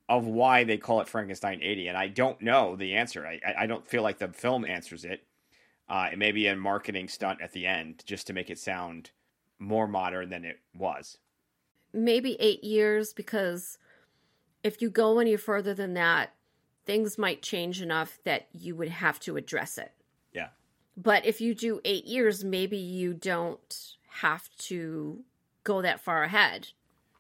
of 0.10 0.26
why 0.28 0.64
they 0.64 0.78
call 0.78 1.00
it 1.02 1.08
Frankenstein 1.08 1.60
80, 1.62 1.88
and 1.88 1.98
I 1.98 2.08
don't 2.08 2.42
know 2.42 2.76
the 2.76 2.94
answer. 2.96 3.26
I 3.26 3.40
I- 3.46 3.64
I 3.64 3.66
don't 3.68 3.88
feel 3.88 4.04
like 4.04 4.18
the 4.20 4.28
film 4.30 4.66
answers 4.66 5.06
it. 5.06 5.26
Uh, 5.90 6.10
it 6.14 6.18
may 6.18 6.32
be 6.32 6.48
a 6.48 6.56
marketing 6.56 7.08
stunt 7.08 7.42
at 7.42 7.52
the 7.52 7.66
end 7.66 8.04
just 8.06 8.28
to 8.28 8.34
make 8.34 8.50
it 8.50 8.58
sound 8.60 9.12
more 9.60 9.88
modern 9.88 10.30
than 10.30 10.46
it 10.46 10.60
was. 10.74 11.18
Maybe 11.94 12.36
eight 12.40 12.64
years 12.64 13.14
because 13.14 13.78
if 14.64 14.82
you 14.82 14.90
go 14.90 15.20
any 15.20 15.36
further 15.36 15.74
than 15.74 15.94
that, 15.94 16.34
things 16.86 17.18
might 17.18 17.42
change 17.42 17.82
enough 17.82 18.20
that 18.24 18.48
you 18.54 18.76
would 18.76 18.90
have 18.90 19.20
to 19.22 19.38
address 19.38 19.78
it. 19.78 19.92
Yeah. 20.34 20.50
But 20.98 21.26
if 21.26 21.40
you 21.42 21.54
do 21.54 21.82
eight 21.86 22.06
years, 22.06 22.44
maybe 22.44 22.78
you 22.78 23.14
don't 23.14 23.96
have 24.08 24.50
to 24.58 25.24
go 25.64 25.82
that 25.82 26.00
far 26.00 26.24
ahead. 26.24 26.70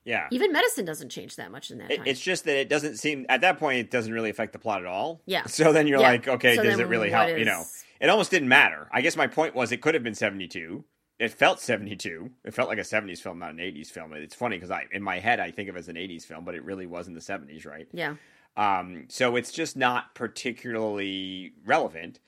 Yeah. 0.05 0.27
Even 0.31 0.51
medicine 0.51 0.85
doesn't 0.85 1.09
change 1.09 1.37
that 1.37 1.51
much 1.51 1.71
in 1.71 1.77
that 1.77 1.89
It, 1.91 1.97
time. 1.97 2.07
it's 2.07 2.19
just 2.19 2.43
that 2.45 2.57
it 2.57 2.67
doesn't 2.69 2.97
seem 2.97 3.25
at 3.29 3.41
that 3.41 3.57
point 3.57 3.79
it 3.79 3.89
doesn't 3.91 4.11
really 4.11 4.29
affect 4.29 4.51
the 4.53 4.59
plot 4.59 4.81
at 4.81 4.85
all. 4.87 5.21
Yeah. 5.25 5.43
So 5.47 5.71
then 5.73 5.87
you're 5.87 5.99
Yeah. 6.01 6.09
like, 6.09 6.27
okay, 6.27 6.55
So 6.55 6.63
does 6.63 6.79
it 6.79 6.87
really 6.87 7.09
help? 7.09 7.29
You 7.37 7.45
know, 7.45 7.63
it 7.99 8.09
almost 8.09 8.31
didn't 8.31 8.49
matter. 8.49 8.87
I 8.91 9.01
guess 9.01 9.15
my 9.15 9.27
point 9.27 9.55
was 9.55 9.71
it 9.71 9.81
could 9.81 9.93
have 9.93 10.03
been 10.03 10.15
72. 10.15 10.83
It 11.19 11.31
felt 11.31 11.61
72. 11.61 12.31
It 12.43 12.53
felt 12.53 12.67
like 12.67 12.79
a 12.79 12.81
70s 12.81 13.19
film, 13.19 13.39
not 13.39 13.51
an 13.51 13.57
80s 13.57 13.87
film. 13.87 14.11
It's 14.13 14.35
funny 14.35 14.57
because 14.57 14.71
I, 14.71 14.87
in 14.91 15.01
my 15.03 15.19
head, 15.19 15.39
I 15.39 15.51
think 15.51 15.69
of 15.69 15.75
it 15.75 15.79
as 15.79 15.87
an 15.87 15.95
80s 15.95 16.23
film, 16.25 16.43
but 16.43 16.53
it 16.55 16.65
really 16.65 16.85
was 16.87 17.07
in 17.07 17.13
the 17.13 17.21
70s, 17.21 17.65
right? 17.65 17.87
yeah. 17.93 18.15
Um, 18.57 19.05
so 19.09 19.35
it's 19.35 19.51
just 19.51 19.75
not 19.77 20.13
particularly 20.13 21.53
relevant, 21.65 22.19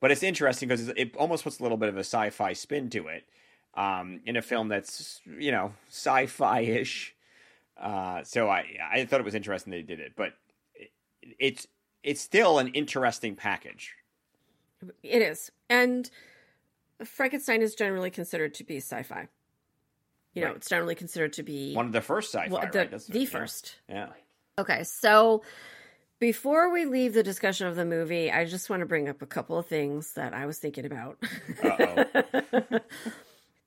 but 0.00 0.10
it's 0.10 0.22
interesting 0.22 0.68
because 0.68 0.88
it 0.88 1.14
almost 1.16 1.44
puts 1.44 1.58
a 1.60 1.62
little 1.62 1.76
bit 1.78 1.88
of 1.88 1.96
a 1.96 2.00
sci-fi 2.00 2.52
spin 2.54 2.88
to 2.90 3.08
it 3.08 3.24
um, 3.74 4.20
in 4.24 4.36
a 4.36 4.42
film 4.42 4.68
that's 4.68 5.20
you 5.26 5.50
know 5.50 5.72
sci-fi-ish. 5.90 7.14
Uh, 7.80 8.22
so 8.24 8.48
I 8.48 8.66
I 8.92 9.04
thought 9.04 9.20
it 9.20 9.24
was 9.24 9.34
interesting 9.34 9.70
they 9.70 9.82
did 9.82 10.00
it, 10.00 10.12
but 10.16 10.32
it, 10.74 10.90
it's 11.38 11.66
it's 12.02 12.20
still 12.20 12.58
an 12.58 12.68
interesting 12.68 13.34
package. 13.34 13.94
It 15.02 15.22
is. 15.22 15.50
And 15.70 16.10
Frankenstein 17.04 17.62
is 17.62 17.74
generally 17.74 18.10
considered 18.10 18.54
to 18.54 18.64
be 18.64 18.76
sci-fi. 18.76 19.28
You 20.34 20.42
know, 20.42 20.48
Right. 20.48 20.56
it's 20.56 20.68
generally 20.68 20.94
considered 20.94 21.32
to 21.34 21.42
be 21.42 21.74
One 21.74 21.86
of 21.86 21.92
the 21.92 22.00
first 22.02 22.32
sci-fi, 22.32 22.52
well, 22.52 22.60
the, 22.60 22.66
right? 22.66 22.72
That's- 22.90 23.06
the 23.06 23.24
first. 23.26 23.76
Yeah. 23.88 24.08
Okay, 24.58 24.84
so 24.84 25.42
Before 26.20 26.70
we 26.70 26.84
leave 26.84 27.14
the 27.14 27.22
discussion 27.22 27.66
of 27.66 27.76
the 27.76 27.84
movie, 27.84 28.30
I 28.30 28.44
just 28.44 28.68
want 28.70 28.80
to 28.80 28.86
bring 28.86 29.08
up 29.08 29.20
a 29.22 29.26
couple 29.26 29.58
of 29.58 29.66
things 29.66 30.12
that 30.14 30.32
I 30.34 30.46
was 30.46 30.58
thinking 30.58 30.84
about. 30.86 31.18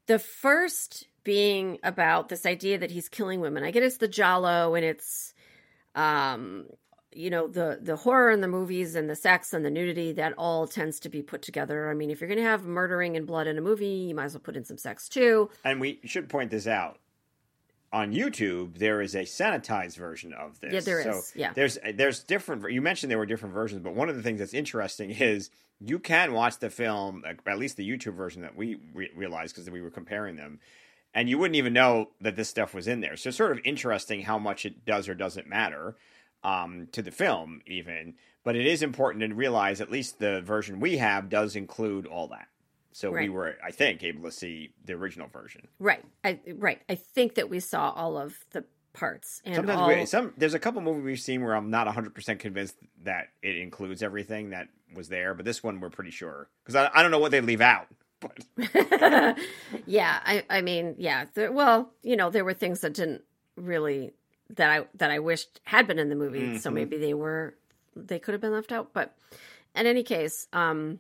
the 0.08 0.20
first 0.20 1.08
being 1.28 1.78
about 1.84 2.30
this 2.30 2.46
idea 2.46 2.78
that 2.78 2.90
he's 2.90 3.10
killing 3.10 3.42
women. 3.42 3.62
I 3.62 3.72
get 3.72 3.84
it's 3.84 3.98
the 3.98 4.08
giallo 4.08 4.76
and 4.76 4.86
it's 4.86 5.34
um 5.94 6.68
you 7.12 7.30
know 7.30 7.50
the 7.50 7.80
the 7.82 7.98
horror 7.98 8.32
in 8.32 8.40
the 8.40 8.48
movies 8.48 8.96
and 8.96 9.10
the 9.10 9.16
sex 9.16 9.52
and 9.52 9.66
the 9.66 9.70
nudity 9.70 10.14
that 10.14 10.32
all 10.38 10.68
tends 10.68 11.02
to 11.02 11.10
be 11.10 11.22
put 11.22 11.42
together. 11.42 11.90
I 11.90 11.96
mean, 11.96 12.12
if 12.12 12.22
you're 12.22 12.30
going 12.30 12.38
to 12.38 12.46
have 12.46 12.64
murdering 12.64 13.18
and 13.18 13.28
blood 13.28 13.46
in 13.46 13.58
a 13.58 13.62
movie, 13.62 14.08
you 14.08 14.16
might 14.16 14.24
as 14.24 14.36
well 14.36 14.40
put 14.40 14.56
in 14.56 14.64
some 14.64 14.78
sex 14.78 15.10
too. 15.10 15.50
And 15.66 15.82
we 15.82 16.00
should 16.06 16.30
point 16.30 16.50
this 16.50 16.66
out. 16.66 16.98
On 17.92 18.14
YouTube, 18.14 18.78
there 18.78 19.02
is 19.02 19.14
a 19.14 19.24
sanitized 19.24 19.98
version 19.98 20.32
of 20.32 20.62
this. 20.62 20.72
Yeah, 20.72 20.80
there 20.80 21.04
so 21.04 21.10
is. 21.10 21.34
Yeah. 21.36 21.52
there's 21.54 21.78
there's 21.94 22.24
different. 22.24 22.72
You 22.72 22.82
mentioned 22.82 23.12
there 23.12 23.18
were 23.18 23.26
different 23.26 23.54
versions, 23.54 23.82
but 23.82 23.96
one 23.96 24.08
of 24.08 24.16
the 24.16 24.24
things 24.24 24.40
that's 24.40 24.54
interesting 24.54 25.10
is 25.34 25.50
you 25.82 26.00
can 26.00 26.32
watch 26.32 26.60
the 26.60 26.70
film, 26.70 27.26
at 27.26 27.60
least 27.60 27.76
the 27.76 27.90
YouTube 27.90 28.14
version 28.14 28.44
that 28.44 28.56
we 28.56 28.78
re- 28.94 29.12
realized 29.14 29.56
because 29.56 29.70
we 29.70 29.82
were 29.82 29.92
comparing 29.92 30.38
them, 30.38 30.60
and 31.18 31.28
you 31.28 31.40
wouldn't 31.40 31.56
even 31.56 31.74
know 31.74 32.10
that 32.22 32.36
this 32.36 32.48
stuff 32.48 32.76
was 32.76 32.88
in 32.88 33.02
there. 33.02 33.18
So 33.18 33.32
sort 33.32 33.52
of 33.52 33.60
interesting 33.66 34.22
how 34.22 34.38
much 34.38 34.68
it 34.68 34.86
does 34.86 35.10
or 35.10 35.16
doesn't 35.16 35.50
matter 35.50 35.96
um, 36.44 36.90
to 36.92 37.02
the 37.02 37.10
film, 37.10 37.62
even. 37.66 38.14
But 38.44 38.56
it 38.56 38.68
is 38.68 38.84
important 38.84 39.28
to 39.28 39.34
realize 39.34 39.82
at 39.82 39.90
least 39.90 40.20
the 40.20 40.42
version 40.42 40.80
we 40.80 40.98
have 40.98 41.28
does 41.28 41.56
include 41.56 42.06
all 42.06 42.28
that. 42.28 42.48
So 42.92 43.12
we 43.12 43.30
were, 43.30 43.56
I 43.66 43.72
think, 43.72 44.04
able 44.04 44.24
to 44.24 44.32
see 44.32 44.70
the 44.86 44.94
original 44.94 45.28
version. 45.28 45.68
Right. 45.80 46.04
I 46.24 46.40
right. 46.56 46.82
I 46.88 46.94
think 46.96 47.36
that 47.36 47.50
we 47.50 47.60
saw 47.62 47.90
all 47.92 48.18
of 48.18 48.38
the 48.52 48.64
parts 48.94 49.42
and 49.46 49.56
Sometimes 49.56 49.80
all 49.80 49.88
we, 49.88 50.06
some 50.08 50.34
there's 50.38 50.56
a 50.56 50.60
couple 50.60 50.82
movies 50.82 51.04
we've 51.04 51.20
seen 51.20 51.44
where 51.44 51.56
I'm 51.56 51.70
not 51.70 51.86
100 51.86 52.16
percent 52.16 52.40
convinced 52.40 52.76
that 53.04 53.28
it 53.44 53.58
includes 53.58 54.02
everything 54.02 54.52
that 54.52 54.70
was 54.96 55.10
there, 55.10 55.36
but 55.36 55.46
this 55.46 55.62
one 55.62 55.80
we're 55.80 55.92
pretty 55.92 56.10
sure 56.12 56.50
because 56.64 56.76
I, 56.76 56.90
I 56.94 57.02
don't 57.02 57.12
know 57.12 57.20
what 57.20 57.32
they 57.32 57.42
leave 57.42 57.62
out. 57.62 57.88
But 58.22 59.38
yeah, 59.86 60.20
I 60.26 60.44
I 60.50 60.62
mean, 60.62 60.96
yeah. 60.98 61.26
There, 61.34 61.52
well, 61.52 61.92
you 62.04 62.16
know, 62.16 62.30
there 62.30 62.46
were 62.46 62.54
things 62.54 62.82
that 62.82 62.94
didn't 62.94 63.24
really 63.56 64.14
that 64.56 64.70
I 64.70 64.86
that 64.96 65.12
I 65.12 65.20
wished 65.20 65.60
had 65.64 65.88
been 65.88 66.00
in 66.00 66.10
the 66.10 66.16
movie, 66.16 66.58
so 66.58 66.70
Mhm. 66.70 66.74
maybe 66.74 66.98
they 66.98 67.14
were 67.14 67.56
they 67.96 68.20
could 68.20 68.34
have 68.34 68.42
been 68.42 68.54
left 68.54 68.72
out. 68.72 68.94
But 68.94 69.16
in 69.76 69.86
any 69.86 70.04
case, 70.04 70.48
um, 70.54 71.00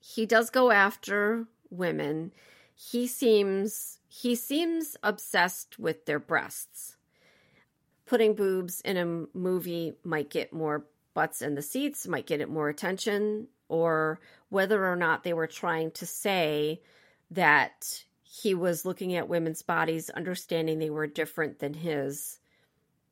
he 0.00 0.26
does 0.26 0.50
go 0.50 0.70
after 0.70 1.46
women. 1.70 2.32
He 2.74 3.06
seems 3.06 3.98
he 4.08 4.34
seems 4.34 4.96
obsessed 5.02 5.78
with 5.78 6.06
their 6.06 6.18
breasts. 6.18 6.96
Putting 8.06 8.34
boobs 8.34 8.80
in 8.82 8.96
a 8.98 9.36
movie 9.36 9.94
might 10.04 10.28
get 10.28 10.52
more 10.52 10.84
butts 11.14 11.40
in 11.40 11.54
the 11.54 11.62
seats, 11.62 12.06
might 12.06 12.26
get 12.26 12.40
it 12.40 12.50
more 12.50 12.68
attention, 12.68 13.48
or 13.68 14.20
whether 14.48 14.86
or 14.86 14.96
not 14.96 15.24
they 15.24 15.32
were 15.32 15.46
trying 15.46 15.90
to 15.92 16.06
say 16.06 16.80
that 17.30 18.04
he 18.22 18.54
was 18.54 18.84
looking 18.84 19.14
at 19.14 19.28
women's 19.28 19.62
bodies, 19.62 20.10
understanding 20.10 20.78
they 20.78 20.90
were 20.90 21.06
different 21.06 21.58
than 21.60 21.74
his, 21.74 22.38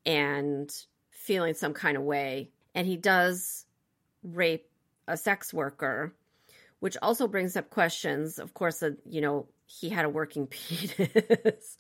and 0.05 0.75
feeling 1.11 1.55
some 1.55 1.75
kind 1.75 1.97
of 1.97 2.03
way. 2.03 2.51
And 2.75 2.87
he 2.87 2.97
does 2.97 3.67
rape 4.23 4.69
a 5.07 5.17
sex 5.17 5.53
worker, 5.53 6.15
which 6.81 6.97
also 7.03 7.29
brings 7.29 7.57
up 7.57 7.71
questions. 7.71 8.39
Of 8.39 8.55
course, 8.55 8.81
that 8.81 8.97
you 9.09 9.21
know 9.21 9.47
he 9.67 9.89
had 9.89 10.05
a 10.05 10.09
working 10.09 10.47
penis, 10.49 11.79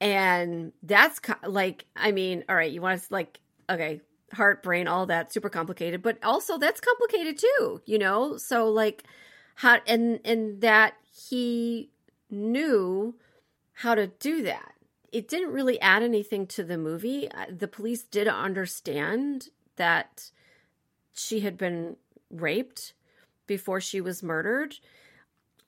and 0.00 0.72
that's 0.82 1.20
like, 1.46 1.86
I 1.96 2.12
mean, 2.12 2.44
all 2.48 2.56
right, 2.56 2.70
you 2.70 2.80
want 2.80 3.00
to 3.00 3.06
like, 3.10 3.40
okay, 3.70 4.00
heart, 4.34 4.62
brain, 4.62 4.86
all 4.88 5.06
that, 5.06 5.32
super 5.32 5.48
complicated, 5.48 6.02
but 6.02 6.22
also 6.22 6.58
that's 6.58 6.80
complicated 6.80 7.38
too, 7.38 7.80
you 7.86 7.98
know. 7.98 8.36
So 8.36 8.68
like, 8.68 9.04
how 9.56 9.78
and 9.86 10.20
and 10.24 10.60
that 10.60 10.94
he 11.30 11.90
knew 12.30 13.14
how 13.74 13.94
to 13.94 14.06
do 14.06 14.42
that. 14.42 14.72
It 15.12 15.28
didn't 15.28 15.52
really 15.52 15.80
add 15.80 16.02
anything 16.02 16.46
to 16.48 16.64
the 16.64 16.76
movie. 16.76 17.28
The 17.48 17.68
police 17.68 18.02
did 18.02 18.26
understand 18.26 19.48
that 19.76 20.30
she 21.14 21.40
had 21.40 21.56
been 21.56 21.96
raped 22.30 22.94
before 23.46 23.80
she 23.80 24.00
was 24.00 24.22
murdered, 24.22 24.76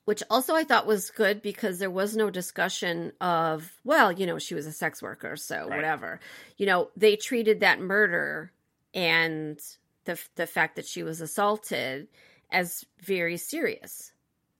which 0.05 0.23
also 0.29 0.53
I 0.55 0.63
thought 0.63 0.85
was 0.85 1.09
good 1.11 1.41
because 1.41 1.79
there 1.79 1.91
was 1.91 2.15
no 2.15 2.29
discussion 2.29 3.13
of, 3.21 3.71
well, 3.83 4.11
you 4.11 4.25
know, 4.25 4.39
she 4.39 4.55
was 4.55 4.65
a 4.65 4.71
sex 4.71 5.01
worker, 5.01 5.37
so 5.37 5.67
Right. 5.67 5.75
whatever. 5.77 6.19
You 6.57 6.65
know, 6.65 6.89
they 6.97 7.15
treated 7.15 7.61
that 7.61 7.79
murder 7.79 8.51
and 8.97 9.59
the 10.05 10.19
the 10.35 10.47
fact 10.47 10.75
that 10.75 10.85
she 10.85 11.03
was 11.03 11.21
assaulted 11.21 12.07
as 12.51 12.83
very 12.99 13.37
serious 13.37 14.11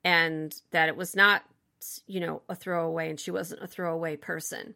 and 0.04 0.54
that 0.72 0.88
it 0.90 0.96
was 0.96 1.16
not, 1.16 1.44
you 2.06 2.20
know, 2.20 2.42
a 2.48 2.56
throwaway 2.56 3.10
and 3.10 3.20
she 3.20 3.32
wasn't 3.32 3.62
a 3.64 3.68
throwaway 3.68 4.16
person. 4.16 4.76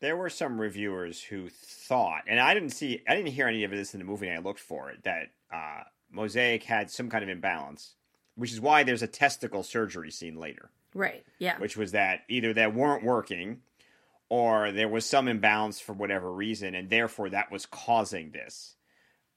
there 0.00 0.16
were 0.16 0.30
some 0.30 0.60
reviewers 0.60 1.22
who 1.22 1.48
thought, 1.48 2.22
and 2.26 2.38
I 2.40 2.54
didn't 2.54 2.70
see, 2.70 3.02
I 3.08 3.14
didn't 3.14 3.32
hear 3.32 3.48
any 3.48 3.64
of 3.64 3.70
this 3.70 3.92
in 3.94 4.00
the 4.00 4.06
movie, 4.06 4.28
and 4.28 4.38
I 4.38 4.40
looked 4.40 4.60
for 4.60 4.90
it, 4.90 5.02
that 5.04 5.28
uh, 5.52 5.82
Mosaic 6.10 6.64
had 6.64 6.90
some 6.90 7.10
kind 7.10 7.22
of 7.22 7.28
imbalance, 7.28 7.94
which 8.34 8.52
is 8.52 8.60
why 8.60 8.82
there's 8.82 9.02
a 9.02 9.06
testicle 9.06 9.62
surgery 9.62 10.10
scene 10.10 10.36
later. 10.36 10.70
Right. 10.94 11.24
Yeah. 11.38 11.58
which 11.58 11.76
was 11.76 11.92
that 11.92 12.22
either 12.28 12.52
that 12.54 12.74
weren't 12.74 13.04
working 13.04 13.60
or 14.28 14.72
there 14.72 14.88
was 14.88 15.04
some 15.06 15.28
imbalance 15.28 15.80
for 15.80 15.92
whatever 15.92 16.32
reason, 16.32 16.74
and 16.74 16.88
therefore 16.90 17.30
that 17.30 17.52
was 17.52 17.66
causing 17.66 18.30
this. 18.32 18.76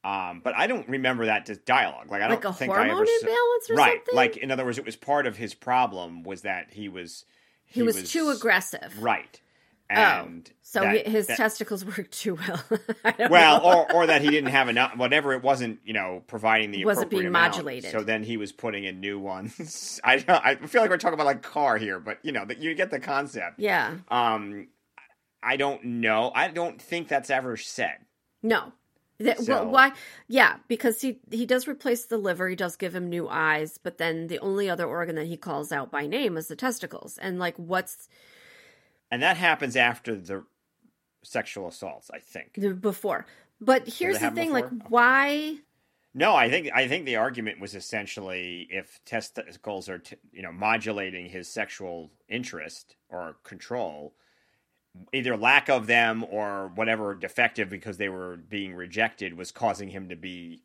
Um, 0.04 0.42
but 0.44 0.54
I 0.54 0.66
don't 0.66 0.86
remember 0.88 1.26
that 1.26 1.48
dialogue. 1.64 2.10
Like 2.10 2.20
I 2.20 2.28
don't 2.28 2.44
like 2.44 2.44
a 2.44 2.52
think 2.52 2.72
I 2.72 2.86
hormone 2.86 3.02
ever 3.02 3.10
imbalance 3.20 3.70
or 3.70 3.74
right. 3.74 3.98
something? 3.98 4.14
Like 4.14 4.36
in 4.36 4.50
other 4.50 4.64
words, 4.64 4.76
it 4.76 4.84
was 4.84 4.96
part 4.96 5.26
of 5.26 5.38
his 5.38 5.54
problem 5.54 6.24
was 6.24 6.42
that 6.42 6.68
he 6.72 6.90
was 6.90 7.24
he, 7.64 7.82
was, 7.82 8.12
too 8.12 8.28
aggressive. 8.28 9.02
Right. 9.02 9.40
Oh, 9.90 9.94
And 9.94 10.50
so 10.62 10.80
that- 10.80 11.06
his 11.06 11.26
that- 11.26 11.38
testicles 11.38 11.84
worked 11.84 12.12
too 12.12 12.36
well. 12.36 12.62
Well, 13.30 13.62
know. 13.62 13.64
or 13.64 13.92
or 13.94 14.06
that 14.06 14.20
he 14.22 14.30
didn't 14.30 14.50
have 14.50 14.68
enough, 14.68 14.96
whatever 14.96 15.32
it 15.32 15.42
wasn't, 15.42 15.80
you 15.84 15.92
know, 15.94 16.22
providing 16.26 16.70
the 16.70 16.84
Wasn't 16.84 17.10
being 17.10 17.26
amount. 17.26 17.54
modulated. 17.54 17.90
So 17.90 18.02
then 18.02 18.22
he 18.22 18.36
was 18.36 18.52
putting 18.52 18.84
in 18.84 19.00
new 19.00 19.18
ones. 19.18 20.00
I 20.04 20.24
I 20.28 20.54
feel 20.66 20.82
like 20.82 20.90
we're 20.90 20.98
talking 20.98 21.14
about 21.14 21.26
like 21.26 21.42
car 21.42 21.78
here, 21.78 21.98
but 21.98 22.18
you 22.22 22.32
know, 22.32 22.44
that 22.44 22.58
you 22.58 22.74
get 22.74 22.90
the 22.90 23.00
concept. 23.00 23.58
yeah. 23.58 23.96
Um, 24.08 24.68
I 25.42 25.56
don't 25.56 25.84
know. 25.84 26.32
I 26.34 26.48
don't 26.48 26.80
think 26.80 27.08
that's 27.08 27.30
ever 27.30 27.56
said. 27.56 27.96
No. 28.42 28.72
That, 29.18 29.38
So- 29.38 29.52
well, 29.64 29.70
why? 29.70 29.92
Yeah, 30.26 30.56
because 30.68 31.00
he 31.00 31.20
he 31.30 31.46
does 31.46 31.68
replace 31.68 32.06
the 32.06 32.18
liver. 32.18 32.48
He 32.48 32.56
does 32.56 32.76
give 32.76 32.94
him 32.94 33.08
new 33.08 33.28
eyes, 33.28 33.78
but 33.78 33.98
then 33.98 34.26
the 34.26 34.38
only 34.40 34.68
other 34.68 34.86
organ 34.86 35.14
that 35.16 35.26
he 35.26 35.36
calls 35.36 35.70
out 35.70 35.90
by 35.90 36.06
name 36.06 36.36
is 36.36 36.48
the 36.48 36.56
testicles. 36.56 37.16
And 37.18 37.38
like, 37.38 37.56
what's 37.56 38.08
And 39.10 39.22
that 39.22 39.36
happens 39.36 39.76
after 39.76 40.16
the 40.16 40.44
sexual 41.22 41.68
assaults, 41.68 42.10
I 42.12 42.18
think. 42.18 42.80
before? 42.80 43.26
But 43.60 43.86
here's 43.86 44.18
the 44.18 44.30
thing: 44.32 44.52
like, 44.52 44.64
before? 44.64 44.78
Okay. 44.78 44.86
why? 44.88 45.56
No, 46.16 46.34
I 46.34 46.48
think 46.48 46.70
I 46.74 46.86
think 46.86 47.06
the 47.06 47.16
argument 47.16 47.60
was 47.60 47.74
essentially 47.74 48.66
if 48.70 49.00
testicles 49.04 49.88
are 49.88 49.98
t- 49.98 50.16
you 50.32 50.42
know 50.42 50.52
modulating 50.52 51.28
his 51.28 51.48
sexual 51.48 52.10
interest 52.28 52.96
or 53.08 53.36
control, 53.44 54.14
either 55.12 55.36
lack 55.36 55.68
of 55.68 55.86
them 55.86 56.24
or 56.30 56.70
whatever 56.74 57.14
defective 57.14 57.68
because 57.68 57.96
they 57.96 58.08
were 58.08 58.36
being 58.36 58.74
rejected 58.74 59.36
was 59.36 59.50
causing 59.50 59.88
him 59.88 60.08
to 60.08 60.16
be 60.16 60.62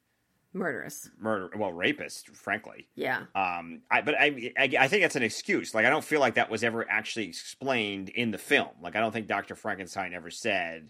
Murderous. 0.54 1.10
murder 1.20 1.52
well 1.56 1.72
rapist, 1.72 2.30
frankly. 2.30 2.88
Yeah. 2.96 3.24
Um, 3.36 3.82
I, 3.92 4.02
but 4.02 4.16
I, 4.20 4.52
I, 4.58 4.70
I 4.80 4.88
think 4.88 5.04
that's 5.04 5.16
an 5.16 5.24
excuse. 5.24 5.76
Like, 5.76 5.86
I 5.86 5.90
don't 5.92 6.04
feel 6.04 6.20
like 6.20 6.36
that 6.36 6.50
was 6.50 6.64
ever 6.64 6.90
actually 6.90 7.26
explained 7.26 8.10
in 8.10 8.32
the 8.32 8.38
film. 8.40 8.70
Like, 8.82 8.96
I 8.96 9.00
don't 9.00 9.12
think 9.12 9.28
Doctor 9.28 9.56
Frankenstein 9.56 10.14
ever 10.14 10.32
said, 10.32 10.90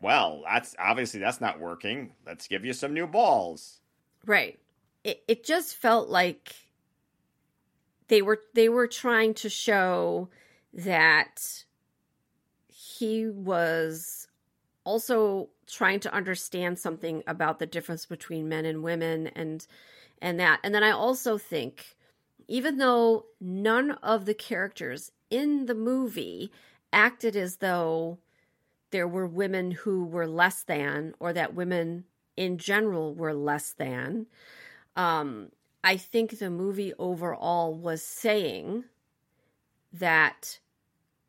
"Well, 0.00 0.42
that's 0.44 0.76
obviously 0.78 1.20
that's 1.20 1.40
not 1.40 1.58
working. 1.58 2.12
Let's 2.26 2.48
give 2.48 2.64
you 2.66 2.74
some 2.74 2.92
new 2.92 3.06
balls." 3.06 3.80
Right. 4.26 4.58
It 5.02 5.22
it 5.26 5.44
just 5.44 5.74
felt 5.76 6.08
like 6.10 6.54
they 8.08 8.20
were 8.20 8.40
they 8.54 8.68
were 8.68 8.88
trying 8.88 9.32
to 9.34 9.48
show 9.48 10.28
that 10.74 11.64
he 12.98 13.26
was 13.26 14.28
also 14.84 15.48
trying 15.66 16.00
to 16.00 16.14
understand 16.14 16.78
something 16.78 17.22
about 17.26 17.58
the 17.58 17.66
difference 17.66 18.06
between 18.06 18.48
men 18.48 18.64
and 18.64 18.82
women 18.82 19.28
and 19.28 19.66
and 20.22 20.40
that. 20.40 20.60
And 20.62 20.74
then 20.74 20.82
I 20.82 20.90
also 20.90 21.36
think 21.36 21.96
even 22.48 22.78
though 22.78 23.26
none 23.40 23.92
of 24.02 24.24
the 24.24 24.34
characters 24.34 25.10
in 25.30 25.66
the 25.66 25.74
movie 25.74 26.50
acted 26.92 27.36
as 27.36 27.56
though 27.56 28.18
there 28.90 29.08
were 29.08 29.26
women 29.26 29.72
who 29.72 30.04
were 30.04 30.26
less 30.26 30.62
than 30.62 31.14
or 31.18 31.32
that 31.32 31.54
women 31.54 32.04
in 32.36 32.56
general 32.56 33.14
were 33.14 33.34
less 33.34 33.72
than. 33.72 34.26
Um, 34.94 35.50
I 35.82 35.96
think 35.96 36.38
the 36.38 36.50
movie 36.50 36.94
overall 36.98 37.74
was 37.74 38.02
saying 38.02 38.84
that 39.92 40.60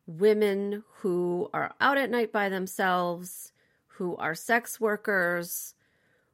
women 0.08 0.82
who 0.96 1.50
are 1.52 1.74
out 1.80 1.98
at 1.98 2.10
night 2.10 2.32
by 2.32 2.48
themselves, 2.48 3.52
who 3.86 4.16
are 4.16 4.34
sex 4.34 4.80
workers 4.80 5.74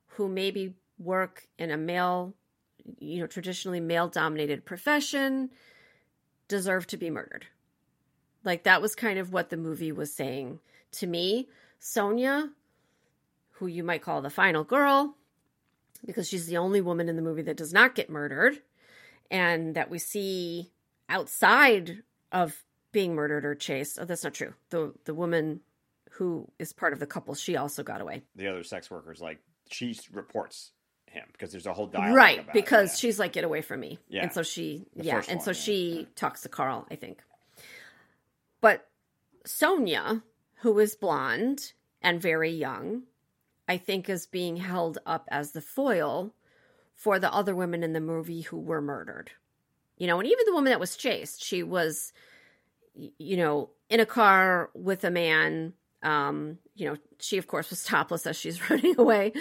who 0.06 0.28
maybe 0.28 0.74
work 0.98 1.48
in 1.58 1.70
a 1.70 1.76
male, 1.76 2.34
you 3.00 3.20
know, 3.20 3.26
traditionally 3.26 3.80
male 3.80 4.08
dominated 4.08 4.64
profession 4.64 5.50
deserve 6.46 6.86
to 6.86 6.96
be 6.96 7.10
murdered. 7.10 7.46
Like 8.44 8.62
that 8.62 8.80
was 8.80 8.94
kind 8.94 9.18
of 9.18 9.32
what 9.32 9.50
the 9.50 9.56
movie 9.56 9.92
was 9.92 10.14
saying 10.14 10.60
to 10.92 11.06
me. 11.06 11.48
Sonia, 11.80 12.50
who 13.52 13.66
you 13.66 13.82
might 13.82 14.02
call 14.02 14.22
the 14.22 14.30
final 14.30 14.62
girl, 14.62 15.16
because 16.06 16.28
she's 16.28 16.46
the 16.46 16.58
only 16.58 16.80
woman 16.80 17.08
in 17.08 17.16
the 17.16 17.22
movie 17.22 17.42
that 17.42 17.56
does 17.56 17.72
not 17.72 17.94
get 17.94 18.10
murdered, 18.10 18.60
and 19.30 19.74
that 19.74 19.90
we 19.90 19.98
see 19.98 20.70
outside 21.08 22.02
of 22.30 22.63
being 22.94 23.14
murdered 23.14 23.44
or 23.44 23.54
chased. 23.54 23.98
Oh, 24.00 24.06
that's 24.06 24.24
not 24.24 24.32
true. 24.32 24.54
The 24.70 24.94
the 25.04 25.12
woman 25.12 25.60
who 26.12 26.48
is 26.58 26.72
part 26.72 26.94
of 26.94 27.00
the 27.00 27.06
couple, 27.06 27.34
she 27.34 27.56
also 27.56 27.82
got 27.82 28.00
away. 28.00 28.22
The 28.36 28.48
other 28.48 28.64
sex 28.64 28.90
workers, 28.90 29.20
like 29.20 29.40
she 29.70 29.98
reports 30.12 30.70
him 31.06 31.24
because 31.32 31.50
there's 31.52 31.66
a 31.66 31.74
whole 31.74 31.88
dialogue. 31.88 32.16
Right, 32.16 32.40
about 32.40 32.54
because 32.54 32.90
it, 32.90 32.92
yeah. 32.92 33.00
she's 33.00 33.18
like, 33.18 33.32
get 33.32 33.44
away 33.44 33.60
from 33.60 33.80
me. 33.80 33.98
Yeah. 34.08 34.22
And 34.22 34.32
so 34.32 34.42
she, 34.42 34.86
The 34.96 35.04
yeah, 35.04 35.22
and 35.28 35.42
so 35.42 35.50
yeah. 35.50 35.56
she 35.56 36.08
talks 36.16 36.42
to 36.42 36.48
Karl, 36.48 36.86
I 36.90 36.94
think. 36.94 37.22
But 38.60 38.88
Sonia, 39.44 40.22
who 40.62 40.78
is 40.78 40.94
blonde 40.94 41.72
and 42.00 42.22
very 42.22 42.50
young, 42.50 43.02
I 43.68 43.76
think 43.76 44.08
is 44.08 44.26
being 44.26 44.56
held 44.56 44.98
up 45.04 45.28
as 45.30 45.50
the 45.50 45.60
foil 45.60 46.32
for 46.94 47.18
the 47.18 47.32
other 47.32 47.54
women 47.56 47.82
in 47.82 47.92
the 47.92 48.00
movie 48.00 48.42
who 48.42 48.58
were 48.58 48.80
murdered. 48.80 49.32
You 49.98 50.06
know, 50.06 50.18
and 50.18 50.28
even 50.28 50.44
the 50.46 50.54
woman 50.54 50.70
that 50.70 50.80
was 50.80 50.96
chased, 50.96 51.42
she 51.42 51.62
was, 51.62 52.12
you 52.94 53.36
know, 53.36 53.70
in 53.88 54.00
a 54.00 54.06
car 54.06 54.70
with 54.74 55.04
a 55.04 55.10
man. 55.10 55.74
Um, 56.02 56.58
you 56.74 56.86
know, 56.86 56.96
she 57.18 57.38
of 57.38 57.46
course 57.46 57.70
was 57.70 57.82
topless 57.82 58.26
as 58.26 58.36
she's 58.36 58.70
running 58.70 58.98
away. 58.98 59.32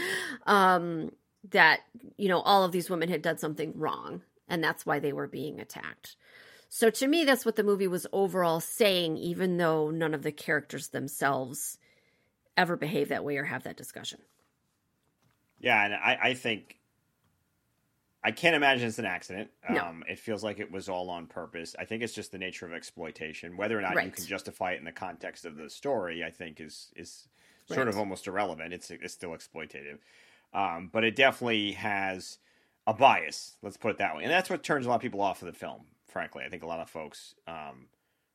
Um, 0.46 1.12
that 1.52 1.82
you 2.18 2.30
know 2.30 2.40
all 2.40 2.64
of 2.64 2.72
these 2.72 2.90
women 2.90 3.10
had 3.10 3.22
done 3.22 3.38
something 3.38 3.74
wrong 3.76 4.22
and 4.48 4.64
that's 4.64 4.86
why 4.86 5.00
they 5.00 5.12
were 5.12 5.28
being 5.28 5.60
attacked 5.60 6.16
so 6.70 6.90
to 6.90 7.08
me 7.08 7.26
that's 7.26 7.46
what 7.46 7.56
the 7.56 7.64
movie 7.64 7.88
was 7.88 8.08
overall 8.14 8.60
saying 8.60 9.18
even 9.18 9.58
though 9.58 9.90
none 9.90 10.14
of 10.14 10.24
the 10.24 10.32
characters 10.32 10.90
themselves 10.90 11.78
ever 12.56 12.78
behave 12.78 13.10
that 13.10 13.26
way 13.26 13.38
or 13.38 13.44
have 13.44 13.64
that 13.64 13.78
discussion 13.78 14.20
Yeah, 15.60 15.86
and 15.86 15.94
I, 15.94 16.20
I 16.30 16.34
think 16.34 16.78
I 18.26 18.32
can't 18.32 18.56
imagine 18.56 18.88
it's 18.88 19.00
an 19.00 19.06
accident. 19.06 19.50
No. 19.70 19.84
Um, 19.84 20.04
it 20.08 20.18
feels 20.18 20.44
like 20.44 20.60
it 20.60 20.72
was 20.72 20.88
all 20.88 21.10
on 21.10 21.28
purpose. 21.28 21.76
I 21.78 21.86
think 21.86 22.04
it's 22.04 22.14
just 22.14 22.32
the 22.32 22.38
nature 22.38 22.66
of 22.66 22.74
exploitation. 22.74 23.58
Whether 23.58 23.78
or 23.78 23.82
not 23.82 24.02
you 24.04 24.12
can 24.12 24.26
justify 24.26 24.72
it 24.74 24.80
in 24.80 24.86
the 24.86 24.92
context 24.94 25.44
of 25.46 25.58
the 25.58 25.70
story, 25.70 26.24
I 26.24 26.30
think 26.32 26.62
is 26.62 26.92
is 26.96 27.28
sort 27.68 27.80
Right. 27.80 27.88
of 27.88 27.98
almost 27.98 28.28
irrelevant. 28.28 28.74
It's 28.74 28.90
it's 28.92 29.14
still 29.14 29.32
exploitative, 29.32 29.98
um, 30.54 30.90
but 30.92 31.04
it 31.04 31.16
definitely 31.16 31.74
has 31.74 32.38
a 32.88 32.94
bias. 32.94 33.58
Let's 33.62 33.78
put 33.78 33.92
it 33.92 33.98
that 33.98 34.16
way, 34.16 34.24
and 34.24 34.32
that's 34.32 34.50
what 34.50 34.64
turns 34.64 34.86
a 34.86 34.90
lot 34.90 34.96
of 34.96 35.02
people 35.02 35.22
off 35.22 35.42
of 35.42 35.48
the 35.48 35.54
film. 35.54 35.82
Frankly, 36.08 36.44
I 36.46 36.50
think 36.50 36.64
a 36.64 36.68
lot 36.68 36.80
of 36.80 36.90
folks 36.90 37.36
um, 37.48 37.88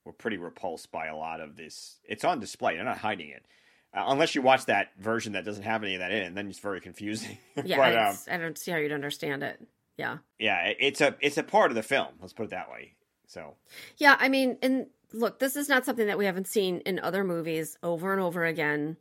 were 0.05 0.13
pretty 0.13 0.37
repulsed 0.37 0.91
by 0.93 1.07
a 1.07 1.17
lot 1.17 1.41
of 1.41 1.57
this. 1.57 1.99
It's 2.05 2.25
on 2.25 2.41
display; 2.41 2.75
they're 2.77 2.85
not 2.85 2.99
hiding 2.99 3.31
it. 3.31 3.47
Uh, 3.95 4.05
unless 4.09 4.35
you 4.35 4.43
watch 4.43 4.67
that 4.67 4.89
version 4.99 5.33
that 5.33 5.47
doesn't 5.47 5.63
have 5.63 5.83
any 5.83 5.95
of 5.95 6.01
that 6.01 6.11
in 6.13 6.23
it, 6.25 6.35
then 6.35 6.49
it's 6.49 6.59
very 6.59 6.81
confusing. 6.81 7.39
yeah 7.65 7.77
but, 7.79 7.97
um, 7.97 8.17
i 8.31 8.37
don't 8.37 8.59
see 8.59 8.71
how 8.71 8.77
you'd 8.77 8.93
understand 8.93 9.43
it 9.43 9.59
yeah 9.99 10.19
yeah, 10.39 10.73
it's 10.79 11.01
a 11.01 11.17
it's 11.21 11.37
a 11.37 11.43
part 11.43 11.71
of 11.71 11.75
the 11.75 11.83
film. 11.83 12.09
Let's 12.21 12.33
put 12.33 12.45
it 12.45 12.51
that 12.51 12.71
way. 12.71 12.95
So 13.27 13.57
yeah 13.99 14.17
i 14.19 14.29
mean 14.31 14.57
and 14.63 14.87
look 15.13 15.39
this 15.39 15.55
is 15.57 15.69
not 15.69 15.85
something 15.85 16.07
that 16.07 16.17
we 16.17 16.25
haven't 16.25 16.47
seen 16.47 16.79
in 16.87 16.99
other 16.99 17.25
movies 17.25 17.77
over 17.83 18.13
and 18.15 18.23
over 18.23 18.45
again 18.47 18.97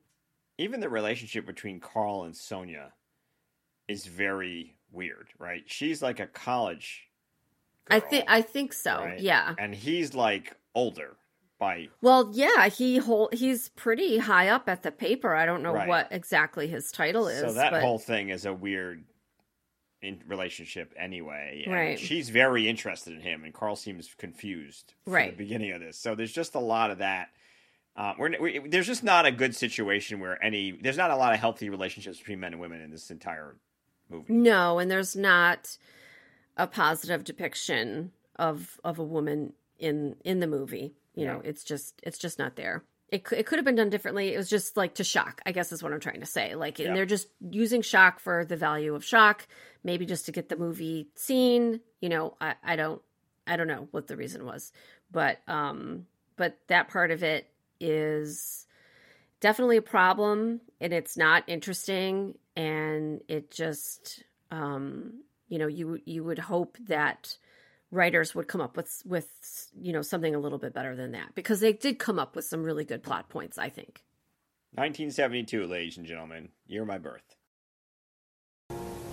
even 0.57 0.79
the 0.81 0.89
relationship 0.89 1.45
between 1.45 1.79
Karl 1.79 2.23
and 2.23 2.35
Sonia 2.35 2.91
is 3.87 4.05
very 4.07 4.75
weird, 4.91 5.27
right? 5.37 5.61
She's 5.67 6.01
like 6.01 6.19
a 6.19 6.25
college. 6.27 7.07
i 7.89 7.99
think 7.99 8.25
i 8.27 8.41
think 8.41 8.73
so 8.73 8.97
right? 8.97 9.19
yeah 9.19 9.53
and 9.59 9.73
he's 9.75 10.13
like 10.15 10.55
older 10.75 11.15
by 11.59 11.87
Well, 12.01 12.29
yeah, 12.33 12.67
he 12.69 12.97
hold 12.97 13.33
he's 13.33 13.69
pretty 13.69 14.17
high 14.19 14.49
up 14.49 14.69
at 14.69 14.83
the 14.83 14.91
paper. 14.91 15.33
I 15.33 15.45
don't 15.47 15.63
know 15.63 15.73
Right. 15.73 15.87
what 15.87 16.07
exactly 16.11 16.67
his 16.67 16.91
title 16.91 17.27
is. 17.27 17.39
so 17.41 17.53
that 17.53 17.71
but 17.71 17.81
whole 17.81 17.97
thing 17.97 18.29
is 18.29 18.45
a 18.45 18.53
weird 18.53 19.03
in 20.01 20.21
relationship 20.27 20.93
anyway. 20.97 21.65
Right. 21.67 21.99
She's 21.99 22.29
very 22.29 22.67
interested 22.69 23.13
in 23.13 23.21
him, 23.21 23.43
and 23.43 23.53
Karl 23.53 23.75
seems 23.75 24.13
confused 24.17 24.93
Right. 25.05 25.31
the 25.31 25.37
beginning 25.43 25.71
of 25.71 25.81
this. 25.81 25.97
So 25.97 26.13
there's 26.15 26.31
just 26.31 26.55
a 26.55 26.59
lot 26.59 26.91
of 26.91 26.99
that. 26.99 27.29
Uh, 27.95 28.13
we're, 28.19 28.39
we, 28.39 28.59
there's 28.67 28.85
just 28.85 29.03
not 29.03 29.25
a 29.25 29.31
good 29.31 29.55
situation 29.55 30.19
where 30.19 30.41
any 30.43 30.71
there's 30.71 30.97
not 30.97 31.09
a 31.09 31.15
lot 31.15 31.33
of 31.33 31.39
healthy 31.39 31.69
relationships 31.69 32.19
between 32.19 32.39
men 32.39 32.53
and 32.53 32.61
women 32.61 32.79
in 32.81 32.91
this 32.91 33.09
entire 33.09 33.55
movie. 34.09 34.31
no, 34.31 34.77
and 34.77 34.89
there's 34.91 35.15
not 35.15 35.75
a 36.55 36.67
positive 36.67 37.23
depiction 37.23 38.11
of 38.35 38.79
of 38.83 38.99
a 38.99 39.03
woman 39.03 39.53
in 39.79 40.15
in 40.23 40.39
the 40.41 40.47
movie. 40.47 40.93
You 41.15 41.25
know, 41.25 41.41
it's 41.43 41.63
just 41.63 41.99
it's 42.03 42.19
just 42.19 42.37
not 42.37 42.55
there. 42.55 42.83
It 43.10 43.24
could, 43.24 43.38
it 43.39 43.45
could 43.45 43.58
have 43.58 43.66
been 43.66 43.76
done 43.76 43.89
differently. 43.89 44.34
It 44.34 44.38
was 44.38 44.49
just 44.49 44.76
like 44.76 44.95
to 44.95 45.03
shock, 45.03 45.41
I 45.45 45.53
guess 45.53 45.72
is 45.72 45.82
what 45.82 45.93
I'm 45.93 45.99
trying 45.99 46.20
to 46.20 46.26
say. 46.26 46.55
Like, 46.55 46.80
and 46.80 46.95
they're 46.95 47.05
just 47.05 47.28
using 47.39 47.82
shock 47.82 48.20
for 48.20 48.43
the 48.43 48.58
value 48.58 48.95
of 48.95 49.05
shock, 49.05 49.47
maybe 49.84 50.05
just 50.05 50.26
to 50.26 50.32
get 50.32 50.49
the 50.49 50.58
movie 50.58 51.08
seen. 51.16 51.80
You 52.01 52.10
know, 52.10 52.36
I, 52.41 52.55
I 52.64 52.76
don't, 52.76 53.01
I 53.45 53.55
don't 53.55 53.68
know 53.68 53.88
what 53.91 54.08
the 54.08 54.18
reason 54.18 54.45
was, 54.45 54.74
but, 55.10 55.39
um, 55.47 56.05
but 56.36 56.58
that 56.68 56.89
part 56.89 57.12
of 57.12 57.24
it 57.24 57.49
is 57.80 58.66
definitely 59.39 59.78
a 59.78 59.82
problem, 59.82 60.62
and 60.82 60.91
it's 60.91 61.16
not 61.16 61.43
interesting, 61.47 62.38
and 62.55 63.22
it 63.28 63.51
just, 63.51 64.24
um, 64.51 65.22
you 65.47 65.60
know, 65.60 65.68
you 65.68 65.99
you 66.05 66.24
would 66.24 66.39
hope 66.39 66.78
that 66.88 67.38
writers 67.91 68.35
would 68.35 68.47
come 68.47 68.61
up 68.61 68.75
with 68.75 69.01
with 69.05 69.69
you 69.79 69.93
know 69.93 70.01
something 70.01 70.35
a 70.35 70.39
little 70.39 70.57
bit 70.57 70.73
better 70.73 70.95
than 70.95 71.11
that 71.11 71.33
because 71.35 71.59
they 71.59 71.73
did 71.73 71.99
come 71.99 72.19
up 72.19 72.35
with 72.35 72.45
some 72.45 72.63
really 72.63 72.83
good 72.83 73.01
plot 73.01 73.29
points 73.29 73.57
i 73.57 73.69
think 73.69 74.03
1972, 74.77 75.65
ladies 75.65 75.97
and 75.97 76.05
gentlemen, 76.05 76.49
year 76.67 76.83
of 76.83 76.88
my 76.88 76.99
birth. 76.99 77.35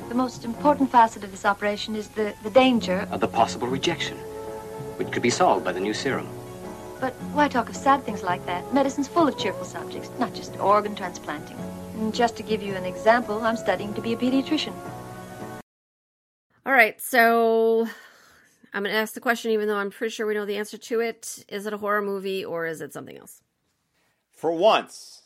The 0.09 0.15
most 0.15 0.45
important 0.45 0.91
facet 0.91 1.25
of 1.25 1.31
this 1.31 1.47
operation 1.47 1.97
is 1.97 2.09
the, 2.09 2.35
the 2.43 2.51
danger. 2.51 3.09
Of 3.11 3.21
the 3.21 3.29
possible 3.29 3.69
rejection, 3.69 4.19
which 4.99 5.11
could 5.11 5.23
be 5.23 5.31
solved 5.31 5.65
by 5.65 5.73
the 5.73 5.81
new 5.81 5.95
serum. 5.95 6.29
But 7.01 7.15
why 7.33 7.49
talk 7.49 7.71
of 7.71 7.77
sad 7.77 8.05
things 8.05 8.23
like 8.23 8.45
that? 8.45 8.75
Medicine's 8.75 9.09
full 9.09 9.27
of 9.27 9.39
cheerful 9.39 9.65
subjects, 9.65 10.11
not 10.19 10.35
just 10.35 10.59
organ 10.59 10.95
transplanting. 10.95 11.57
And 11.95 12.13
just 12.15 12.37
to 12.37 12.43
give 12.43 12.63
you 12.63 12.75
an 12.75 12.85
example, 12.85 13.41
I'm 13.41 13.57
studying 13.57 13.95
to 13.95 14.03
be 14.03 14.13
a 14.13 14.17
pediatrician. 14.17 14.75
all 16.67 16.73
right 16.73 17.01
so 17.01 17.87
i'm 18.75 18.83
going 18.83 18.93
to 18.93 18.99
ask 18.99 19.15
the 19.15 19.21
question 19.21 19.51
even 19.53 19.69
though 19.69 19.77
i'm 19.77 19.91
pretty 19.91 20.13
sure 20.13 20.27
we 20.27 20.35
know 20.35 20.45
the 20.45 20.57
answer 20.57 20.77
to 20.77 21.01
it. 21.01 21.45
Is 21.49 21.65
it 21.67 21.73
a 21.73 21.79
horror 21.79 22.03
movie 22.03 22.45
or 22.45 22.67
is 22.67 22.81
it 22.83 22.93
something 22.93 23.17
else? 23.17 23.41
For 24.33 24.53
once, 24.53 25.23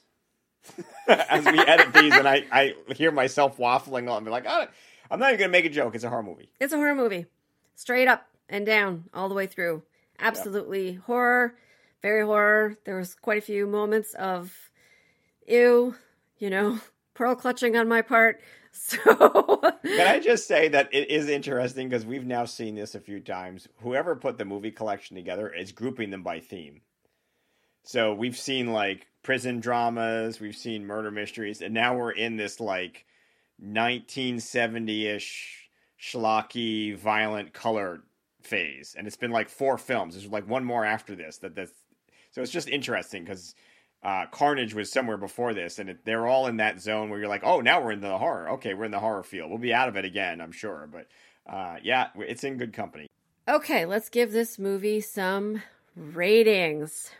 as 1.08 1.44
we 1.44 1.58
edit 1.58 1.92
these, 1.92 2.14
and 2.14 2.28
I, 2.28 2.44
I 2.52 2.74
hear 2.94 3.10
myself 3.10 3.56
waffling 3.56 4.08
on, 4.08 4.22
be 4.22 4.30
like, 4.30 4.44
oh, 4.46 4.66
I'm 5.10 5.18
not 5.18 5.30
even 5.30 5.40
going 5.40 5.48
to 5.48 5.52
make 5.52 5.64
a 5.64 5.70
joke. 5.70 5.94
It's 5.94 6.04
a 6.04 6.08
horror 6.08 6.22
movie. 6.22 6.50
it's 6.60 6.72
a 6.72 6.76
horror 6.76 6.94
movie. 6.94 7.26
Straight 7.74 8.06
up 8.06 8.28
and 8.48 8.64
down 8.66 9.04
all 9.14 9.28
the 9.28 9.34
way 9.34 9.46
through. 9.46 9.82
Absolutely 10.20 10.94
horror 10.94 11.54
very 12.02 12.24
horror. 12.24 12.76
There 12.84 12.96
was 12.96 13.14
quite 13.14 13.38
a 13.38 13.42
few 13.42 13.66
moments 13.66 14.14
of 14.14 14.70
ew 15.46 15.94
you 16.38 16.50
know 16.50 16.78
pearl 17.14 17.34
clutching 17.34 17.76
on 17.76 17.88
my 17.88 18.02
part 18.02 18.40
so 19.04 19.60
Can 19.82 20.06
I 20.06 20.20
just 20.20 20.46
say 20.46 20.68
that 20.68 20.88
it 20.92 21.10
is 21.10 21.28
interesting 21.28 21.88
because 21.88 22.06
we've 22.06 22.26
now 22.26 22.44
seen 22.44 22.74
this 22.74 22.94
a 22.94 23.00
few 23.00 23.20
times. 23.20 23.68
Whoever 23.78 24.16
put 24.16 24.38
the 24.38 24.44
movie 24.44 24.70
collection 24.70 25.16
together 25.16 25.52
is 25.52 25.72
grouping 25.72 26.10
them 26.10 26.22
by 26.22 26.40
theme. 26.40 26.82
So 27.84 28.14
we've 28.14 28.36
seen 28.36 28.72
like 28.72 29.06
prison 29.22 29.60
dramas, 29.60 30.40
we've 30.40 30.56
seen 30.56 30.86
murder 30.86 31.10
mysteries, 31.10 31.62
and 31.62 31.72
now 31.72 31.96
we're 31.96 32.10
in 32.10 32.36
this 32.36 32.60
like 32.60 33.06
1970-ish 33.64 35.70
schlocky 36.00 36.96
violent 36.96 37.52
color 37.52 38.00
phase, 38.42 38.94
and 38.96 39.06
it's 39.06 39.16
been 39.16 39.30
like 39.30 39.48
four 39.48 39.78
films. 39.78 40.14
There's 40.14 40.26
like 40.26 40.48
one 40.48 40.64
more 40.64 40.84
after 40.84 41.14
this. 41.14 41.38
That 41.38 41.54
that's 41.54 41.72
so 42.30 42.42
it's 42.42 42.52
just 42.52 42.68
interesting 42.68 43.24
because 43.24 43.54
uh, 44.02 44.26
Carnage 44.30 44.74
was 44.74 44.92
somewhere 44.92 45.16
before 45.16 45.54
this, 45.54 45.78
and 45.78 45.90
it, 45.90 46.04
they're 46.04 46.26
all 46.26 46.46
in 46.46 46.58
that 46.58 46.80
zone 46.80 47.10
where 47.10 47.18
you're 47.18 47.28
like, 47.28 47.42
oh, 47.44 47.60
now 47.60 47.82
we're 47.82 47.92
in 47.92 48.00
the 48.00 48.18
horror. 48.18 48.50
Okay, 48.50 48.74
we're 48.74 48.84
in 48.84 48.90
the 48.90 49.00
horror 49.00 49.22
field. 49.22 49.50
We'll 49.50 49.58
be 49.58 49.74
out 49.74 49.88
of 49.88 49.96
it 49.96 50.04
again, 50.04 50.40
I'm 50.40 50.52
sure, 50.52 50.88
but 50.90 51.08
uh, 51.52 51.76
yeah, 51.82 52.08
it's 52.16 52.44
in 52.44 52.58
good 52.58 52.72
company. 52.72 53.08
Okay, 53.48 53.86
let's 53.86 54.08
give 54.08 54.30
this 54.30 54.58
movie 54.58 55.00
some 55.00 55.62
ratings. 55.96 57.10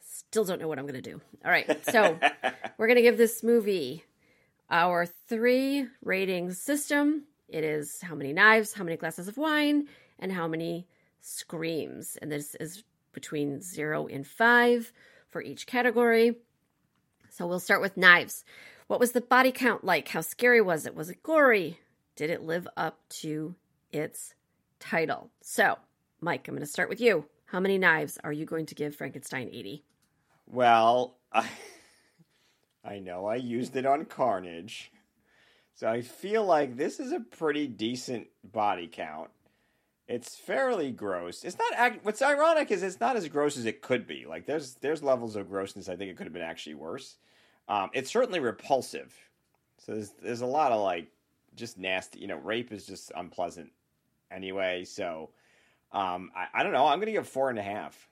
Still 0.00 0.44
don't 0.44 0.60
know 0.60 0.66
what 0.66 0.78
I'm 0.78 0.86
going 0.86 1.00
to 1.00 1.10
do. 1.10 1.20
All 1.44 1.50
right, 1.50 1.84
so 1.84 2.18
we're 2.78 2.86
going 2.86 2.96
to 2.96 3.02
give 3.02 3.18
this 3.18 3.42
movie 3.42 4.04
our 4.70 5.06
three 5.06 5.86
rating 6.02 6.52
system. 6.52 7.24
It 7.48 7.62
is 7.62 8.00
how 8.00 8.14
many 8.16 8.32
knives, 8.32 8.72
how 8.72 8.82
many 8.82 8.96
glasses 8.96 9.28
of 9.28 9.36
wine, 9.36 9.86
and 10.18 10.32
how 10.32 10.48
many 10.48 10.88
screams. 11.20 12.18
And 12.20 12.32
this 12.32 12.56
is 12.56 12.82
between 13.12 13.60
zero 13.60 14.08
and 14.08 14.26
five 14.26 14.92
for 15.34 15.42
each 15.42 15.66
category. 15.66 16.36
So 17.28 17.44
we'll 17.48 17.58
start 17.58 17.80
with 17.80 17.96
knives. 17.96 18.44
What 18.86 19.00
was 19.00 19.10
the 19.10 19.20
body 19.20 19.50
count 19.50 19.82
like? 19.82 20.06
How 20.06 20.20
scary 20.20 20.60
was 20.60 20.86
it? 20.86 20.94
Was 20.94 21.10
it 21.10 21.24
gory? 21.24 21.80
Did 22.14 22.30
it 22.30 22.42
live 22.42 22.68
up 22.76 23.00
to 23.20 23.56
its 23.90 24.36
title? 24.78 25.30
So, 25.42 25.76
Mike, 26.20 26.46
I'm 26.46 26.54
going 26.54 26.64
to 26.64 26.70
start 26.70 26.88
with 26.88 27.00
you. 27.00 27.24
How 27.46 27.58
many 27.58 27.78
knives 27.78 28.16
are 28.22 28.32
you 28.32 28.46
going 28.46 28.66
to 28.66 28.76
give 28.76 28.94
Frankenstein 28.94 29.48
80? 29.50 29.82
Well, 30.46 31.16
I, 31.32 31.48
I 32.84 33.00
know 33.00 33.26
I 33.26 33.34
used 33.34 33.74
it 33.74 33.86
on 33.86 34.04
Carnage. 34.04 34.92
So 35.74 35.88
I 35.88 36.02
feel 36.02 36.44
like 36.44 36.76
this 36.76 37.00
is 37.00 37.10
a 37.10 37.18
pretty 37.18 37.66
decent 37.66 38.28
body 38.44 38.86
count. 38.86 39.30
It's 40.06 40.36
fairly 40.36 40.90
gross. 40.90 41.44
It's 41.44 41.56
not. 41.58 41.98
What's 42.02 42.20
ironic 42.20 42.70
is 42.70 42.82
it's 42.82 43.00
not 43.00 43.16
as 43.16 43.26
gross 43.28 43.56
as 43.56 43.64
it 43.64 43.80
could 43.80 44.06
be. 44.06 44.26
Like 44.28 44.44
there's 44.44 44.74
there's 44.74 45.02
levels 45.02 45.34
of 45.34 45.48
grossness. 45.48 45.88
I 45.88 45.96
think 45.96 46.10
it 46.10 46.16
could 46.16 46.26
have 46.26 46.32
been 46.32 46.42
actually 46.42 46.74
worse. 46.74 47.16
Um, 47.68 47.90
it's 47.94 48.10
certainly 48.10 48.40
repulsive. 48.40 49.14
So 49.78 49.92
there's 49.92 50.10
there's 50.22 50.40
a 50.42 50.46
lot 50.46 50.72
of 50.72 50.82
like 50.82 51.08
just 51.56 51.78
nasty. 51.78 52.18
You 52.18 52.26
know, 52.26 52.36
rape 52.36 52.70
is 52.70 52.86
just 52.86 53.12
unpleasant 53.16 53.70
anyway. 54.30 54.84
So 54.84 55.30
um, 55.92 56.30
I, 56.36 56.60
I 56.60 56.62
don't 56.62 56.72
know. 56.72 56.86
I'm 56.86 56.98
gonna 57.00 57.12
give 57.12 57.26
four 57.26 57.48
and 57.48 57.58
a 57.58 57.62
half. 57.62 58.08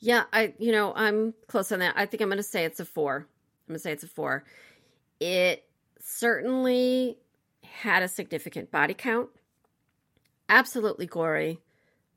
Yeah, 0.00 0.24
I 0.32 0.54
you 0.58 0.72
know 0.72 0.92
I'm 0.96 1.34
close 1.46 1.70
on 1.70 1.78
that. 1.78 1.94
I 1.96 2.04
think 2.04 2.20
I'm 2.20 2.28
gonna 2.28 2.42
say 2.42 2.64
it's 2.64 2.80
a 2.80 2.84
four. 2.84 3.28
I'm 3.68 3.72
gonna 3.72 3.78
say 3.78 3.92
it's 3.92 4.04
a 4.04 4.08
four. 4.08 4.44
It 5.20 5.68
certainly 6.00 7.16
had 7.62 8.02
a 8.02 8.08
significant 8.08 8.72
body 8.72 8.94
count 8.94 9.28
absolutely 10.48 11.06
gory, 11.06 11.60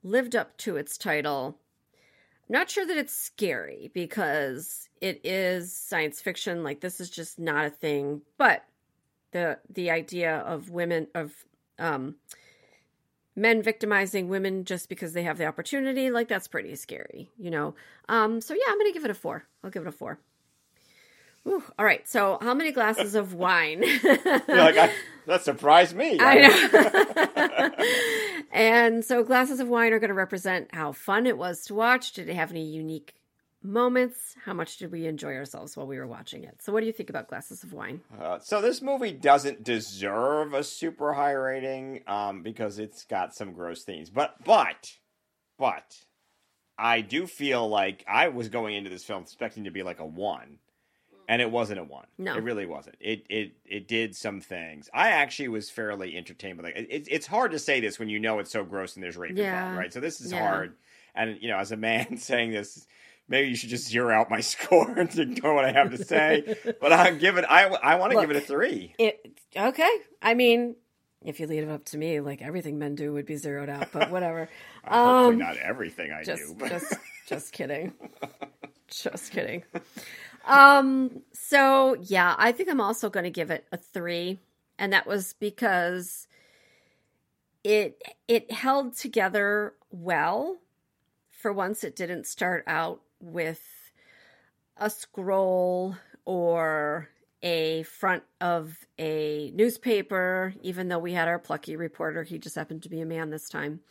lived 0.03 0.35
up 0.35 0.57
to 0.57 0.77
its 0.77 0.97
title. 0.97 1.57
I'm 2.49 2.53
Not 2.53 2.69
sure 2.69 2.85
that 2.85 2.97
it's 2.97 3.15
scary 3.15 3.91
because 3.93 4.89
it 5.01 5.21
is 5.23 5.73
science 5.73 6.21
fiction. 6.21 6.63
Like 6.63 6.81
this 6.81 6.99
is 6.99 7.09
just 7.09 7.39
not 7.39 7.65
a 7.65 7.69
thing. 7.69 8.21
But 8.37 8.63
the 9.31 9.59
the 9.69 9.91
idea 9.91 10.37
of 10.37 10.69
women 10.69 11.07
of 11.13 11.33
um, 11.77 12.15
men 13.35 13.61
victimizing 13.61 14.29
women 14.29 14.65
just 14.65 14.89
because 14.89 15.13
they 15.13 15.23
have 15.23 15.37
the 15.37 15.45
opportunity, 15.45 16.09
like 16.09 16.27
that's 16.27 16.47
pretty 16.47 16.75
scary, 16.75 17.29
you 17.37 17.51
know. 17.51 17.75
Um, 18.07 18.41
so 18.41 18.53
yeah, 18.53 18.65
I'm 18.67 18.77
gonna 18.77 18.91
give 18.93 19.05
it 19.05 19.11
a 19.11 19.15
four. 19.15 19.45
I'll 19.63 19.69
give 19.71 19.83
it 19.83 19.89
a 19.89 19.93
four. 19.93 20.19
Ooh, 21.49 21.63
all 21.79 21.85
right. 21.85 22.07
So, 22.07 22.37
how 22.41 22.53
many 22.53 22.71
glasses 22.71 23.15
of 23.15 23.33
wine? 23.33 23.81
like, 24.03 24.77
I, 24.77 24.91
that 25.25 25.43
surprised 25.43 25.95
me. 25.95 26.17
I 26.19 26.35
know. 26.47 28.45
and 28.51 29.03
so, 29.03 29.23
glasses 29.23 29.59
of 29.59 29.67
wine 29.67 29.91
are 29.91 29.99
going 29.99 30.09
to 30.09 30.13
represent 30.13 30.69
how 30.73 30.91
fun 30.91 31.25
it 31.25 31.37
was 31.37 31.65
to 31.65 31.73
watch. 31.73 32.13
Did 32.13 32.29
it 32.29 32.35
have 32.35 32.51
any 32.51 32.63
unique 32.63 33.15
moments? 33.63 34.35
How 34.45 34.53
much 34.53 34.77
did 34.77 34.91
we 34.91 35.07
enjoy 35.07 35.33
ourselves 35.33 35.75
while 35.75 35.87
we 35.87 35.97
were 35.97 36.05
watching 36.05 36.43
it? 36.43 36.61
So, 36.61 36.71
what 36.71 36.81
do 36.81 36.85
you 36.85 36.93
think 36.93 37.09
about 37.09 37.29
glasses 37.29 37.63
of 37.63 37.73
wine? 37.73 38.01
Uh, 38.19 38.37
so, 38.37 38.61
this 38.61 38.79
movie 38.79 39.11
doesn't 39.13 39.63
deserve 39.63 40.53
a 40.53 40.63
super 40.63 41.13
high 41.13 41.33
rating 41.33 42.01
um, 42.05 42.43
because 42.43 42.77
it's 42.77 43.05
got 43.05 43.33
some 43.33 43.53
gross 43.53 43.81
themes. 43.83 44.11
But, 44.11 44.35
but, 44.45 44.97
but, 45.57 45.97
I 46.77 47.01
do 47.01 47.25
feel 47.25 47.67
like 47.67 48.05
I 48.07 48.27
was 48.27 48.49
going 48.49 48.75
into 48.75 48.91
this 48.91 49.03
film 49.03 49.23
expecting 49.23 49.63
to 49.63 49.71
be 49.71 49.81
like 49.81 49.99
a 49.99 50.05
one 50.05 50.59
and 51.29 51.43
it 51.43 51.51
wasn't 51.51 51.79
a 51.79 51.83
one. 51.83 52.07
No, 52.17 52.35
it 52.35 52.43
really 52.43 52.65
wasn't. 52.65 52.95
It 52.99 53.25
it 53.29 53.51
it 53.63 53.87
did 53.87 54.15
some 54.15 54.41
things. 54.41 54.89
I 54.91 55.11
actually 55.11 55.49
was 55.49 55.69
fairly 55.69 56.17
entertained 56.17 56.59
by 56.59 56.69
it. 56.69 56.87
it 56.89 57.07
it's 57.09 57.27
hard 57.27 57.51
to 57.51 57.59
say 57.59 57.79
this 57.79 57.99
when 57.99 58.09
you 58.09 58.19
know 58.19 58.39
it's 58.39 58.51
so 58.51 58.63
gross 58.63 58.95
and 58.95 59.03
there's 59.03 59.15
rape 59.15 59.37
yeah. 59.37 59.59
involved, 59.59 59.77
right? 59.77 59.93
So 59.93 59.99
this 59.99 60.21
is 60.21 60.31
yeah. 60.31 60.39
hard. 60.39 60.75
And 61.13 61.37
you 61.39 61.47
know, 61.49 61.57
as 61.57 61.71
a 61.71 61.77
man 61.77 62.17
saying 62.17 62.51
this, 62.51 62.87
maybe 63.27 63.47
you 63.47 63.55
should 63.55 63.69
just 63.69 63.87
zero 63.87 64.13
out 64.13 64.31
my 64.31 64.41
score 64.41 64.89
and 64.89 65.17
ignore 65.17 65.53
what 65.53 65.65
I 65.65 65.71
have 65.71 65.91
to 65.91 66.03
say. 66.03 66.57
but 66.81 66.91
I'm 66.91 67.19
giving. 67.19 67.45
I 67.47 67.65
I 67.65 67.95
want 67.95 68.11
to 68.11 68.19
give 68.19 68.31
it 68.31 68.37
a 68.37 68.41
three. 68.41 68.95
It 68.97 69.37
okay. 69.55 69.97
I 70.23 70.33
mean, 70.33 70.77
if 71.23 71.39
you 71.39 71.45
leave 71.45 71.61
it 71.61 71.69
up 71.69 71.85
to 71.85 71.97
me, 71.99 72.21
like 72.21 72.41
everything 72.41 72.79
men 72.79 72.95
do 72.95 73.13
would 73.13 73.27
be 73.27 73.35
zeroed 73.35 73.69
out. 73.69 73.89
But 73.91 74.09
whatever. 74.09 74.49
um, 74.87 75.37
not 75.37 75.57
everything 75.57 76.11
I 76.11 76.23
just, 76.23 76.41
do. 76.41 76.55
But... 76.57 76.69
just 76.69 76.93
just 77.27 77.53
kidding. 77.53 77.93
just 78.87 79.31
kidding. 79.31 79.61
Um, 80.49 81.21
so 81.31 81.95
yeah, 82.01 82.35
I 82.37 82.51
think 82.51 82.69
I'm 82.69 82.81
also 82.81 83.09
going 83.09 83.23
to 83.23 83.29
give 83.29 83.51
it 83.51 83.67
a 83.71 83.77
three, 83.77 84.39
and 84.79 84.91
that 84.93 85.05
was 85.05 85.33
because 85.33 86.27
it 87.63 88.01
it 88.27 88.51
held 88.51 88.97
together 88.97 89.75
well. 89.91 90.57
For 91.29 91.53
once, 91.53 91.83
it 91.83 91.95
didn't 91.95 92.25
start 92.25 92.63
out 92.67 93.01
with 93.21 93.61
a 94.75 94.89
scroll 94.89 95.95
or 96.25 97.09
a 97.43 97.83
front 97.83 98.23
of 98.41 98.87
a 98.97 99.51
newspaper, 99.53 100.53
even 100.61 100.87
though 100.87 100.99
we 100.99 101.13
had 101.13 101.27
our 101.27 101.39
plucky 101.39 101.75
reporter. 101.75 102.23
He 102.23 102.39
just 102.39 102.55
happened 102.55 102.83
to 102.83 102.89
be 102.89 103.01
a 103.01 103.05
man 103.05 103.29
this 103.29 103.47
time. 103.47 103.81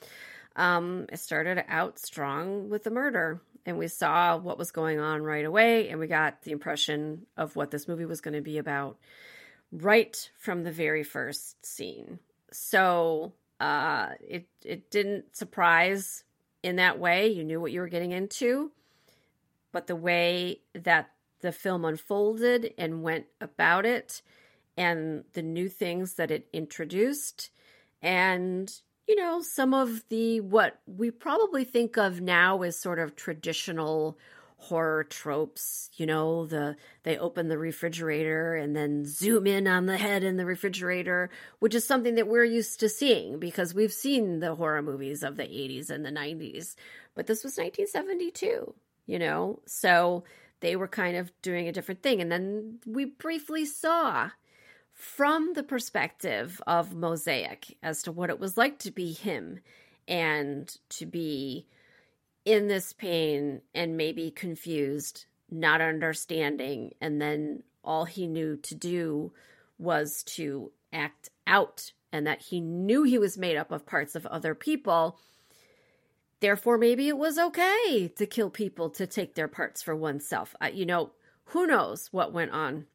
Um, 0.56 1.06
it 1.12 1.20
started 1.20 1.64
out 1.68 2.00
strong 2.00 2.68
with 2.68 2.82
the 2.82 2.90
murder 2.90 3.40
and 3.68 3.76
we 3.76 3.86
saw 3.86 4.38
what 4.38 4.56
was 4.56 4.70
going 4.70 4.98
on 4.98 5.22
right 5.22 5.44
away 5.44 5.90
and 5.90 6.00
we 6.00 6.06
got 6.06 6.40
the 6.42 6.52
impression 6.52 7.26
of 7.36 7.54
what 7.54 7.70
this 7.70 7.86
movie 7.86 8.06
was 8.06 8.22
going 8.22 8.32
to 8.32 8.40
be 8.40 8.56
about 8.56 8.96
right 9.70 10.30
from 10.38 10.64
the 10.64 10.72
very 10.72 11.04
first 11.04 11.64
scene. 11.66 12.18
So 12.50 13.34
uh, 13.60 14.12
it 14.26 14.48
it 14.64 14.90
didn't 14.90 15.36
surprise 15.36 16.24
in 16.62 16.76
that 16.76 16.98
way. 16.98 17.28
You 17.28 17.44
knew 17.44 17.60
what 17.60 17.70
you 17.70 17.80
were 17.80 17.88
getting 17.88 18.12
into. 18.12 18.72
But 19.70 19.86
the 19.86 19.96
way 19.96 20.62
that 20.72 21.10
the 21.40 21.52
film 21.52 21.84
unfolded 21.84 22.72
and 22.78 23.02
went 23.02 23.26
about 23.38 23.84
it 23.84 24.22
and 24.78 25.24
the 25.34 25.42
new 25.42 25.68
things 25.68 26.14
that 26.14 26.30
it 26.30 26.48
introduced 26.54 27.50
and 28.00 28.72
you 29.08 29.16
know, 29.16 29.40
some 29.40 29.72
of 29.72 30.04
the 30.10 30.40
what 30.40 30.78
we 30.86 31.10
probably 31.10 31.64
think 31.64 31.96
of 31.96 32.20
now 32.20 32.62
as 32.62 32.78
sort 32.78 32.98
of 32.98 33.16
traditional 33.16 34.18
horror 34.58 35.04
tropes, 35.04 35.88
you 35.96 36.04
know, 36.04 36.44
the 36.46 36.76
they 37.04 37.16
open 37.16 37.48
the 37.48 37.56
refrigerator 37.56 38.54
and 38.54 38.76
then 38.76 39.06
zoom 39.06 39.46
in 39.46 39.66
on 39.66 39.86
the 39.86 39.96
head 39.96 40.24
in 40.24 40.36
the 40.36 40.44
refrigerator, 40.44 41.30
which 41.58 41.74
is 41.74 41.86
something 41.86 42.16
that 42.16 42.28
we're 42.28 42.44
used 42.44 42.80
to 42.80 42.88
seeing 42.88 43.38
because 43.38 43.72
we've 43.72 43.92
seen 43.92 44.40
the 44.40 44.54
horror 44.54 44.82
movies 44.82 45.22
of 45.22 45.36
the 45.36 45.44
80s 45.44 45.88
and 45.88 46.04
the 46.04 46.10
90s. 46.10 46.74
But 47.14 47.26
this 47.26 47.42
was 47.42 47.56
1972, 47.56 48.74
you 49.06 49.18
know. 49.18 49.60
So 49.64 50.24
they 50.60 50.76
were 50.76 50.88
kind 50.88 51.16
of 51.16 51.32
doing 51.40 51.66
a 51.66 51.72
different 51.72 52.02
thing 52.02 52.20
and 52.20 52.30
then 52.30 52.80
we 52.84 53.06
briefly 53.06 53.64
saw 53.64 54.30
from 54.98 55.52
the 55.54 55.62
perspective 55.62 56.60
of 56.66 56.92
Mosaic 56.92 57.76
as 57.84 58.02
to 58.02 58.10
what 58.10 58.30
it 58.30 58.40
was 58.40 58.56
like 58.56 58.80
to 58.80 58.90
be 58.90 59.12
him 59.12 59.60
and 60.08 60.76
to 60.88 61.06
be 61.06 61.68
in 62.44 62.66
this 62.66 62.92
pain 62.94 63.60
and 63.72 63.96
maybe 63.96 64.32
confused, 64.32 65.26
not 65.52 65.80
understanding, 65.80 66.94
and 67.00 67.22
then 67.22 67.62
all 67.84 68.06
he 68.06 68.26
knew 68.26 68.56
to 68.56 68.74
do 68.74 69.32
was 69.78 70.24
to 70.24 70.72
act 70.92 71.30
out 71.46 71.92
and 72.12 72.26
that 72.26 72.42
he 72.42 72.60
knew 72.60 73.04
he 73.04 73.18
was 73.18 73.38
made 73.38 73.56
up 73.56 73.70
of 73.70 73.86
parts 73.86 74.16
of 74.16 74.26
other 74.26 74.52
people. 74.52 75.16
Therefore, 76.40 76.76
maybe 76.76 77.06
it 77.06 77.18
was 77.18 77.38
okay 77.38 78.10
to 78.16 78.26
kill 78.26 78.50
people 78.50 78.90
to 78.90 79.06
take 79.06 79.36
their 79.36 79.46
parts 79.46 79.80
for 79.80 79.94
oneself. 79.94 80.56
Uh, 80.60 80.70
you 80.72 80.84
know, 80.84 81.12
who 81.44 81.68
knows 81.68 82.08
what 82.10 82.32
went 82.32 82.50
on 82.50 82.86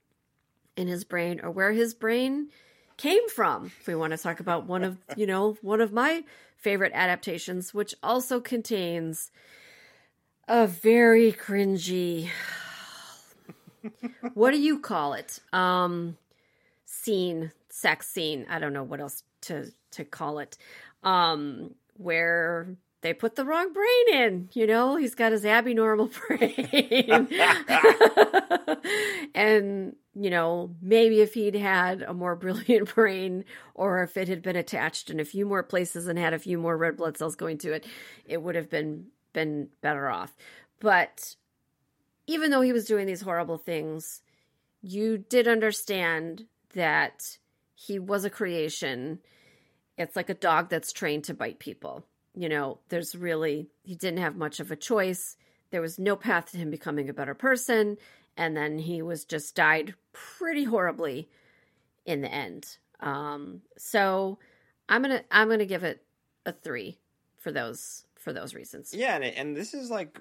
in 0.76 0.88
his 0.88 1.04
brain 1.04 1.40
or 1.42 1.52
where 1.52 1.72
his 1.72 1.94
brain 1.94 2.50
came 2.98 3.28
from. 3.30 3.72
If 3.80 3.88
we 3.88 3.96
want 3.96 4.12
to 4.12 4.18
talk 4.18 4.40
about 4.40 4.66
one 4.66 4.84
of, 4.84 4.98
you 5.16 5.26
know, 5.26 5.58
one 5.62 5.82
of 5.82 5.92
my 5.92 6.24
favorite 6.58 6.92
adaptations, 6.94 7.74
which 7.74 7.94
also 8.02 8.40
contains 8.40 9.32
a 10.48 10.68
very 10.68 11.32
cringy 11.32 12.30
what 14.34 14.52
do 14.52 14.60
you 14.60 14.80
call 14.80 15.14
it? 15.14 15.40
Um 15.52 16.18
scene, 16.86 17.52
sex 17.70 18.08
scene. 18.08 18.46
I 18.50 18.60
don't 18.60 18.74
know 18.74 18.84
what 18.84 19.00
else 19.00 19.24
to 19.42 19.72
to 19.92 20.04
call 20.04 20.40
it. 20.40 20.58
Um 21.04 21.76
where 21.98 22.76
they 23.04 23.14
put 23.14 23.36
the 23.36 23.46
wrong 23.46 23.72
brain 23.74 24.24
in. 24.24 24.50
You 24.54 24.66
know, 24.66 24.96
he's 24.96 25.14
got 25.14 25.34
his 25.34 25.46
abnormal 25.46 26.10
brain. 26.28 27.28
and, 29.36 29.96
you 30.16 30.30
know, 30.30 30.74
maybe 30.82 31.22
if 31.22 31.34
he'd 31.34 31.56
had 31.56 32.02
a 32.02 32.14
more 32.14 32.36
brilliant 32.36 32.96
brain 32.96 33.46
or 33.76 34.02
if 34.02 34.18
it 34.18 34.28
had 34.28 34.42
been 34.42 34.56
attached 34.56 35.10
in 35.10 35.20
a 35.20 35.26
few 35.26 35.46
more 35.46 35.62
places 35.62 36.08
and 36.08 36.18
had 36.18 36.34
a 36.34 36.40
few 36.40 36.58
more 36.58 36.76
red 36.76 36.98
blood 36.98 37.18
cells 37.18 37.36
going 37.36 37.60
to 37.60 37.74
it, 37.74 37.86
it 38.26 38.42
would 38.42 38.56
have 38.56 38.70
been 38.70 39.08
been 39.34 39.68
better 39.82 40.10
off. 40.10 40.36
But 40.80 41.36
even 42.28 42.52
though 42.52 42.62
he 42.62 42.72
was 42.72 42.86
doing 42.86 43.08
these 43.08 43.22
horrible 43.22 43.58
things, 43.58 44.22
you 44.82 45.18
did 45.18 45.48
understand 45.48 46.46
that 46.74 47.38
he 47.74 48.00
was 48.00 48.26
a 48.26 48.30
creation. 48.30 49.20
It's 49.98 50.16
like 50.16 50.30
a 50.30 50.36
dog 50.36 50.70
that's 50.70 50.94
trained 50.94 51.24
to 51.26 51.34
bite 51.34 51.60
people 51.60 52.06
you 52.36 52.50
know, 52.50 52.80
there's 52.90 53.16
really, 53.16 53.68
he 53.84 53.96
didn't 53.96 54.20
have 54.20 54.36
much 54.36 54.60
of 54.60 54.72
a 54.72 54.76
choice. 54.76 55.38
There 55.72 55.82
was 55.82 56.00
no 56.00 56.16
path 56.16 56.52
to 56.52 56.58
him 56.58 56.70
becoming 56.72 57.10
a 57.10 57.14
better 57.14 57.34
person. 57.34 57.98
and 58.36 58.58
then 58.58 58.80
he 58.80 59.02
was 59.04 59.26
just 59.26 59.56
died 59.56 59.94
pretty 60.12 60.64
horribly 60.64 61.30
in 62.06 62.22
the 62.22 62.32
end. 62.34 62.66
Um, 63.00 63.62
so 63.78 64.40
I'm 64.90 65.02
gonna 65.04 65.22
I'm 65.30 65.50
gonna 65.50 65.66
give 65.66 65.84
it 65.84 66.04
a 66.46 66.52
three 66.52 66.98
for 67.38 67.52
those 67.52 68.06
for 68.16 68.34
those 68.34 68.56
reasons. 68.56 68.94
Yeah, 68.94 69.16
and, 69.16 69.24
and 69.24 69.56
this 69.56 69.74
is 69.76 69.92
like 69.92 70.20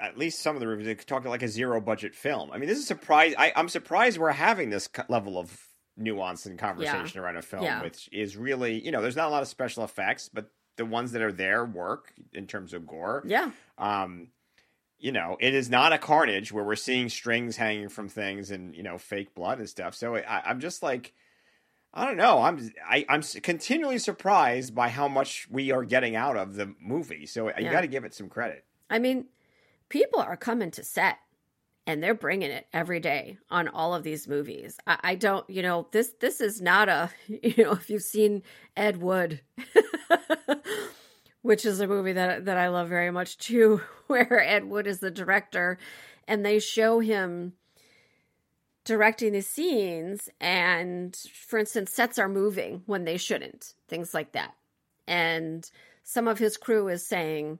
at 0.00 0.18
least 0.18 0.40
some 0.40 0.56
of 0.56 0.60
the 0.60 0.66
reviews 0.66 0.86
they 0.88 0.94
talk 0.94 1.24
like 1.24 1.42
a 1.42 1.48
zero 1.48 1.80
budget 1.80 2.14
film. 2.14 2.50
I 2.52 2.58
mean, 2.58 2.68
this 2.68 2.78
is 2.78 2.86
surprise. 2.86 3.34
I, 3.38 3.52
I'm 3.54 3.68
surprised 3.68 4.18
we're 4.18 4.30
having 4.32 4.70
this 4.70 4.88
level 5.08 5.38
of 5.38 5.56
nuance 5.96 6.46
and 6.46 6.58
conversation 6.58 7.20
around 7.20 7.36
a 7.36 7.42
film, 7.42 7.62
Yeah. 7.64 7.82
which 7.82 8.08
is 8.12 8.36
really 8.36 8.84
you 8.84 8.90
know, 8.90 9.00
there's 9.02 9.16
not 9.16 9.28
a 9.28 9.30
lot 9.30 9.42
of 9.42 9.48
special 9.48 9.84
effects, 9.84 10.28
but 10.32 10.50
the 10.76 10.84
ones 10.84 11.12
that 11.12 11.22
are 11.22 11.32
there 11.32 11.64
work 11.64 12.12
in 12.32 12.46
terms 12.46 12.72
of 12.72 12.86
gore. 12.86 13.22
Yeah, 13.26 13.50
Um, 13.78 14.28
you 14.98 15.12
know, 15.12 15.36
it 15.40 15.54
is 15.54 15.68
not 15.68 15.92
a 15.92 15.98
carnage 15.98 16.52
where 16.52 16.64
we're 16.64 16.74
seeing 16.74 17.08
strings 17.08 17.56
hanging 17.56 17.88
from 17.88 18.08
things 18.08 18.50
and 18.50 18.74
you 18.74 18.82
know 18.82 18.98
fake 18.98 19.34
blood 19.34 19.58
and 19.58 19.68
stuff. 19.68 19.94
So 19.94 20.16
I, 20.16 20.42
I'm 20.46 20.60
just 20.60 20.82
like, 20.82 21.12
I 21.92 22.06
don't 22.06 22.16
know. 22.16 22.42
I'm 22.42 22.70
I, 22.88 23.04
I'm 23.08 23.22
continually 23.42 23.98
surprised 23.98 24.74
by 24.74 24.88
how 24.88 25.08
much 25.08 25.48
we 25.50 25.70
are 25.70 25.84
getting 25.84 26.16
out 26.16 26.36
of 26.36 26.54
the 26.54 26.74
movie. 26.80 27.26
So 27.26 27.50
you 27.58 27.70
got 27.70 27.82
to 27.82 27.86
give 27.86 28.04
it 28.04 28.14
some 28.14 28.28
credit. 28.28 28.64
I 28.88 28.98
mean, 28.98 29.26
people 29.88 30.20
are 30.20 30.36
coming 30.36 30.70
to 30.72 30.84
set 30.84 31.18
and 31.86 32.02
they're 32.02 32.14
bringing 32.14 32.50
it 32.50 32.66
every 32.72 33.00
day 33.00 33.38
on 33.50 33.68
all 33.68 33.94
of 33.94 34.02
these 34.02 34.26
movies. 34.26 34.76
I, 34.86 34.98
I 35.02 35.14
don't, 35.14 35.48
you 35.48 35.62
know, 35.62 35.88
this 35.92 36.12
this 36.20 36.40
is 36.40 36.60
not 36.60 36.88
a, 36.88 37.10
you 37.28 37.64
know, 37.64 37.72
if 37.72 37.88
you've 37.90 38.02
seen 38.02 38.42
Ed 38.76 39.00
Wood, 39.00 39.40
which 41.46 41.64
is 41.64 41.80
a 41.80 41.86
movie 41.86 42.12
that 42.12 42.44
that 42.44 42.56
I 42.56 42.68
love 42.68 42.88
very 42.88 43.10
much 43.10 43.38
too, 43.38 43.80
where 44.06 44.40
Ed 44.40 44.64
Wood 44.64 44.86
is 44.86 45.00
the 45.00 45.10
director, 45.10 45.78
and 46.26 46.44
they 46.44 46.58
show 46.58 47.00
him 47.00 47.54
directing 48.84 49.32
the 49.32 49.42
scenes 49.42 50.28
and 50.40 51.16
for 51.34 51.58
instance 51.58 51.92
sets 51.92 52.20
are 52.20 52.28
moving 52.28 52.82
when 52.86 53.04
they 53.04 53.16
shouldn't 53.16 53.74
things 53.88 54.14
like 54.14 54.30
that 54.30 54.54
and 55.08 55.72
some 56.04 56.28
of 56.28 56.38
his 56.38 56.56
crew 56.56 56.86
is 56.86 57.04
saying 57.04 57.58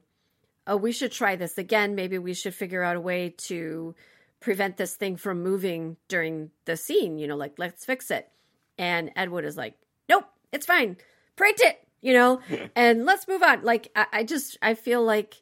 oh, 0.67 0.75
we 0.75 0.91
should 0.91 1.11
try 1.11 1.35
this 1.35 1.57
again. 1.57 1.95
Maybe 1.95 2.19
we 2.19 2.33
should 2.33 2.53
figure 2.53 2.83
out 2.83 2.97
a 2.97 3.01
way 3.01 3.33
to 3.37 3.95
prevent 4.39 4.77
this 4.77 4.95
thing 4.95 5.15
from 5.15 5.41
moving 5.41 5.97
during 6.09 6.51
the 6.65 6.77
scene. 6.77 7.17
You 7.17 7.27
know, 7.27 7.37
like, 7.37 7.57
let's 7.57 7.85
fix 7.85 8.11
it. 8.11 8.29
And 8.77 9.09
Ed 9.15 9.31
Wood 9.31 9.45
is 9.45 9.57
like, 9.57 9.75
nope, 10.07 10.25
it's 10.51 10.65
fine. 10.65 10.97
Print 11.35 11.59
it, 11.61 11.86
you 12.01 12.13
know, 12.13 12.39
and 12.75 13.05
let's 13.05 13.27
move 13.27 13.43
on. 13.43 13.63
Like, 13.63 13.91
I, 13.95 14.05
I 14.13 14.23
just, 14.23 14.57
I 14.61 14.73
feel 14.73 15.03
like 15.03 15.41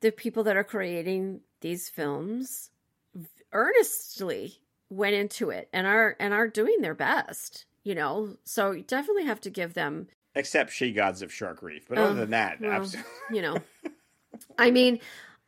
the 0.00 0.12
people 0.12 0.44
that 0.44 0.56
are 0.56 0.64
creating 0.64 1.40
these 1.60 1.88
films 1.88 2.70
earnestly 3.52 4.60
went 4.90 5.14
into 5.14 5.50
it 5.50 5.68
and 5.72 5.86
are 5.86 6.16
and 6.18 6.32
are 6.32 6.48
doing 6.48 6.80
their 6.80 6.94
best 6.94 7.66
you 7.82 7.94
know 7.94 8.36
so 8.44 8.70
you 8.70 8.82
definitely 8.82 9.24
have 9.24 9.40
to 9.40 9.50
give 9.50 9.74
them 9.74 10.06
Except 10.34 10.70
She 10.70 10.92
Gods 10.92 11.20
of 11.20 11.32
Shark 11.32 11.62
Reef. 11.62 11.88
But 11.88 11.98
other 11.98 12.14
than 12.14 12.30
that, 12.30 12.60
well, 12.60 12.70
absolutely. 12.70 13.10
you 13.32 13.42
know 13.42 13.58
i 14.58 14.70
mean 14.70 15.00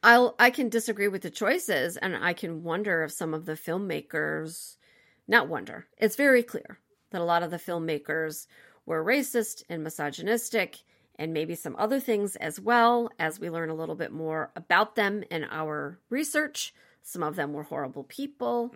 i'll 0.02 0.34
i 0.38 0.50
can 0.50 0.68
disagree 0.68 1.08
with 1.08 1.22
the 1.22 1.30
choices 1.30 1.96
and 1.96 2.16
i 2.16 2.32
can 2.32 2.62
wonder 2.62 3.02
if 3.04 3.12
some 3.12 3.34
of 3.34 3.46
the 3.46 3.52
filmmakers 3.52 4.76
not 5.28 5.48
wonder 5.48 5.86
it's 5.98 6.16
very 6.16 6.42
clear 6.42 6.78
that 7.10 7.20
a 7.20 7.24
lot 7.24 7.42
of 7.42 7.50
the 7.50 7.58
filmmakers 7.58 8.46
were 8.86 9.04
racist 9.04 9.62
and 9.68 9.84
misogynistic 9.84 10.80
and 11.16 11.34
maybe 11.34 11.54
some 11.54 11.76
other 11.78 12.00
things 12.00 12.36
as 12.36 12.58
well 12.58 13.10
as 13.18 13.38
we 13.38 13.50
learn 13.50 13.68
a 13.68 13.74
little 13.74 13.94
bit 13.94 14.10
more 14.10 14.50
about 14.56 14.96
them 14.96 15.22
in 15.30 15.44
our 15.44 15.98
research. 16.08 16.74
Some 17.02 17.22
of 17.22 17.36
them 17.36 17.52
were 17.52 17.62
horrible 17.62 18.04
people. 18.04 18.74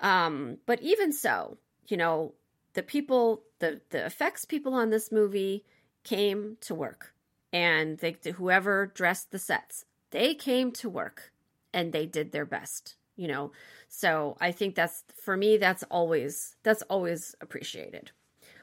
Um, 0.00 0.58
but 0.66 0.82
even 0.82 1.12
so 1.12 1.56
you 1.86 1.96
know 1.96 2.34
the 2.74 2.82
people 2.82 3.42
the 3.60 3.80
the 3.90 4.04
effects 4.04 4.44
people 4.44 4.74
on 4.74 4.90
this 4.90 5.12
movie 5.12 5.64
came 6.02 6.56
to 6.62 6.74
work. 6.74 7.12
And 7.52 7.98
they 7.98 8.16
whoever 8.34 8.86
dressed 8.86 9.30
the 9.30 9.38
sets 9.38 9.84
they 10.10 10.34
came 10.34 10.72
to 10.72 10.88
work 10.88 11.32
and 11.72 11.92
they 11.92 12.06
did 12.06 12.32
their 12.32 12.46
best 12.46 12.96
you 13.16 13.28
know? 13.28 13.52
So 13.88 14.36
i 14.40 14.50
think 14.50 14.74
that's 14.74 15.04
for 15.22 15.36
me 15.36 15.56
that's 15.56 15.84
always 15.84 16.56
that's 16.62 16.82
always 16.82 17.34
appreciated. 17.40 18.10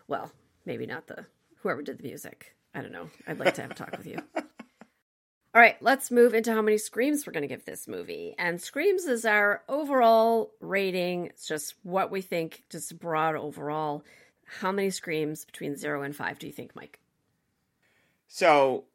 Well 0.08 0.32
maybe 0.66 0.86
not 0.86 1.08
the 1.08 1.26
whoever 1.62 1.82
did 1.82 2.00
the 2.00 2.04
music. 2.04 2.56
I 2.74 2.82
don't 2.82 2.92
know. 2.92 3.10
I'd 3.28 3.40
like 3.40 3.56
to 3.56 3.62
have 3.62 3.72
a 3.72 3.76
talk 3.76 3.98
with 3.98 4.08
you. 4.08 4.20
All 5.54 5.62
right 5.62 5.76
let's 5.82 6.12
move 6.12 6.34
into 6.34 6.54
how 6.54 6.62
many 6.62 6.78
screams 6.78 7.28
we're 7.28 7.34
going 7.34 7.42
to 7.42 7.48
give 7.48 7.66
this 7.66 7.88
movie. 7.88 8.36
And 8.38 8.62
screams 8.62 9.06
is 9.06 9.26
our 9.26 9.64
overall 9.68 10.52
rating. 10.62 11.28
It's 11.28 11.48
just 11.48 11.76
what 11.84 12.10
we 12.10 12.22
think 12.22 12.64
just 12.70 12.98
broad 13.00 13.36
overall. 13.36 14.04
How 14.60 14.72
many 14.72 14.90
screams 14.90 15.46
between 15.46 15.76
zero 15.76 16.04
and 16.04 16.16
five 16.16 16.40
do 16.40 16.48
you 16.48 16.54
think 16.54 16.76
mike? 16.76 17.00
So, 18.28 18.86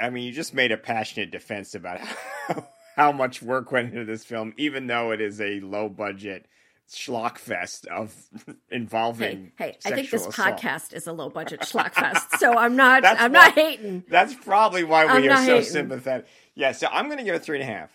I 0.00 0.08
mean, 0.08 0.24
you 0.24 0.32
just 0.32 0.54
made 0.54 0.72
a 0.72 0.78
passionate 0.78 1.30
defense 1.30 1.74
about 1.74 2.00
how, 2.00 2.66
how 2.96 3.12
much 3.12 3.42
work 3.42 3.70
went 3.70 3.92
into 3.92 4.06
this 4.06 4.24
film, 4.24 4.54
even 4.56 4.86
though 4.86 5.10
it 5.10 5.20
is 5.20 5.38
a 5.38 5.60
low 5.60 5.90
budget 5.90 6.46
schlock 6.90 7.38
fest 7.38 7.86
of 7.86 8.14
involving. 8.70 9.52
Hey, 9.58 9.76
hey, 9.84 9.92
I 9.92 9.94
think 9.94 10.10
this 10.10 10.26
assault. 10.26 10.58
podcast 10.58 10.92
is 10.92 11.06
a 11.06 11.12
low 11.12 11.28
budget 11.30 11.60
schlock 11.62 11.92
fest, 11.94 12.38
so 12.38 12.56
I'm 12.56 12.76
not 12.76 13.04
I'm 13.04 13.32
not 13.32 13.52
hating. 13.52 14.04
That's 14.08 14.34
probably 14.34 14.84
why 14.84 15.06
I'm 15.06 15.22
we 15.22 15.28
are 15.28 15.36
so 15.36 15.56
hating. 15.56 15.62
sympathetic. 15.70 16.26
Yeah, 16.54 16.72
so 16.72 16.88
I'm 16.90 17.06
going 17.06 17.18
to 17.18 17.24
give 17.24 17.34
it 17.34 17.42
three 17.42 17.60
and 17.60 17.68
a 17.68 17.72
half. 17.72 17.90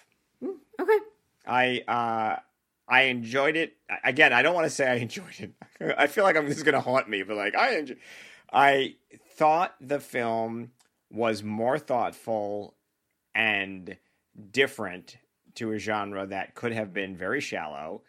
Okay. 0.79 0.97
I 1.47 1.81
uh 1.87 2.39
I 2.87 3.03
enjoyed 3.03 3.55
it. 3.55 3.73
Again, 4.03 4.33
I 4.33 4.41
don't 4.41 4.53
want 4.53 4.65
to 4.65 4.69
say 4.69 4.89
I 4.89 4.95
enjoyed 5.07 5.39
it. 5.39 5.95
I 5.97 6.07
feel 6.07 6.23
like 6.23 6.35
I'm 6.35 6.47
just 6.47 6.65
going 6.65 6.73
to 6.75 6.81
haunt 6.81 7.09
me, 7.09 7.23
but 7.23 7.37
like 7.37 7.55
I 7.55 7.77
enjoy, 7.77 7.95
I 8.51 8.95
thought 9.35 9.75
the 9.79 9.99
film 9.99 10.71
was 11.09 11.43
more 11.43 11.79
thoughtful 11.79 12.75
and 13.33 13.97
different 14.51 15.17
to 15.55 15.71
a 15.71 15.77
genre 15.77 16.25
that 16.27 16.55
could 16.55 16.71
have 16.73 16.93
been 16.93 17.15
very 17.15 17.41
shallow. 17.41 18.01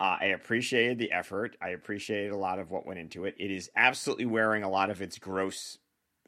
Uh, 0.00 0.16
I 0.18 0.24
appreciated 0.26 0.98
the 0.98 1.12
effort. 1.12 1.56
I 1.60 1.70
appreciated 1.70 2.32
a 2.32 2.36
lot 2.36 2.58
of 2.58 2.70
what 2.70 2.86
went 2.86 2.98
into 2.98 3.26
it. 3.26 3.34
It 3.38 3.50
is 3.50 3.70
absolutely 3.76 4.24
wearing 4.24 4.62
a 4.62 4.70
lot 4.70 4.88
of 4.88 5.02
its 5.02 5.18
gross 5.18 5.78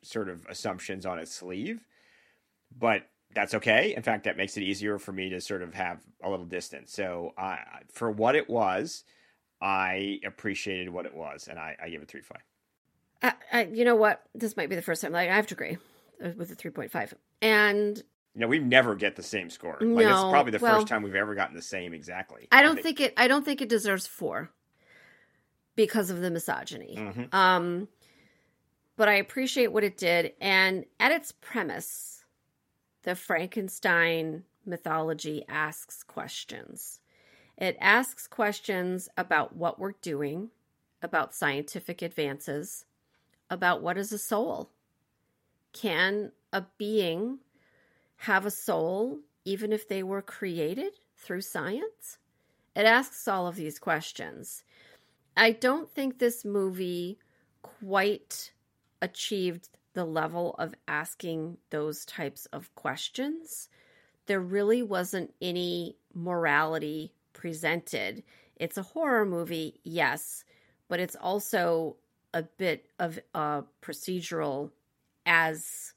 sort 0.02 0.28
of 0.28 0.44
assumptions 0.46 1.06
on 1.06 1.18
its 1.18 1.34
sleeve, 1.34 1.80
but 2.76 3.08
that's 3.34 3.54
okay. 3.54 3.94
In 3.96 4.02
fact, 4.02 4.24
that 4.24 4.36
makes 4.36 4.58
it 4.58 4.62
easier 4.62 4.98
for 4.98 5.12
me 5.12 5.30
to 5.30 5.40
sort 5.40 5.62
of 5.62 5.72
have 5.72 6.02
a 6.22 6.28
little 6.28 6.44
distance. 6.44 6.92
So, 6.92 7.32
uh, 7.38 7.56
for 7.90 8.10
what 8.10 8.36
it 8.36 8.50
was, 8.50 9.04
I 9.62 10.20
appreciated 10.26 10.90
what 10.90 11.06
it 11.06 11.14
was, 11.14 11.48
and 11.48 11.58
I, 11.58 11.76
I 11.82 11.86
it 11.86 12.08
three 12.08 12.20
five. 12.20 12.42
I, 13.22 13.32
I, 13.52 13.64
you 13.72 13.84
know 13.84 13.96
what? 13.96 14.22
This 14.34 14.56
might 14.56 14.68
be 14.68 14.76
the 14.76 14.82
first 14.82 15.00
time. 15.00 15.12
Like 15.12 15.30
I 15.30 15.36
have 15.36 15.46
to 15.46 15.54
agree 15.54 15.78
uh, 16.22 16.30
with 16.36 16.48
the 16.48 16.56
3.5. 16.56 17.14
And 17.40 18.02
You 18.34 18.40
know, 18.40 18.48
we 18.48 18.58
never 18.58 18.94
get 18.94 19.16
the 19.16 19.22
same 19.22 19.50
score. 19.50 19.76
Like 19.80 20.06
it's 20.06 20.10
No, 20.10 20.30
probably 20.30 20.52
the 20.52 20.58
well- 20.58 20.76
first 20.76 20.88
time 20.88 21.02
we've 21.02 21.14
ever 21.14 21.34
gotten 21.34 21.54
the 21.54 21.60
same 21.62 21.92
exactly. 21.92 22.48
I 22.50 22.62
don't 22.62 22.80
think 22.82 23.00
it 23.00 23.12
I 23.16 23.28
don't 23.28 23.44
think 23.44 23.60
it 23.60 23.68
deserves 23.68 24.06
4 24.06 24.50
because 25.76 26.10
of 26.10 26.20
the 26.20 26.30
misogyny. 26.30 26.96
Mhm. 26.98 27.34
Um 27.34 27.88
but 28.96 29.08
I 29.08 29.14
appreciate 29.14 29.68
what 29.72 29.84
it 29.84 29.96
did 29.96 30.34
and 30.40 30.84
at 31.00 31.12
its 31.12 31.32
premise 31.32 32.24
the 33.02 33.14
Frankenstein 33.16 34.44
mythology 34.64 35.44
asks 35.48 36.02
questions. 36.02 37.00
It 37.58 37.76
asks 37.80 38.26
questions 38.26 39.08
about 39.16 39.56
what 39.56 39.78
we're 39.78 39.92
doing, 40.00 40.50
about 41.02 41.34
scientific 41.34 42.00
advances, 42.00 42.86
about 43.50 43.82
what 43.82 43.98
is 43.98 44.12
a 44.12 44.18
soul. 44.18 44.70
Can 45.72 46.32
a 46.52 46.64
being 46.78 47.40
have 48.22 48.46
a 48.46 48.50
soul 48.52 49.18
even 49.44 49.72
if 49.72 49.88
they 49.88 50.00
were 50.00 50.22
created 50.22 50.92
through 51.16 51.40
science? 51.40 52.18
It 52.76 52.84
asks 52.84 53.26
all 53.26 53.48
of 53.48 53.56
these 53.56 53.80
questions. 53.80 54.62
I 55.36 55.50
don't 55.50 55.90
think 55.90 56.18
this 56.18 56.44
movie 56.44 57.18
quite 57.62 58.52
achieved 59.00 59.68
the 59.94 60.04
level 60.04 60.54
of 60.60 60.72
asking 60.86 61.58
those 61.70 62.04
types 62.04 62.46
of 62.52 62.72
questions. 62.76 63.68
There 64.26 64.40
really 64.40 64.84
wasn't 64.84 65.34
any 65.42 65.96
morality 66.14 67.12
presented. 67.32 68.22
It's 68.54 68.78
a 68.78 68.82
horror 68.82 69.26
movie, 69.26 69.80
yes, 69.82 70.44
but 70.86 71.00
it's 71.00 71.16
also 71.16 71.96
a 72.32 72.44
bit 72.44 72.86
of 73.00 73.18
a 73.34 73.64
procedural 73.82 74.70
as 75.26 75.92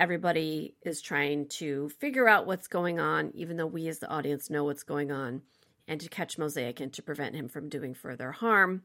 everybody 0.00 0.74
is 0.82 1.00
trying 1.00 1.46
to 1.46 1.88
figure 1.90 2.28
out 2.28 2.46
what's 2.46 2.66
going 2.66 2.98
on, 2.98 3.30
even 3.34 3.56
though 3.56 3.66
we 3.66 3.86
as 3.86 3.98
the 4.00 4.08
audience 4.08 4.50
know 4.50 4.64
what's 4.64 4.82
going 4.82 5.12
on, 5.12 5.42
and 5.86 6.00
to 6.00 6.08
catch 6.08 6.38
Mosaic 6.38 6.80
and 6.80 6.92
to 6.94 7.02
prevent 7.02 7.36
him 7.36 7.48
from 7.48 7.68
doing 7.68 7.94
further 7.94 8.32
harm, 8.32 8.82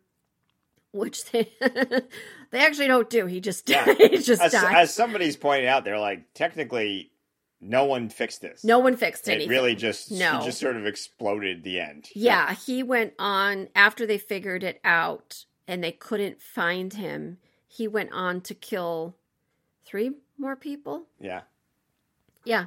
which 0.91 1.31
they 1.31 1.49
they 2.51 2.59
actually 2.59 2.87
don't 2.87 3.09
do. 3.09 3.25
He 3.25 3.39
just 3.39 3.67
Yeah. 3.69 3.85
he 3.97 4.17
just 4.17 4.41
As, 4.41 4.51
dies. 4.51 4.73
as 4.75 4.93
somebody's 4.93 5.37
pointed 5.37 5.67
out, 5.67 5.85
they're 5.85 5.99
like 5.99 6.33
technically 6.33 7.11
no 7.61 7.85
one 7.85 8.09
fixed 8.09 8.41
this. 8.41 8.63
No 8.63 8.79
one 8.79 8.97
fixed 8.97 9.27
it 9.27 9.33
anything. 9.33 9.49
really 9.49 9.75
just 9.75 10.11
No. 10.11 10.41
just 10.43 10.59
sort 10.59 10.75
of 10.75 10.85
exploded 10.85 11.63
the 11.63 11.79
end. 11.79 12.09
Yeah, 12.13 12.53
he 12.53 12.83
went 12.83 13.13
on 13.17 13.69
after 13.73 14.05
they 14.05 14.17
figured 14.17 14.63
it 14.63 14.79
out 14.83 15.45
and 15.67 15.83
they 15.83 15.91
couldn't 15.93 16.41
find 16.41 16.93
him. 16.93 17.37
He 17.67 17.87
went 17.87 18.11
on 18.13 18.41
to 18.41 18.53
kill 18.53 19.15
three 19.85 20.11
more 20.37 20.55
people. 20.55 21.03
Yeah. 21.19 21.41
Yeah. 22.43 22.65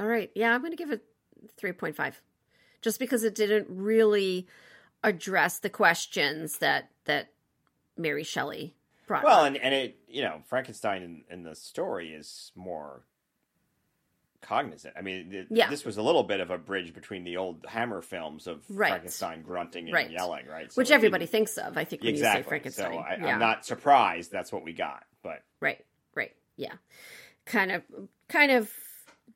All 0.00 0.06
right. 0.06 0.30
Yeah, 0.34 0.54
I'm 0.54 0.60
going 0.60 0.72
to 0.72 0.76
give 0.76 0.90
it 0.90 1.04
3.5. 1.60 2.14
Just 2.80 2.98
because 2.98 3.24
it 3.24 3.34
didn't 3.34 3.66
really 3.68 4.46
address 5.02 5.58
the 5.58 5.70
questions 5.70 6.58
that 6.58 6.90
that 7.04 7.30
Mary 7.96 8.22
Shelley 8.24 8.74
brought 9.06 9.24
Well, 9.24 9.40
up. 9.40 9.46
and, 9.48 9.56
and 9.56 9.74
it, 9.74 9.98
you 10.08 10.22
know, 10.22 10.40
Frankenstein 10.46 11.02
in, 11.02 11.24
in 11.30 11.42
the 11.42 11.54
story 11.54 12.10
is 12.12 12.52
more 12.54 13.02
cognizant. 14.40 14.94
I 14.96 15.02
mean, 15.02 15.30
th- 15.30 15.46
Yeah. 15.50 15.68
this 15.68 15.84
was 15.84 15.96
a 15.96 16.02
little 16.02 16.22
bit 16.22 16.40
of 16.40 16.50
a 16.50 16.58
bridge 16.58 16.94
between 16.94 17.24
the 17.24 17.36
old 17.38 17.64
Hammer 17.68 18.00
films 18.02 18.46
of 18.46 18.62
Right. 18.70 18.90
Frankenstein 18.90 19.42
grunting 19.42 19.86
and 19.86 19.94
Right. 19.94 20.10
yelling, 20.10 20.46
right? 20.46 20.70
Which 20.76 20.90
everybody 20.92 21.26
thinks 21.26 21.58
of, 21.58 21.76
I 21.76 21.84
think, 21.84 22.02
when 22.02 22.10
exactly. 22.10 22.38
you 22.38 22.44
say 22.44 22.48
Frankenstein. 22.48 22.92
So 22.92 22.98
I, 22.98 23.16
yeah. 23.16 23.26
I'm 23.34 23.40
not 23.40 23.66
surprised 23.66 24.30
that's 24.30 24.52
what 24.52 24.62
we 24.62 24.72
got, 24.72 25.04
but 25.22 25.42
Right, 25.60 25.84
right. 26.14 26.32
Yeah. 26.58 26.74
Kind 27.46 27.72
of 27.72 27.82
kind 28.28 28.50
of 28.50 28.70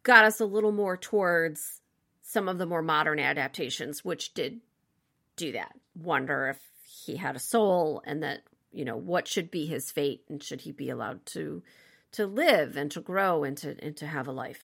got 0.03 0.25
us 0.25 0.41
a 0.41 0.45
little 0.45 0.73
more 0.73 0.99
towards 0.99 1.81
some 2.23 2.49
of 2.49 2.59
the 2.59 2.66
more 2.66 2.83
modern 2.83 3.18
adaptations 3.18 4.05
which 4.05 4.35
did 4.35 4.61
do 5.37 5.53
that. 5.53 5.73
Wonder 5.95 6.49
if 6.49 6.61
he 6.85 7.16
had 7.16 7.37
a 7.37 7.39
soul 7.39 8.03
and 8.05 8.23
that, 8.23 8.41
you 8.73 8.85
know, 8.85 8.97
what 8.97 9.29
should 9.29 9.51
be 9.51 9.66
his 9.66 9.91
fate 9.91 10.25
and 10.29 10.43
should 10.43 10.62
he 10.62 10.73
be 10.73 10.91
allowed 10.91 11.25
to 11.27 11.62
to 12.12 12.27
live 12.27 12.77
and 12.77 12.91
to 12.91 13.01
grow 13.01 13.45
and 13.45 13.57
to 13.59 13.77
and 13.83 13.97
to 13.97 14.07
have 14.07 14.27
a 14.27 14.33
life. 14.33 14.64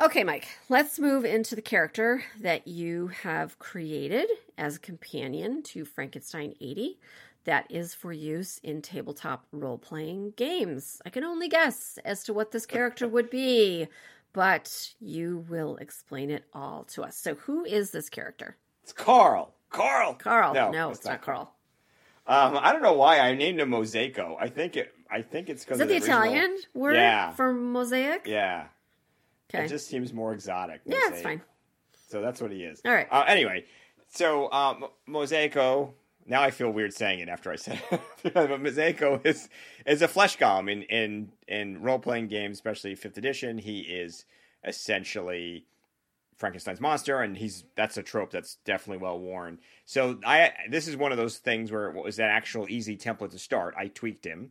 Okay, 0.00 0.22
Mike, 0.22 0.46
let's 0.68 1.00
move 1.00 1.24
into 1.24 1.56
the 1.56 1.62
character 1.62 2.22
that 2.40 2.68
you 2.68 3.08
have 3.08 3.58
created 3.58 4.28
as 4.56 4.76
a 4.76 4.80
companion 4.80 5.60
to 5.64 5.84
Frankenstein 5.84 6.54
80 6.60 7.00
that 7.44 7.66
is 7.70 7.94
for 7.94 8.12
use 8.12 8.58
in 8.62 8.82
tabletop 8.82 9.46
role 9.52 9.78
playing 9.78 10.32
games. 10.36 11.00
I 11.06 11.10
can 11.10 11.24
only 11.24 11.48
guess 11.48 11.98
as 12.04 12.24
to 12.24 12.32
what 12.32 12.50
this 12.50 12.66
character 12.74 13.08
would 13.08 13.30
be, 13.30 13.88
but 14.32 14.92
you 15.00 15.44
will 15.48 15.76
explain 15.76 16.30
it 16.30 16.44
all 16.52 16.84
to 16.84 17.02
us. 17.02 17.16
So, 17.16 17.34
who 17.36 17.64
is 17.64 17.90
this 17.90 18.08
character? 18.08 18.56
it's 18.82 18.92
Karl. 18.92 19.54
Karl. 19.70 20.14
Karl. 20.14 20.54
No, 20.54 20.90
it's, 20.90 21.04
not, 21.04 21.12
not 21.12 21.22
Karl. 21.22 21.52
Um, 22.26 22.58
I 22.60 22.72
don't 22.72 22.82
know 22.82 22.92
why 22.94 23.20
I 23.20 23.34
named 23.34 23.60
him 23.60 23.70
Mosaico. 23.70 24.36
I 24.38 24.48
think 24.48 24.76
it. 24.76 24.94
I 25.10 25.22
think 25.22 25.48
it's 25.48 25.64
because 25.64 25.80
Is 25.80 25.86
the, 25.86 25.86
the, 25.86 25.94
original- 25.94 26.22
Italian 26.22 26.58
word 26.74 26.94
Yeah. 26.96 27.30
for 27.32 27.52
mosaic? 27.54 28.26
Yeah. 28.26 28.66
Okay. 29.48 29.64
It 29.64 29.68
just 29.68 29.88
seems 29.88 30.12
more 30.12 30.34
exotic. 30.34 30.82
yeah, 30.84 30.98
it's 31.08 31.22
fine. 31.22 31.40
So 32.08 32.20
that's 32.20 32.40
what 32.42 32.50
he 32.52 32.64
is. 32.64 32.82
All 32.84 32.92
right. 32.92 33.06
Uh, 33.10 33.24
anyway, 33.26 33.64
so 34.08 34.50
um, 34.52 34.84
Mosaico. 35.08 35.92
Now 36.28 36.42
I 36.42 36.50
feel 36.50 36.70
weird 36.70 36.92
saying 36.92 37.20
it 37.20 37.28
after 37.28 37.50
I 37.50 37.56
said 37.56 37.80
it. 37.90 38.00
but 38.34 38.50
Mosaico 38.50 39.24
is 39.24 39.48
is 39.86 40.02
a 40.02 40.08
flesh 40.08 40.36
golem 40.38 40.70
in 40.70 40.82
in 40.82 41.32
in 41.46 41.82
role 41.82 41.98
playing 41.98 42.28
games, 42.28 42.58
especially 42.58 42.94
fifth 42.94 43.16
edition. 43.16 43.58
He 43.58 43.80
is 43.80 44.24
essentially 44.64 45.64
Frankenstein's 46.36 46.80
monster, 46.80 47.20
and 47.20 47.36
he's 47.36 47.64
that's 47.76 47.96
a 47.96 48.02
trope 48.02 48.30
that's 48.30 48.56
definitely 48.64 49.02
well 49.02 49.18
worn. 49.18 49.58
So 49.84 50.20
I 50.24 50.52
this 50.70 50.86
is 50.86 50.96
one 50.96 51.12
of 51.12 51.18
those 51.18 51.38
things 51.38 51.72
where 51.72 51.88
it 51.90 52.04
was 52.04 52.18
an 52.18 52.26
actual 52.26 52.66
easy 52.68 52.96
template 52.96 53.30
to 53.30 53.38
start. 53.38 53.74
I 53.76 53.88
tweaked 53.88 54.24
him, 54.24 54.50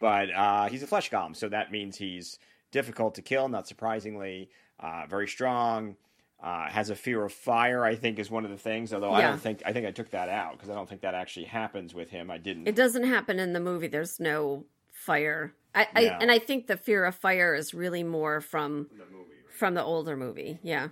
but 0.00 0.34
uh, 0.34 0.68
he's 0.68 0.82
a 0.82 0.86
flesh 0.86 1.10
golem, 1.10 1.36
so 1.36 1.48
that 1.48 1.70
means 1.70 1.96
he's 1.98 2.38
difficult 2.72 3.14
to 3.16 3.22
kill. 3.22 3.48
Not 3.48 3.68
surprisingly, 3.68 4.50
uh, 4.80 5.04
very 5.08 5.28
strong. 5.28 5.96
Uh, 6.40 6.68
has 6.68 6.88
a 6.88 6.94
fear 6.94 7.24
of 7.24 7.32
fire. 7.32 7.84
I 7.84 7.96
think 7.96 8.20
is 8.20 8.30
one 8.30 8.44
of 8.44 8.52
the 8.52 8.58
things. 8.58 8.92
Although 8.92 9.12
I 9.12 9.22
don't 9.22 9.40
think 9.40 9.62
I 9.66 9.72
think 9.72 9.86
I 9.86 9.90
took 9.90 10.10
that 10.10 10.28
out 10.28 10.52
because 10.52 10.70
I 10.70 10.74
don't 10.74 10.88
think 10.88 11.00
that 11.00 11.14
actually 11.14 11.46
happens 11.46 11.94
with 11.94 12.10
him. 12.10 12.30
I 12.30 12.38
didn't. 12.38 12.68
It 12.68 12.76
doesn't 12.76 13.04
happen 13.04 13.40
in 13.40 13.52
the 13.52 13.60
movie. 13.60 13.88
There's 13.88 14.20
no 14.20 14.64
fire. 14.92 15.52
I, 15.74 15.88
I 15.94 16.02
and 16.20 16.30
I 16.30 16.38
think 16.38 16.68
the 16.68 16.76
fear 16.76 17.04
of 17.04 17.16
fire 17.16 17.54
is 17.54 17.74
really 17.74 18.04
more 18.04 18.40
from 18.40 18.86
the 18.92 19.04
movie 19.10 19.28
from 19.58 19.74
the 19.74 19.82
older 19.82 20.16
movie. 20.16 20.58
Yeah. 20.62 20.88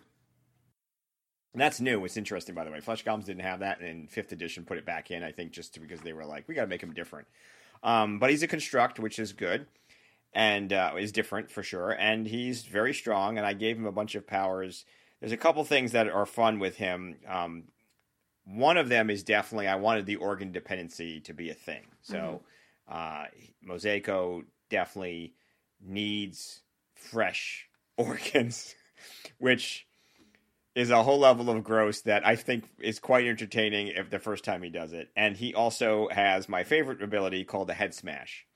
And 1.53 1.61
that's 1.62 1.80
new. 1.80 2.05
It's 2.05 2.18
interesting, 2.18 2.55
by 2.55 2.64
the 2.64 2.70
way. 2.70 2.80
Flesh 2.80 3.03
Golems 3.03 3.24
didn't 3.24 3.42
have 3.42 3.61
that, 3.61 3.80
and 3.80 4.11
fifth 4.11 4.32
edition 4.32 4.64
put 4.64 4.76
it 4.76 4.84
back 4.84 5.11
in. 5.11 5.22
I 5.22 5.32
think 5.32 5.53
just 5.53 5.80
because 5.80 6.01
they 6.01 6.12
were 6.12 6.26
like, 6.26 6.47
we 6.49 6.55
got 6.55 6.62
to 6.62 6.66
make 6.66 6.82
him 6.82 6.92
different. 6.92 7.28
Um, 7.82 8.18
but 8.18 8.28
he's 8.28 8.42
a 8.42 8.47
construct, 8.47 8.99
which 8.99 9.18
is 9.18 9.32
good, 9.32 9.66
and 10.34 10.70
uh, 10.72 10.92
is 10.99 11.12
different 11.12 11.51
for 11.51 11.62
sure. 11.62 11.92
And 11.92 12.26
he's 12.26 12.64
very 12.64 12.92
strong. 12.92 13.38
And 13.38 13.47
I 13.47 13.55
gave 13.55 13.78
him 13.78 13.86
a 13.86 13.92
bunch 13.92 14.14
of 14.16 14.26
powers. 14.26 14.84
There's 15.21 15.33
a 15.33 15.37
couple 15.37 15.64
things 15.64 15.93
that 15.93 16.09
are 16.09 16.27
fun 16.27 16.59
with 16.59 16.77
him. 16.77 17.17
Um, 17.27 17.64
one 18.45 18.77
of 18.77 18.89
them 18.89 19.11
is 19.11 19.25
definitely 19.25 19.67
I 19.67 19.77
wanted 19.77 20.07
the 20.07 20.17
organ 20.17 20.53
dependency 20.53 21.21
to 21.23 21.35
be 21.35 21.51
a 21.51 21.55
thing. 21.55 21.87
So 22.03 22.43
uh, 22.89 23.25
Mosaico 23.67 24.45
definitely 24.71 25.35
needs 25.81 26.61
fresh 26.95 27.69
organs, 27.97 28.75
which 29.39 29.87
is 30.75 30.91
a 30.91 31.03
whole 31.03 31.19
level 31.19 31.49
of 31.49 31.64
gross 31.64 32.03
that 32.03 32.27
I 32.27 32.37
think 32.37 32.69
is 32.79 32.99
quite 32.99 33.27
entertaining 33.27 33.89
if 33.89 34.11
the 34.11 34.19
first 34.19 34.45
time 34.45 34.62
he 34.62 34.69
does 34.69 34.93
it. 34.93 35.09
And 35.17 35.37
he 35.37 35.55
also 35.55 36.09
has 36.11 36.49
my 36.49 36.64
favorite 36.64 37.03
ability 37.03 37.45
called 37.45 37.69
the 37.69 37.75
head 37.75 37.95
smash, 37.95 38.47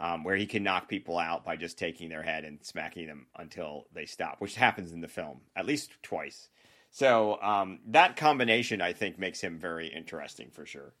um, 0.00 0.24
where 0.24 0.34
he 0.34 0.46
can 0.46 0.62
knock 0.64 0.88
people 0.88 1.18
out 1.18 1.44
by 1.44 1.56
just 1.56 1.78
taking 1.78 2.08
their 2.08 2.22
head 2.22 2.44
and 2.44 2.58
smacking 2.62 3.06
them 3.06 3.26
until 3.36 3.86
they 3.92 4.06
stop, 4.06 4.40
which 4.40 4.56
happens 4.56 4.92
in 4.92 5.00
the 5.00 5.08
film 5.08 5.42
at 5.54 5.66
least 5.66 5.90
twice. 6.02 6.48
So 6.90 7.40
um, 7.40 7.78
that 7.88 8.16
combination, 8.16 8.80
I 8.80 8.94
think, 8.94 9.18
makes 9.18 9.40
him 9.40 9.58
very 9.60 9.86
interesting 9.86 10.50
for 10.50 10.66
sure. 10.66 10.92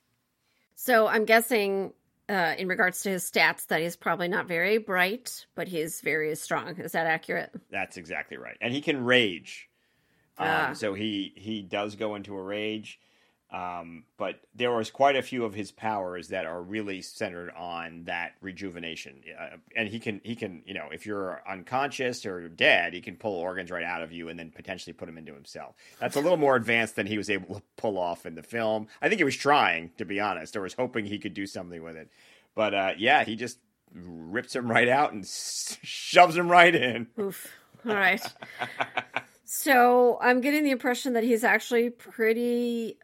So 0.76 1.08
I'm 1.08 1.24
guessing, 1.24 1.92
uh, 2.28 2.54
in 2.58 2.68
regards 2.68 3.02
to 3.02 3.10
his 3.10 3.28
stats, 3.28 3.66
that 3.68 3.80
he's 3.80 3.96
probably 3.96 4.28
not 4.28 4.46
very 4.46 4.78
bright, 4.78 5.46
but 5.56 5.66
he's 5.66 6.00
very 6.00 6.34
strong. 6.36 6.76
Is 6.78 6.92
that 6.92 7.06
accurate? 7.06 7.50
That's 7.70 7.96
exactly 7.96 8.36
right. 8.36 8.56
And 8.60 8.72
he 8.72 8.80
can 8.80 9.04
rage. 9.04 9.68
Um, 10.38 10.46
Ah. 10.48 10.72
So 10.74 10.94
he 10.94 11.32
he 11.36 11.60
does 11.62 11.96
go 11.96 12.14
into 12.14 12.34
a 12.36 12.42
rage, 12.42 12.98
um, 13.52 14.04
but 14.16 14.40
there 14.54 14.70
was 14.70 14.90
quite 14.90 15.16
a 15.16 15.22
few 15.22 15.44
of 15.44 15.54
his 15.54 15.72
powers 15.72 16.28
that 16.28 16.46
are 16.46 16.62
really 16.62 17.02
centered 17.02 17.50
on 17.56 18.04
that 18.04 18.34
rejuvenation. 18.40 19.22
Uh, 19.38 19.56
and 19.74 19.88
he 19.88 19.98
can 19.98 20.20
he 20.22 20.36
can 20.36 20.62
you 20.64 20.74
know 20.74 20.88
if 20.92 21.04
you're 21.04 21.42
unconscious 21.48 22.24
or 22.24 22.48
dead, 22.48 22.94
he 22.94 23.00
can 23.00 23.16
pull 23.16 23.34
organs 23.34 23.70
right 23.70 23.82
out 23.82 24.02
of 24.02 24.12
you 24.12 24.28
and 24.28 24.38
then 24.38 24.50
potentially 24.50 24.92
put 24.92 25.06
them 25.06 25.18
into 25.18 25.34
himself. 25.34 25.74
That's 25.98 26.16
a 26.16 26.20
little 26.20 26.38
more 26.38 26.54
advanced 26.54 26.94
than 26.94 27.06
he 27.06 27.18
was 27.18 27.28
able 27.28 27.56
to 27.56 27.62
pull 27.76 27.98
off 27.98 28.24
in 28.24 28.36
the 28.36 28.42
film. 28.42 28.86
I 29.02 29.08
think 29.08 29.18
he 29.18 29.24
was 29.24 29.36
trying 29.36 29.90
to 29.98 30.04
be 30.04 30.20
honest, 30.20 30.54
or 30.54 30.60
was 30.60 30.74
hoping 30.74 31.04
he 31.04 31.18
could 31.18 31.34
do 31.34 31.46
something 31.46 31.82
with 31.82 31.96
it. 31.96 32.08
But 32.54 32.74
uh, 32.74 32.92
yeah, 32.98 33.24
he 33.24 33.34
just 33.34 33.58
rips 33.92 34.54
him 34.54 34.70
right 34.70 34.88
out 34.88 35.12
and 35.12 35.26
shoves 35.82 36.36
him 36.36 36.48
right 36.48 36.74
in. 36.74 37.08
Oof. 37.18 37.52
All 37.84 37.94
right. 37.94 38.22
so 39.44 40.18
I'm 40.20 40.40
getting 40.40 40.62
the 40.62 40.70
impression 40.70 41.14
that 41.14 41.24
he's 41.24 41.42
actually 41.42 41.90
pretty 41.90 42.96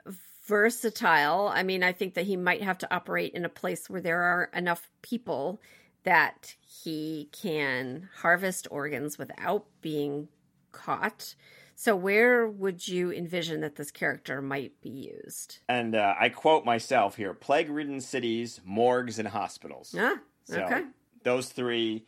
versatile. 0.47 1.49
I 1.49 1.63
mean, 1.63 1.83
I 1.83 1.93
think 1.93 2.15
that 2.15 2.27
he 2.27 2.37
might 2.37 2.63
have 2.63 2.79
to 2.79 2.95
operate 2.95 3.33
in 3.35 3.45
a 3.45 3.51
place 3.51 3.91
where 3.91 4.01
there 4.01 4.23
are 4.23 4.51
enough 4.55 4.89
people 5.03 5.61
that 6.05 6.55
he 6.61 7.29
can 7.33 8.09
harvest 8.19 8.69
organs 8.71 9.19
without 9.19 9.67
being 9.81 10.29
caught. 10.73 11.35
So, 11.75 11.95
where 11.95 12.47
would 12.49 12.87
you 12.89 13.13
envision 13.13 13.61
that 13.61 13.77
this 13.77 13.91
character 13.91 14.41
might 14.41 14.81
be 14.81 14.89
used? 14.89 15.59
And 15.69 15.95
uh, 15.95 16.15
I 16.19 16.29
quote 16.29 16.65
myself 16.65 17.17
here 17.17 17.35
plague 17.35 17.69
ridden 17.69 18.01
cities, 18.01 18.61
morgues, 18.65 19.19
and 19.19 19.29
hospitals. 19.29 19.95
Ah, 19.99 20.21
So 20.45 20.63
okay. 20.63 20.85
those 21.23 21.49
three, 21.49 22.07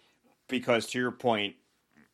because 0.49 0.87
to 0.87 0.99
your 0.99 1.11
point, 1.11 1.57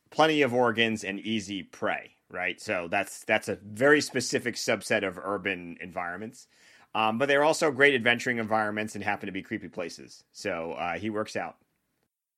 plenty 0.09 0.41
of 0.41 0.53
organs 0.53 1.03
and 1.03 1.19
easy 1.19 1.63
prey, 1.63 2.14
right? 2.35 2.61
So 2.61 2.87
that's 2.89 3.23
that's 3.23 3.47
a 3.47 3.55
very 3.55 4.01
specific 4.01 4.55
subset 4.55 5.07
of 5.07 5.17
urban 5.17 5.77
environments. 5.81 6.47
Um, 6.93 7.17
but 7.17 7.27
they're 7.27 7.43
also 7.43 7.71
great 7.71 7.93
adventuring 7.93 8.37
environments 8.37 8.95
and 8.95 9.03
happen 9.03 9.25
to 9.25 9.33
be 9.33 9.41
creepy 9.41 9.67
places. 9.67 10.23
So 10.31 10.73
uh, 10.73 10.93
he 10.97 11.09
works 11.09 11.35
out. 11.35 11.57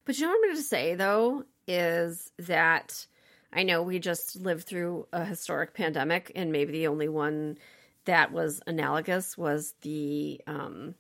But 0.06 0.18
you 0.18 0.26
know 0.26 0.30
what 0.32 0.38
I'm 0.38 0.44
going 0.44 0.56
to 0.56 0.64
say, 0.64 0.96
though, 0.96 1.44
is 1.68 2.32
that 2.40 3.06
I 3.54 3.64
know 3.64 3.84
we 3.84 4.00
just 4.00 4.36
lived 4.38 4.66
through 4.66 5.08
a 5.12 5.26
historic 5.26 5.74
pandemic, 5.74 6.32
and 6.36 6.52
maybe 6.52 6.72
the 6.72 6.88
only 6.88 7.08
one 7.10 7.58
that 8.06 8.32
was 8.32 8.62
analogous 8.66 9.38
was 9.38 9.74
the 9.82 10.42
um, 10.48 10.96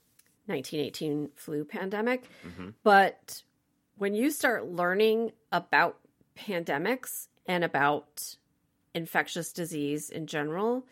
1918 0.46 1.30
flu 1.36 1.64
pandemic. 1.64 2.30
But 2.84 3.42
when 3.98 4.14
you 4.14 4.30
start 4.30 4.68
learning 4.68 5.32
about 5.52 5.98
pandemics 6.38 7.28
and 7.48 7.64
about 7.64 8.36
infectious 8.94 9.52
disease 9.52 10.10
in 10.10 10.28
general, 10.28 10.86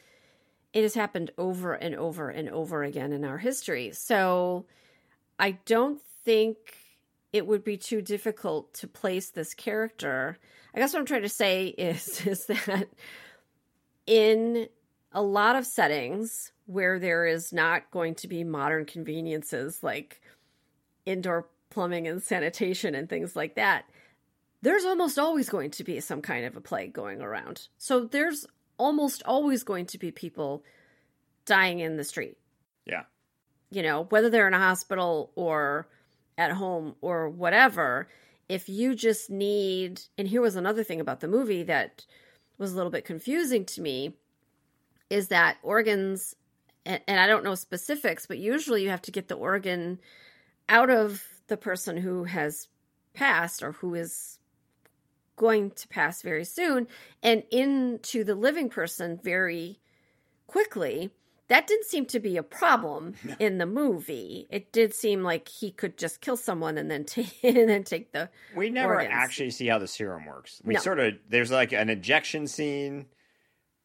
it 0.73 0.81
has 0.81 0.93
happened 0.93 1.31
over 1.37 1.73
and 1.73 1.95
over 1.95 2.29
and 2.29 2.49
over 2.49 2.83
again 2.83 3.13
in 3.13 3.23
our 3.23 3.37
history. 3.37 3.91
So 3.93 4.65
I 5.39 5.51
don't 5.65 6.01
think 6.23 6.57
it 7.31 7.47
would 7.47 7.63
be 7.63 7.77
too 7.77 8.01
difficult 8.01 8.73
to 8.75 8.87
place 8.87 9.29
this 9.29 9.53
character. 9.53 10.37
I 10.73 10.79
guess 10.79 10.93
what 10.93 10.99
I'm 10.99 11.05
trying 11.05 11.21
to 11.23 11.29
say 11.29 11.67
is 11.77 12.25
is 12.25 12.45
that 12.47 12.89
in 14.05 14.67
a 15.11 15.21
lot 15.21 15.55
of 15.55 15.65
settings 15.65 16.51
where 16.65 16.99
there 16.99 17.25
is 17.25 17.53
not 17.53 17.89
going 17.91 18.15
to 18.15 18.27
be 18.27 18.43
modern 18.43 18.85
conveniences 18.85 19.81
like 19.81 20.21
indoor 21.05 21.47
plumbing 21.69 22.07
and 22.07 22.21
sanitation 22.21 22.95
and 22.95 23.09
things 23.09 23.35
like 23.35 23.55
that, 23.55 23.85
there's 24.65 24.83
almost 24.83 25.19
always 25.19 25.47
going 25.47 25.69
to 25.69 25.83
be 25.83 25.99
some 25.99 26.23
kind 26.23 26.43
of 26.43 26.57
a 26.57 26.61
plague 26.61 26.91
going 26.91 27.21
around. 27.21 27.67
So 27.77 28.05
there's 28.05 28.47
almost 28.77 29.21
always 29.23 29.63
going 29.63 29.85
to 29.85 29.99
be 29.99 30.09
people 30.09 30.63
dying 31.45 31.79
in 31.79 31.97
the 31.97 32.03
street. 32.03 32.39
Yeah. 32.83 33.03
You 33.69 33.83
know, 33.83 34.05
whether 34.09 34.31
they're 34.31 34.47
in 34.47 34.55
a 34.55 34.59
hospital 34.59 35.31
or 35.35 35.87
at 36.35 36.51
home 36.51 36.95
or 37.01 37.29
whatever, 37.29 38.07
if 38.49 38.67
you 38.67 38.95
just 38.95 39.29
need, 39.29 40.01
and 40.17 40.27
here 40.27 40.41
was 40.41 40.55
another 40.55 40.83
thing 40.83 40.99
about 40.99 41.19
the 41.19 41.27
movie 41.27 41.61
that 41.61 42.03
was 42.57 42.73
a 42.73 42.75
little 42.75 42.91
bit 42.91 43.05
confusing 43.05 43.65
to 43.65 43.81
me, 43.81 44.15
is 45.11 45.27
that 45.27 45.57
organs, 45.61 46.35
and, 46.87 47.01
and 47.07 47.19
I 47.19 47.27
don't 47.27 47.43
know 47.43 47.53
specifics, 47.53 48.25
but 48.25 48.39
usually 48.39 48.81
you 48.81 48.89
have 48.89 49.03
to 49.03 49.11
get 49.11 49.27
the 49.27 49.35
organ 49.35 49.99
out 50.67 50.89
of 50.89 51.21
the 51.49 51.57
person 51.57 51.97
who 51.97 52.23
has 52.23 52.67
passed 53.13 53.61
or 53.61 53.73
who 53.73 53.93
is 53.93 54.39
going 55.35 55.71
to 55.71 55.87
pass 55.87 56.21
very 56.21 56.45
soon 56.45 56.87
and 57.21 57.43
into 57.51 58.23
the 58.23 58.35
living 58.35 58.69
person 58.69 59.19
very 59.21 59.79
quickly 60.47 61.11
that 61.47 61.67
didn't 61.67 61.85
seem 61.85 62.07
to 62.07 62.19
be 62.19 62.37
a 62.37 62.41
problem 62.43 63.13
in 63.39 63.59
the 63.59 63.67
movie. 63.67 64.47
It 64.49 64.71
did 64.71 64.95
seem 64.95 65.21
like 65.21 65.47
he 65.47 65.69
could 65.69 65.95
just 65.95 66.19
kill 66.19 66.37
someone 66.37 66.75
and 66.75 66.89
then 66.89 67.03
take 67.05 67.37
and 67.43 67.69
then 67.69 67.83
take 67.83 68.11
the. 68.13 68.29
We 68.55 68.71
never 68.71 68.95
organs. 68.95 69.13
actually 69.13 69.51
see 69.51 69.67
how 69.67 69.77
the 69.77 69.87
serum 69.87 70.25
works. 70.25 70.59
We 70.65 70.73
No. 70.73 70.79
sort 70.79 70.99
of 70.99 71.13
there's 71.29 71.51
like 71.51 71.71
an 71.71 71.89
ejection 71.91 72.47
scene 72.47 73.05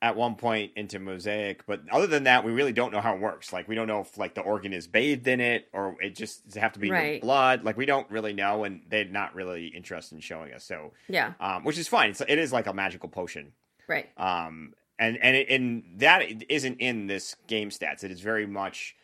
at 0.02 0.16
one 0.16 0.34
point 0.34 0.72
into 0.76 0.98
Mosaic, 0.98 1.66
but 1.66 1.82
other 1.92 2.06
than 2.06 2.24
that, 2.24 2.42
we 2.44 2.52
really 2.52 2.72
don't 2.72 2.90
know 2.90 3.02
how 3.02 3.14
it 3.14 3.20
works. 3.20 3.52
Like 3.52 3.68
we 3.68 3.74
don't 3.74 3.86
know 3.86 4.00
if 4.00 4.16
like 4.16 4.34
the 4.34 4.40
organ 4.40 4.72
is 4.72 4.86
bathed 4.86 5.28
in 5.28 5.40
it 5.40 5.68
or 5.74 5.96
it 6.00 6.16
just 6.16 6.46
does 6.46 6.56
it 6.56 6.60
have 6.60 6.72
to 6.72 6.78
be 6.80 6.90
Right. 6.90 7.20
blood. 7.20 7.64
Like 7.64 7.76
we 7.76 7.84
don't 7.86 8.10
really 8.10 8.32
know, 8.32 8.64
and 8.64 8.80
they're 8.88 9.04
not 9.04 9.34
really 9.34 9.66
interested 9.66 10.14
in 10.14 10.20
showing 10.22 10.52
us. 10.54 10.64
So, 10.64 10.92
Yeah, 11.08 11.34
um, 11.38 11.64
which 11.64 11.76
is 11.78 11.86
fine. 11.86 12.10
It's, 12.10 12.22
it 12.22 12.38
is 12.38 12.52
like 12.52 12.66
a 12.66 12.72
magical 12.72 13.08
potion. 13.10 13.52
right. 13.88 14.08
Um, 14.16 14.72
and 14.98 15.18
and 15.22 15.36
it, 15.36 15.48
and 15.50 15.82
that 15.96 16.22
isn't 16.50 16.76
in 16.80 17.06
this 17.06 17.36
game 17.46 17.68
stats. 17.70 18.02
It 18.04 18.10
is 18.10 18.20
very 18.20 18.46
much 18.46 18.96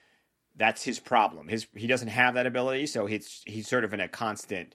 that's 0.56 0.82
his 0.82 0.98
problem. 0.98 1.48
His 1.48 1.66
he 1.74 1.86
doesn't 1.86 2.08
have 2.08 2.34
that 2.34 2.46
ability, 2.46 2.86
so 2.86 3.04
he's 3.04 3.42
he's 3.46 3.68
sort 3.68 3.84
of 3.84 3.92
in 3.92 4.00
a 4.00 4.08
constant 4.08 4.74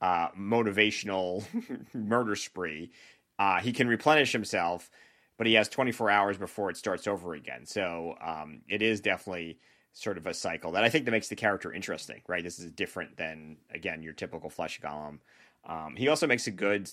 uh, 0.00 0.28
motivational 0.38 1.44
murder 1.94 2.34
spree. 2.36 2.90
Uh, 3.38 3.60
he 3.60 3.72
can 3.72 3.88
replenish 3.88 4.32
himself, 4.32 4.90
but 5.40 5.46
he 5.46 5.54
has 5.54 5.70
24 5.70 6.10
hours 6.10 6.36
before 6.36 6.68
it 6.68 6.76
starts 6.76 7.06
over 7.06 7.32
again. 7.32 7.64
So 7.64 8.14
um, 8.20 8.60
it 8.68 8.82
is 8.82 9.00
definitely 9.00 9.58
sort 9.94 10.18
of 10.18 10.26
a 10.26 10.34
cycle 10.34 10.72
that 10.72 10.84
I 10.84 10.90
think 10.90 11.06
that 11.06 11.12
makes 11.12 11.28
the 11.28 11.34
character 11.34 11.72
interesting. 11.72 12.20
Right, 12.28 12.44
this 12.44 12.58
is 12.58 12.70
different 12.70 13.16
than 13.16 13.56
again 13.72 14.02
your 14.02 14.12
typical 14.12 14.50
flesh 14.50 14.82
golem. 14.82 15.20
Um, 15.64 15.96
he 15.96 16.08
also 16.08 16.26
makes 16.26 16.46
a 16.46 16.50
good 16.50 16.90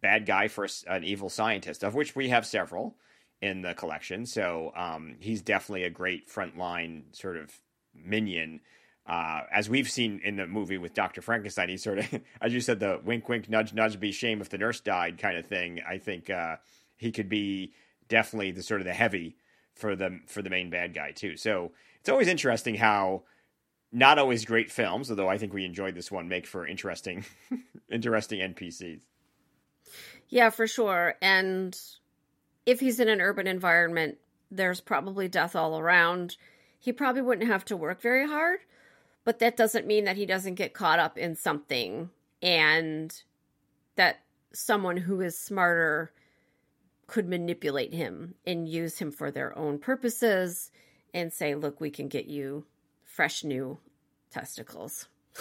bad 0.00 0.26
guy 0.26 0.46
for 0.46 0.68
an 0.86 1.02
evil 1.02 1.28
scientist, 1.28 1.82
of 1.82 1.96
which 1.96 2.14
we 2.14 2.28
have 2.28 2.46
several 2.46 2.94
in 3.42 3.62
the 3.62 3.74
collection. 3.74 4.26
So 4.26 4.70
um, 4.76 5.16
he's 5.18 5.42
definitely 5.42 5.82
a 5.82 5.90
great 5.90 6.30
frontline 6.30 7.16
sort 7.16 7.36
of 7.36 7.50
minion. 7.92 8.60
Uh, 9.06 9.40
as 9.52 9.68
we've 9.68 9.90
seen 9.90 10.20
in 10.22 10.36
the 10.36 10.46
movie 10.46 10.78
with 10.78 10.94
Dr. 10.94 11.20
Frankenstein, 11.20 11.68
he 11.68 11.78
sort 11.78 11.98
of, 11.98 12.20
as 12.40 12.54
you 12.54 12.60
said, 12.60 12.78
the 12.78 13.00
wink, 13.04 13.28
wink, 13.28 13.50
nudge, 13.50 13.74
nudge, 13.74 13.98
be 13.98 14.12
shame 14.12 14.40
if 14.40 14.50
the 14.50 14.58
nurse 14.58 14.78
died 14.78 15.18
kind 15.18 15.36
of 15.36 15.46
thing. 15.46 15.80
I 15.84 15.98
think 15.98 16.30
uh, 16.30 16.58
he 16.96 17.12
could 17.12 17.28
be 17.28 17.72
definitely 18.08 18.50
the 18.50 18.62
sort 18.62 18.80
of 18.80 18.86
the 18.86 18.94
heavy 18.94 19.36
for 19.74 19.96
the 19.96 20.20
for 20.26 20.42
the 20.42 20.50
main 20.50 20.70
bad 20.70 20.94
guy 20.94 21.12
too. 21.12 21.36
So 21.36 21.72
it's 22.00 22.08
always 22.08 22.28
interesting 22.28 22.76
how 22.76 23.24
not 23.94 24.18
always 24.18 24.44
great 24.44 24.70
films, 24.70 25.08
although 25.08 25.28
I 25.28 25.38
think 25.38 25.52
we 25.52 25.64
enjoyed 25.64 25.94
this 25.94 26.10
one, 26.10 26.28
make 26.28 26.46
for 26.46 26.66
interesting, 26.66 27.24
interesting 27.90 28.40
NPCs. 28.40 29.02
Yeah, 30.28 30.50
for 30.50 30.66
sure. 30.66 31.14
And 31.22 31.78
if 32.66 32.80
he's 32.80 32.98
in 32.98 33.08
an 33.08 33.20
urban 33.20 33.46
environment, 33.46 34.18
there's 34.50 34.80
probably 34.80 35.28
death 35.28 35.54
all 35.54 35.78
around. 35.78 36.36
He 36.78 36.92
probably 36.92 37.22
wouldn't 37.22 37.48
have 37.48 37.64
to 37.66 37.76
work 37.76 38.00
very 38.00 38.26
hard, 38.26 38.60
but 39.24 39.38
that 39.38 39.56
doesn't 39.56 39.86
mean 39.86 40.04
that 40.04 40.16
he 40.16 40.26
doesn't 40.26 40.56
get 40.56 40.74
caught 40.74 40.98
up 40.98 41.16
in 41.16 41.36
something 41.36 42.10
and 42.42 43.22
that 43.94 44.22
someone 44.52 44.96
who 44.96 45.20
is 45.20 45.38
smarter 45.38 46.12
could 47.06 47.28
manipulate 47.28 47.92
him 47.92 48.34
and 48.46 48.68
use 48.68 48.98
him 48.98 49.10
for 49.10 49.30
their 49.30 49.56
own 49.56 49.78
purposes 49.78 50.70
and 51.12 51.32
say, 51.32 51.54
look, 51.54 51.80
we 51.80 51.90
can 51.90 52.08
get 52.08 52.26
you 52.26 52.64
fresh 53.04 53.44
new 53.44 53.78
testicles. 54.30 55.06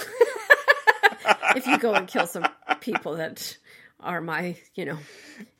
if 1.55 1.66
you 1.66 1.78
go 1.78 1.93
and 1.93 2.07
kill 2.07 2.28
some 2.28 2.45
people 2.80 3.16
that 3.16 3.57
are 3.99 4.22
my, 4.22 4.55
you 4.76 4.86
know, 4.86 4.99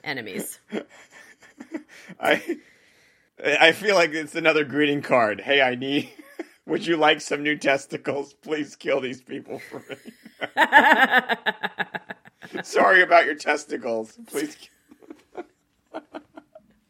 enemies. 0.04 0.60
I 2.20 2.58
I 3.44 3.72
feel 3.72 3.96
like 3.96 4.12
it's 4.12 4.36
another 4.36 4.64
greeting 4.64 5.02
card. 5.02 5.42
Hey, 5.42 5.62
I 5.62 5.76
need. 5.76 6.10
Would 6.66 6.86
you 6.86 6.96
like 6.96 7.20
some 7.20 7.44
new 7.44 7.58
testicles? 7.58 8.34
Please 8.34 8.76
kill 8.76 9.02
these 9.02 9.22
people 9.22 9.60
for 9.60 9.84
me. 9.90 9.98
Sorry 12.64 13.02
about 13.02 13.26
your 13.26 13.36
testicles. 13.36 14.18
Please. 14.28 14.56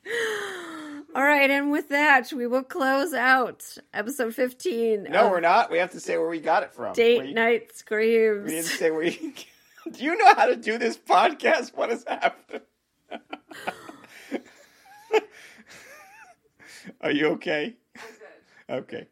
All 1.15 1.23
right, 1.23 1.49
and 1.49 1.71
with 1.71 1.89
that, 1.89 2.33
we 2.33 2.47
will 2.47 2.63
close 2.63 3.13
out 3.13 3.77
episode 3.93 4.33
15 4.33 5.03
No, 5.03 5.29
we're 5.29 5.41
not. 5.41 5.69
We 5.69 5.77
have 5.77 5.91
to 5.91 5.99
say 5.99 6.17
where 6.17 6.27
we 6.27 6.39
got 6.39 6.63
it 6.63 6.73
from. 6.73 6.93
Date 6.93 7.21
we, 7.21 7.33
Night 7.33 7.75
screams. 7.75 8.45
We 8.45 8.51
didn't 8.51 8.65
say 8.65 8.89
where. 8.89 9.03
You, 9.03 9.33
do 9.91 10.03
you 10.03 10.17
know 10.17 10.33
how 10.33 10.47
to 10.47 10.55
do 10.55 10.79
this 10.79 10.97
podcast? 10.97 11.75
What 11.75 11.91
is 11.91 12.03
happening? 12.07 12.61
Are 17.01 17.11
you 17.11 17.27
okay? 17.29 17.75
Okay. 18.69 19.07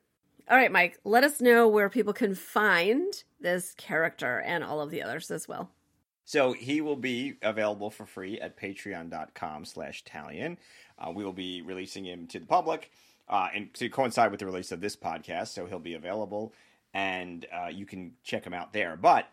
All 0.50 0.58
right, 0.58 0.72
Mike, 0.72 1.00
let 1.04 1.24
us 1.24 1.40
know 1.40 1.68
where 1.68 1.90
people 1.90 2.14
can 2.14 2.36
find 2.36 3.14
this 3.40 3.74
character 3.78 4.40
and 4.40 4.64
all 4.64 4.82
of 4.82 4.90
the 4.90 5.04
others 5.04 5.32
as 5.32 5.48
well. 5.48 5.72
So 6.32 6.54
he 6.54 6.80
will 6.80 6.96
be 6.96 7.34
available 7.42 7.90
for 7.90 8.06
free 8.06 8.40
at 8.40 8.58
patreon.com 8.58 9.66
slash 9.66 10.06
Talien. 10.06 10.56
Uh, 10.98 11.12
we 11.12 11.26
will 11.26 11.34
be 11.34 11.62
releasing 11.62 12.06
him 12.06 12.26
to 12.28 12.40
the 12.40 12.46
public 12.46 12.90
uh, 13.28 13.50
and 13.54 13.74
to 13.74 13.90
coincide 13.90 14.32
with 14.32 14.40
the 14.40 14.46
release 14.46 14.72
of 14.72 14.80
this 14.80 14.96
podcast. 14.96 15.50
So 15.50 15.66
he'll 15.66 15.78
be 15.78 15.96
available 15.96 16.54
and 16.94 17.46
uh, 17.54 17.68
you 17.68 17.86
can 17.86 18.14
check 18.24 18.46
him 18.46 18.54
out 18.54 18.72
there. 18.72 18.96
But 18.96 19.28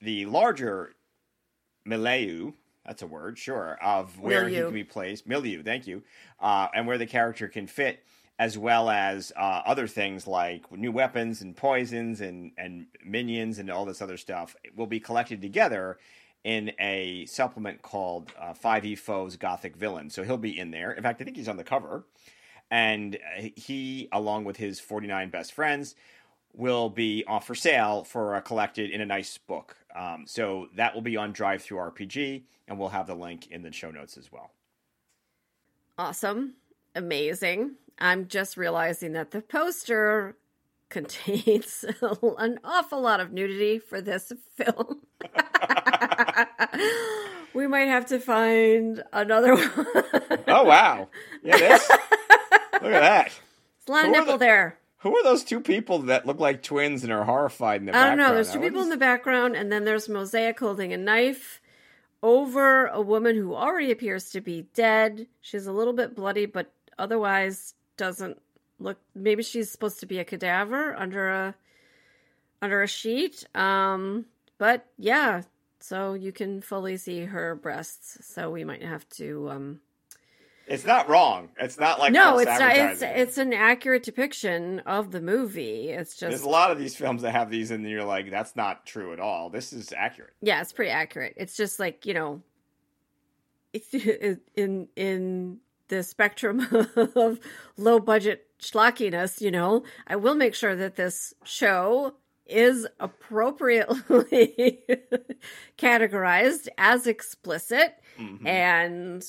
the 0.00 0.26
larger 0.26 0.94
milieu, 1.84 2.52
that's 2.86 3.02
a 3.02 3.08
word, 3.08 3.36
sure, 3.36 3.76
of 3.82 4.20
where 4.20 4.48
he 4.48 4.54
can 4.54 4.72
be 4.72 4.84
placed, 4.84 5.26
milieu, 5.26 5.64
thank 5.64 5.88
you, 5.88 6.04
uh, 6.38 6.68
and 6.72 6.86
where 6.86 6.98
the 6.98 7.06
character 7.06 7.48
can 7.48 7.66
fit, 7.66 8.04
as 8.38 8.56
well 8.56 8.90
as 8.90 9.32
uh, 9.36 9.62
other 9.66 9.88
things 9.88 10.28
like 10.28 10.70
new 10.70 10.92
weapons 10.92 11.42
and 11.42 11.56
poisons 11.56 12.20
and, 12.20 12.52
and 12.56 12.86
minions 13.04 13.58
and 13.58 13.68
all 13.68 13.84
this 13.84 14.00
other 14.00 14.16
stuff, 14.16 14.54
will 14.76 14.86
be 14.86 15.00
collected 15.00 15.42
together 15.42 15.98
in 16.44 16.72
a 16.80 17.26
supplement 17.26 17.82
called 17.82 18.32
uh, 18.40 18.52
5e 18.52 18.98
Foes 18.98 19.36
Gothic 19.36 19.76
Villain. 19.76 20.10
So 20.10 20.22
he'll 20.22 20.36
be 20.36 20.58
in 20.58 20.70
there. 20.70 20.92
In 20.92 21.02
fact, 21.02 21.20
I 21.20 21.24
think 21.24 21.36
he's 21.36 21.48
on 21.48 21.56
the 21.56 21.64
cover. 21.64 22.06
And 22.70 23.16
uh, 23.16 23.48
he, 23.56 24.08
along 24.12 24.44
with 24.44 24.56
his 24.56 24.80
49 24.80 25.30
best 25.30 25.52
friends, 25.52 25.94
will 26.54 26.90
be 26.90 27.24
off 27.26 27.46
for 27.46 27.54
sale 27.54 28.04
for 28.04 28.34
uh, 28.34 28.40
collected 28.40 28.90
in 28.90 29.00
a 29.00 29.06
nice 29.06 29.38
book. 29.38 29.76
Um, 29.94 30.24
so 30.26 30.68
that 30.76 30.94
will 30.94 31.02
be 31.02 31.16
on 31.16 31.32
DriveThruRPG, 31.32 32.42
and 32.66 32.78
we'll 32.78 32.88
have 32.90 33.06
the 33.06 33.14
link 33.14 33.48
in 33.50 33.62
the 33.62 33.72
show 33.72 33.90
notes 33.90 34.16
as 34.16 34.30
well. 34.30 34.50
Awesome. 35.96 36.54
Amazing. 36.94 37.76
I'm 37.98 38.28
just 38.28 38.56
realizing 38.56 39.12
that 39.12 39.32
the 39.32 39.40
poster 39.42 40.36
contains 40.88 41.84
an 42.38 42.58
awful 42.64 43.00
lot 43.00 43.20
of 43.20 43.32
nudity 43.32 43.78
for 43.78 44.00
this 44.00 44.32
film. 44.56 45.02
we 47.54 47.66
might 47.66 47.88
have 47.88 48.06
to 48.06 48.18
find 48.18 49.02
another 49.12 49.54
one. 49.54 49.70
Oh 50.46 50.64
wow! 50.64 51.08
Yeah, 51.42 51.56
this. 51.56 51.88
Look 51.90 52.82
at 52.92 53.00
that. 53.00 53.26
It's 53.26 53.88
a 53.88 53.92
lot 53.92 54.04
of 54.04 54.06
Who 54.10 54.14
are 54.14 54.18
nipple 54.20 54.32
the- 54.34 54.38
there. 54.38 54.78
Who 55.02 55.16
are 55.16 55.22
those 55.22 55.44
two 55.44 55.60
people 55.60 56.00
that 56.00 56.26
look 56.26 56.40
like 56.40 56.62
twins 56.62 57.04
and 57.04 57.12
are 57.12 57.22
horrified 57.22 57.80
in 57.80 57.86
the 57.86 57.92
I 57.92 57.94
don't 57.94 58.02
background? 58.18 58.18
know. 58.30 58.34
There's 58.34 58.52
two 58.52 58.58
people 58.60 58.82
in 58.82 58.88
the 58.88 58.96
background, 58.96 59.54
and 59.54 59.70
then 59.70 59.84
there's 59.84 60.08
Mosaic 60.08 60.58
holding 60.58 60.92
a 60.92 60.96
knife 60.96 61.60
over 62.20 62.86
a 62.86 63.00
woman 63.00 63.36
who 63.36 63.54
already 63.54 63.92
appears 63.92 64.30
to 64.30 64.40
be 64.40 64.66
dead. 64.74 65.28
She's 65.40 65.68
a 65.68 65.72
little 65.72 65.92
bit 65.92 66.16
bloody, 66.16 66.46
but 66.46 66.72
otherwise 66.98 67.74
doesn't 67.96 68.40
look. 68.80 68.98
Maybe 69.14 69.44
she's 69.44 69.70
supposed 69.70 70.00
to 70.00 70.06
be 70.06 70.18
a 70.18 70.24
cadaver 70.24 70.96
under 70.96 71.28
a 71.28 71.54
under 72.60 72.82
a 72.82 72.88
sheet. 72.88 73.44
Um, 73.56 74.26
but 74.58 74.84
yeah, 74.98 75.42
so 75.80 76.14
you 76.14 76.32
can 76.32 76.60
fully 76.60 76.96
see 76.96 77.24
her 77.24 77.54
breasts. 77.54 78.18
So 78.26 78.50
we 78.50 78.64
might 78.64 78.82
have 78.82 79.08
to. 79.10 79.50
Um, 79.50 79.80
It's 80.66 80.84
not 80.84 81.08
wrong. 81.08 81.48
It's 81.58 81.78
not 81.78 81.98
like 81.98 82.12
no, 82.12 82.38
it's 82.38 82.46
not. 82.46 82.76
It's 82.76 83.02
it's 83.02 83.38
an 83.38 83.52
accurate 83.52 84.02
depiction 84.02 84.80
of 84.80 85.10
the 85.12 85.20
movie. 85.20 85.88
It's 85.90 86.10
just 86.16 86.30
There's 86.30 86.42
a 86.42 86.48
lot 86.48 86.70
of 86.70 86.78
these 86.78 86.94
films 86.94 87.22
that 87.22 87.32
have 87.32 87.50
these, 87.50 87.70
and 87.70 87.88
you're 87.88 88.04
like, 88.04 88.30
that's 88.30 88.54
not 88.56 88.84
true 88.84 89.12
at 89.12 89.20
all. 89.20 89.50
This 89.50 89.72
is 89.72 89.92
accurate. 89.96 90.34
yeah, 90.42 90.60
it's 90.60 90.72
pretty 90.72 90.90
accurate. 90.90 91.34
It's 91.36 91.56
just 91.56 91.78
like 91.78 92.04
you 92.04 92.14
know, 92.14 92.42
it's 93.72 93.94
in 94.54 94.88
in 94.96 95.58
the 95.88 96.02
spectrum 96.02 96.66
of 96.96 97.40
low 97.78 97.98
budget 97.98 98.46
schlockiness. 98.60 99.40
You 99.40 99.50
know, 99.50 99.84
I 100.06 100.16
will 100.16 100.34
make 100.34 100.54
sure 100.54 100.76
that 100.76 100.96
this 100.96 101.32
show 101.44 102.14
is 102.48 102.86
appropriately 103.00 104.80
categorized 105.78 106.68
as 106.78 107.06
explicit, 107.06 107.94
Mhm. 108.18 108.46
and 108.46 109.24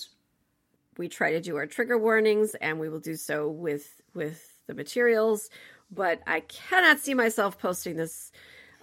we 0.98 1.08
try 1.08 1.32
to 1.32 1.42
do 1.42 1.56
our 1.58 1.66
trigger 1.68 1.98
warnings, 1.98 2.56
and 2.56 2.80
we 2.80 2.90
will 2.90 3.00
do 3.00 3.16
so 3.16 3.48
with 3.50 4.02
with 4.14 4.60
the 4.68 4.74
materials. 4.74 5.50
But 5.92 6.22
I 6.28 6.42
cannot 6.42 7.00
see 7.00 7.14
myself 7.14 7.58
posting 7.60 7.96
this 7.96 8.32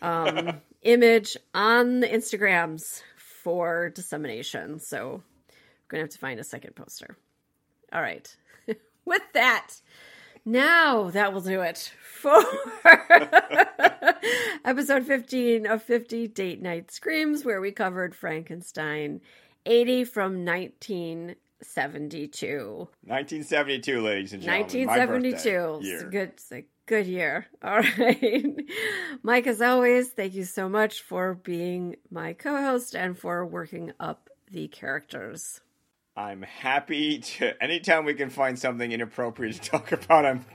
um, 0.03 0.61
image 0.83 1.37
on 1.55 2.01
the 2.01 2.09
Instagrams 2.09 3.03
for 3.17 3.91
dissemination. 3.91 4.79
So 4.81 5.23
we're 5.49 5.89
going 5.89 6.01
to 6.01 6.05
have 6.05 6.11
to 6.11 6.19
find 6.19 6.39
a 6.41 6.45
second 6.45 6.75
poster. 6.77 7.17
All 7.93 8.03
right. 8.03 8.35
With 9.05 9.23
that, 9.35 9.75
now 10.47 11.11
that 11.11 11.35
will 11.35 11.43
do 11.43 11.61
it 11.61 11.93
for 12.03 12.43
episode 14.65 15.05
15 15.05 15.67
of 15.67 15.83
50 15.83 16.29
Date 16.29 16.63
Night 16.63 16.91
Screams, 16.91 17.45
where 17.45 17.61
we 17.61 17.73
covered 17.73 18.15
Frankenstein 18.15 19.21
80 19.67 20.05
from 20.05 20.45
1972. 20.45 22.89
1972, 23.03 24.01
ladies 24.01 24.33
and 24.33 24.43
gentlemen. 24.43 24.87
my 24.87 24.99
1972. 24.99 25.07
birthday 25.07 25.91
It's 25.93 26.03
a 26.03 26.07
good, 26.07 26.29
it's 26.29 26.53
a 26.53 26.65
good 26.87 27.07
year. 27.07 27.47
All 27.63 27.81
right. 27.81 28.45
Mike, 29.23 29.47
as 29.47 29.61
always, 29.61 30.09
thank 30.11 30.35
you 30.35 30.45
so 30.45 30.69
much 30.69 31.03
for 31.03 31.35
being 31.35 31.97
my 32.11 32.33
co 32.33 32.63
host 32.63 32.95
and 32.95 33.19
for 33.19 33.45
working 33.45 33.93
up 33.99 34.31
the 34.51 34.69
characters. 34.69 35.61
I'm 36.17 36.43
happy 36.43 37.19
to. 37.19 37.63
Anytime 37.63 38.07
we 38.07 38.15
can 38.15 38.31
find 38.31 38.59
something 38.59 38.91
inappropriate 38.91 39.57
to 39.57 39.71
talk 39.71 39.93
about, 39.93 40.25
I'm, 40.25 40.47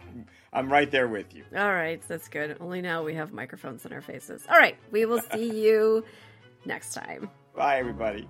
I'm 0.51 0.71
right 0.71 0.89
there 0.89 1.07
with 1.07 1.35
you. 1.35 1.43
All 1.55 1.71
right. 1.71 2.01
That's 2.07 2.27
good. 2.29 2.57
Only 2.59 2.81
now 2.81 3.03
we 3.03 3.13
have 3.13 3.31
microphones 3.31 3.85
in 3.85 3.93
our 3.93 4.01
faces. 4.01 4.43
All 4.49 4.57
right. 4.57 4.75
We 4.89 5.05
will 5.05 5.21
see 5.31 5.61
you 5.63 6.03
next 6.65 6.93
time. 6.93 7.29
Bye, 7.55 7.77
everybody. 7.77 8.27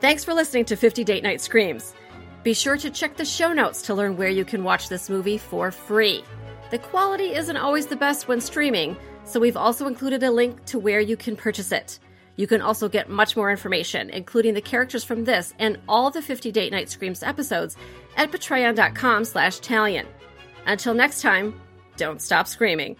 Thanks 0.00 0.24
for 0.24 0.34
listening 0.34 0.66
to 0.66 0.76
50 0.76 1.04
Date 1.04 1.24
Night 1.24 1.40
Screams. 1.40 1.92
Be 2.44 2.54
sure 2.54 2.76
to 2.76 2.90
check 2.90 3.16
the 3.16 3.24
show 3.24 3.52
notes 3.52 3.82
to 3.82 3.94
learn 3.94 4.16
where 4.16 4.28
you 4.28 4.44
can 4.44 4.62
watch 4.62 4.88
this 4.88 5.10
movie 5.10 5.36
for 5.36 5.72
free. 5.72 6.22
The 6.70 6.78
quality 6.78 7.34
isn't 7.34 7.56
always 7.56 7.86
the 7.86 7.96
best 7.96 8.26
when 8.26 8.40
streaming, 8.40 8.96
so 9.24 9.38
we've 9.38 9.56
also 9.56 9.86
included 9.86 10.22
a 10.24 10.30
link 10.32 10.64
to 10.66 10.78
where 10.78 11.00
you 11.00 11.16
can 11.16 11.36
purchase 11.36 11.70
it. 11.70 12.00
You 12.34 12.46
can 12.46 12.60
also 12.60 12.88
get 12.88 13.08
much 13.08 13.36
more 13.36 13.50
information, 13.50 14.10
including 14.10 14.54
the 14.54 14.60
characters 14.60 15.04
from 15.04 15.24
this 15.24 15.54
and 15.58 15.78
all 15.88 16.10
the 16.10 16.20
50 16.20 16.50
Date 16.50 16.72
Night 16.72 16.90
Screams 16.90 17.22
episodes 17.22 17.76
at 18.16 18.32
patreon.com 18.32 19.24
slash 19.24 19.60
Talien. 19.60 20.06
Until 20.66 20.92
next 20.92 21.22
time, 21.22 21.58
don't 21.96 22.20
stop 22.20 22.48
screaming. 22.48 22.96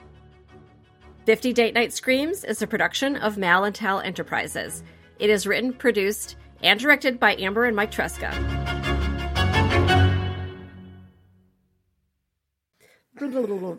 50 1.26 1.52
Date 1.52 1.74
Night 1.74 1.92
Screams 1.92 2.44
is 2.44 2.62
a 2.62 2.66
production 2.68 3.16
of 3.16 3.36
Mal 3.36 3.64
and 3.64 3.74
Tal 3.74 4.00
Enterprises. 4.00 4.84
It 5.18 5.28
is 5.28 5.46
written, 5.46 5.72
produced, 5.72 6.36
and 6.62 6.78
directed 6.78 7.18
by 7.18 7.34
Amber 7.34 7.64
and 7.64 7.74
Mike 7.74 7.90
Tresca. 7.90 8.32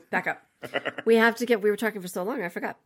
Back 0.10 0.28
up. 0.28 0.44
We 1.06 1.16
have 1.16 1.36
to 1.36 1.46
get, 1.46 1.62
we 1.62 1.70
were 1.70 1.78
talking 1.78 2.02
for 2.02 2.08
so 2.08 2.24
long, 2.24 2.42
I 2.42 2.50
forgot. 2.50 2.78